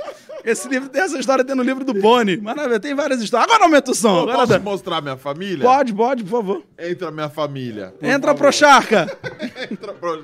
[0.43, 2.37] Esse livro, essa história tem no livro do Boni.
[2.37, 3.49] Maravilha, tem várias histórias.
[3.49, 4.21] Agora aumenta o som.
[4.21, 4.59] Agora posso dá.
[4.59, 5.63] mostrar minha família?
[5.65, 6.63] Pode, pode, por favor.
[6.77, 7.93] Entra minha família.
[8.01, 8.37] Entra favor.
[8.37, 9.17] Prochaska!
[9.71, 10.23] Entra pro...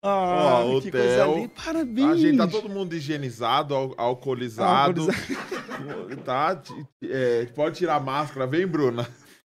[0.00, 1.34] Ah, Ó, o que coisa Theo.
[1.34, 1.50] linda.
[1.64, 2.10] Parabéns.
[2.10, 5.08] A gente tá todo mundo higienizado, al- alcoolizado.
[6.24, 6.60] tá?
[7.02, 8.46] É, pode tirar a máscara.
[8.46, 9.08] Vem, Bruna.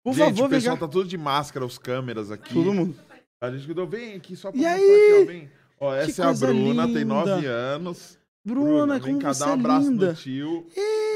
[0.08, 0.86] Por gente, favor, o vem pessoal cá.
[0.88, 2.54] tá tudo de máscara, os câmeras aqui.
[2.54, 2.96] Todo mundo.
[3.42, 5.12] A gente cuidou, vem aqui só pra E mostrar aí?
[5.12, 5.26] aqui, ó.
[5.26, 5.52] Vem.
[5.80, 7.06] Ó, essa é a coisa Bruna, tem linda.
[7.14, 8.18] nove anos.
[8.44, 10.08] Bruna, vem como cá você dar um é abraço linda.
[10.08, 10.68] no tio.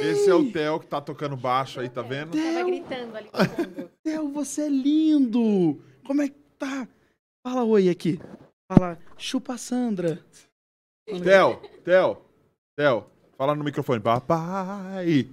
[0.02, 2.32] Esse é o Theo que tá tocando baixo aí, tá vendo?
[2.32, 3.92] Tava Theo, gritando ali no fundo.
[4.04, 5.82] Theo, você é lindo.
[6.06, 6.88] Como é que tá?
[7.48, 8.20] Fala oi aqui.
[8.72, 10.20] Fala, chupa Sandra.
[11.08, 12.18] Theo, Theo,
[12.78, 13.06] Theo,
[13.38, 14.00] fala no microfone.
[14.02, 15.28] Papai.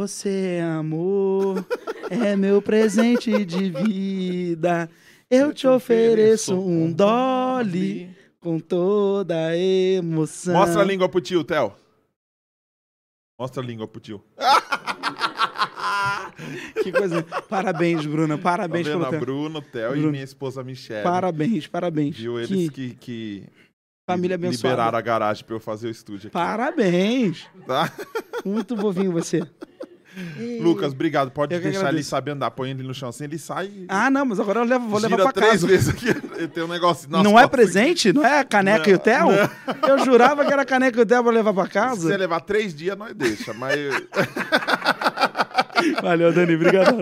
[0.00, 1.62] Você é amor,
[2.08, 4.88] é meu presente de vida.
[5.30, 8.08] Eu te ofereço um dolly
[8.40, 10.54] com toda a emoção.
[10.54, 11.74] Mostra a língua pro tio, Theo.
[13.38, 14.24] Mostra a língua pro tio.
[16.82, 17.22] Que coisa.
[17.50, 18.38] Parabéns, Bruna.
[18.38, 19.20] Tá Parabéns vendo pelo a.
[19.20, 20.12] Bruno, Theo e Bruno.
[20.12, 21.04] minha esposa Michelle.
[21.04, 22.16] Parabéns, parabéns.
[22.16, 22.36] Viu?
[22.36, 23.44] Que Eles que, que
[24.08, 24.68] família abençoada.
[24.68, 26.32] liberaram a garagem pra eu fazer o estúdio aqui.
[26.32, 27.46] Parabéns.
[27.66, 27.92] Tá?
[28.46, 29.46] Muito bovinho você.
[30.60, 31.30] Lucas, obrigado.
[31.30, 32.08] Pode Eu deixar ele agradeço.
[32.10, 32.50] sabe andar.
[32.50, 35.16] Põe ele no chão assim, ele sai Ah, não, mas agora eu levo, vou levar
[35.16, 35.66] pra três casa.
[35.66, 36.12] vezes aqui.
[36.48, 38.12] Tem um negócio nas não é presente?
[38.12, 39.28] Não é a caneca Não, e o Theo?
[39.88, 42.16] Eu jurava que era a caneca e o Theo pra levar pra Se você casa.
[42.16, 43.54] levar três dias, nós deixa.
[43.54, 43.78] Mas
[46.02, 46.54] Valeu, Dani.
[46.56, 46.98] Obrigado.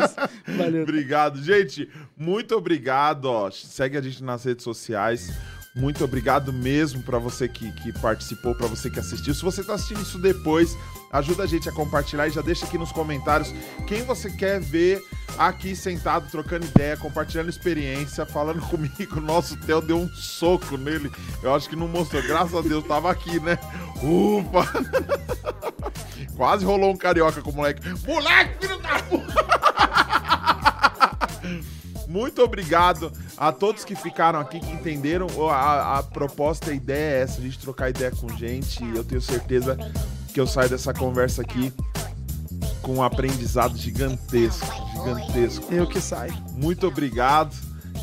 [0.56, 0.82] Valeu.
[0.82, 1.42] obrigado.
[1.42, 3.24] Gente, muito obrigado.
[3.26, 3.50] Ó.
[3.50, 5.32] Segue a gente nas redes sociais.
[5.74, 9.34] Muito obrigado mesmo pra você que, que participou, pra você que assistiu.
[9.34, 10.76] Se você tá assistindo isso depois,
[11.12, 13.52] ajuda a gente a compartilhar e já deixa aqui nos comentários
[13.86, 15.02] quem você quer ver
[15.38, 19.20] aqui sentado, trocando ideia, compartilhando experiência, falando comigo.
[19.20, 21.10] Nosso Theo deu um soco nele.
[21.42, 22.22] Eu acho que não mostrou.
[22.22, 23.58] Graças a Deus, tava aqui, né?
[24.02, 24.68] Ufa!
[26.36, 27.82] Quase rolou um carioca com o moleque.
[28.06, 29.48] Moleque, filho da puta!
[32.06, 37.22] Muito obrigado a todos que ficaram aqui, que entenderam a, a- proposta, a ideia é
[37.22, 38.82] essa, a gente trocar ideia com gente.
[38.94, 39.76] Eu tenho certeza
[40.32, 41.72] que eu saio dessa conversa aqui
[42.82, 45.72] com um aprendizado gigantesco, gigantesco.
[45.72, 46.34] Eu que saio.
[46.52, 47.54] Muito obrigado.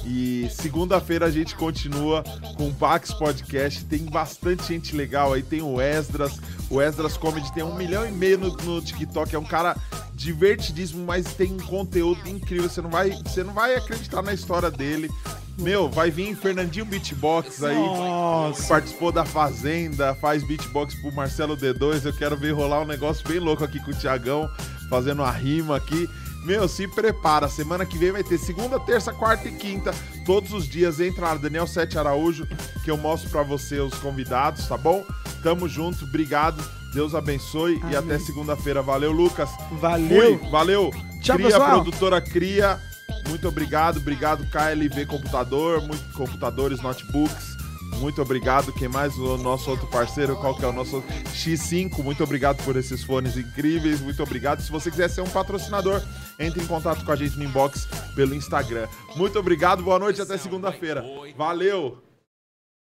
[0.05, 2.23] E segunda-feira a gente continua
[2.55, 3.83] com o Pax Podcast.
[3.85, 5.41] Tem bastante gente legal aí.
[5.41, 6.39] Tem o Esdras.
[6.69, 9.35] O Esdras Comedy tem um milhão e meio no, no TikTok.
[9.35, 9.75] É um cara
[10.13, 12.69] divertidíssimo, mas tem um conteúdo incrível.
[12.69, 15.09] Você não vai, você não vai acreditar na história dele.
[15.57, 17.75] Meu, vai vir Fernandinho Beatbox aí.
[17.75, 18.67] Nossa.
[18.67, 22.05] Participou da Fazenda, faz beatbox pro Marcelo D2.
[22.05, 24.49] Eu quero ver rolar um negócio bem louco aqui com o Tiagão,
[24.89, 26.09] fazendo uma rima aqui.
[26.43, 27.47] Meu, se prepara.
[27.47, 29.91] Semana que vem vai ter segunda, terça, quarta e quinta.
[30.25, 30.99] Todos os dias.
[30.99, 32.45] Entra lá, Daniel Sete Araújo,
[32.83, 35.03] que eu mostro pra você os convidados, tá bom?
[35.41, 36.63] Tamo junto, obrigado.
[36.93, 37.97] Deus abençoe e Amém.
[37.97, 38.81] até segunda-feira.
[38.81, 39.49] Valeu, Lucas.
[39.79, 40.37] Valeu.
[40.39, 40.91] Fui, valeu.
[41.21, 41.71] Tchau, Cria, pessoal.
[41.71, 42.79] produtora Cria.
[43.27, 43.97] Muito obrigado.
[43.97, 47.55] Obrigado, KLV Computador, muito, computadores, notebooks.
[47.99, 48.73] Muito obrigado.
[48.73, 49.17] Quem mais?
[49.17, 51.01] O nosso outro parceiro, qual que é o nosso
[51.33, 52.03] X5?
[52.03, 54.01] Muito obrigado por esses fones incríveis.
[54.01, 54.61] Muito obrigado.
[54.61, 56.01] Se você quiser ser um patrocinador,
[56.39, 58.87] entre em contato com a gente no inbox pelo Instagram.
[59.15, 59.81] Muito obrigado.
[59.83, 60.21] Boa noite.
[60.21, 61.03] Até segunda-feira.
[61.37, 62.01] Valeu.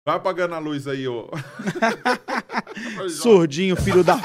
[0.04, 1.30] Vai apagando a luz aí, ô.
[3.08, 4.20] Surdinho, filho da.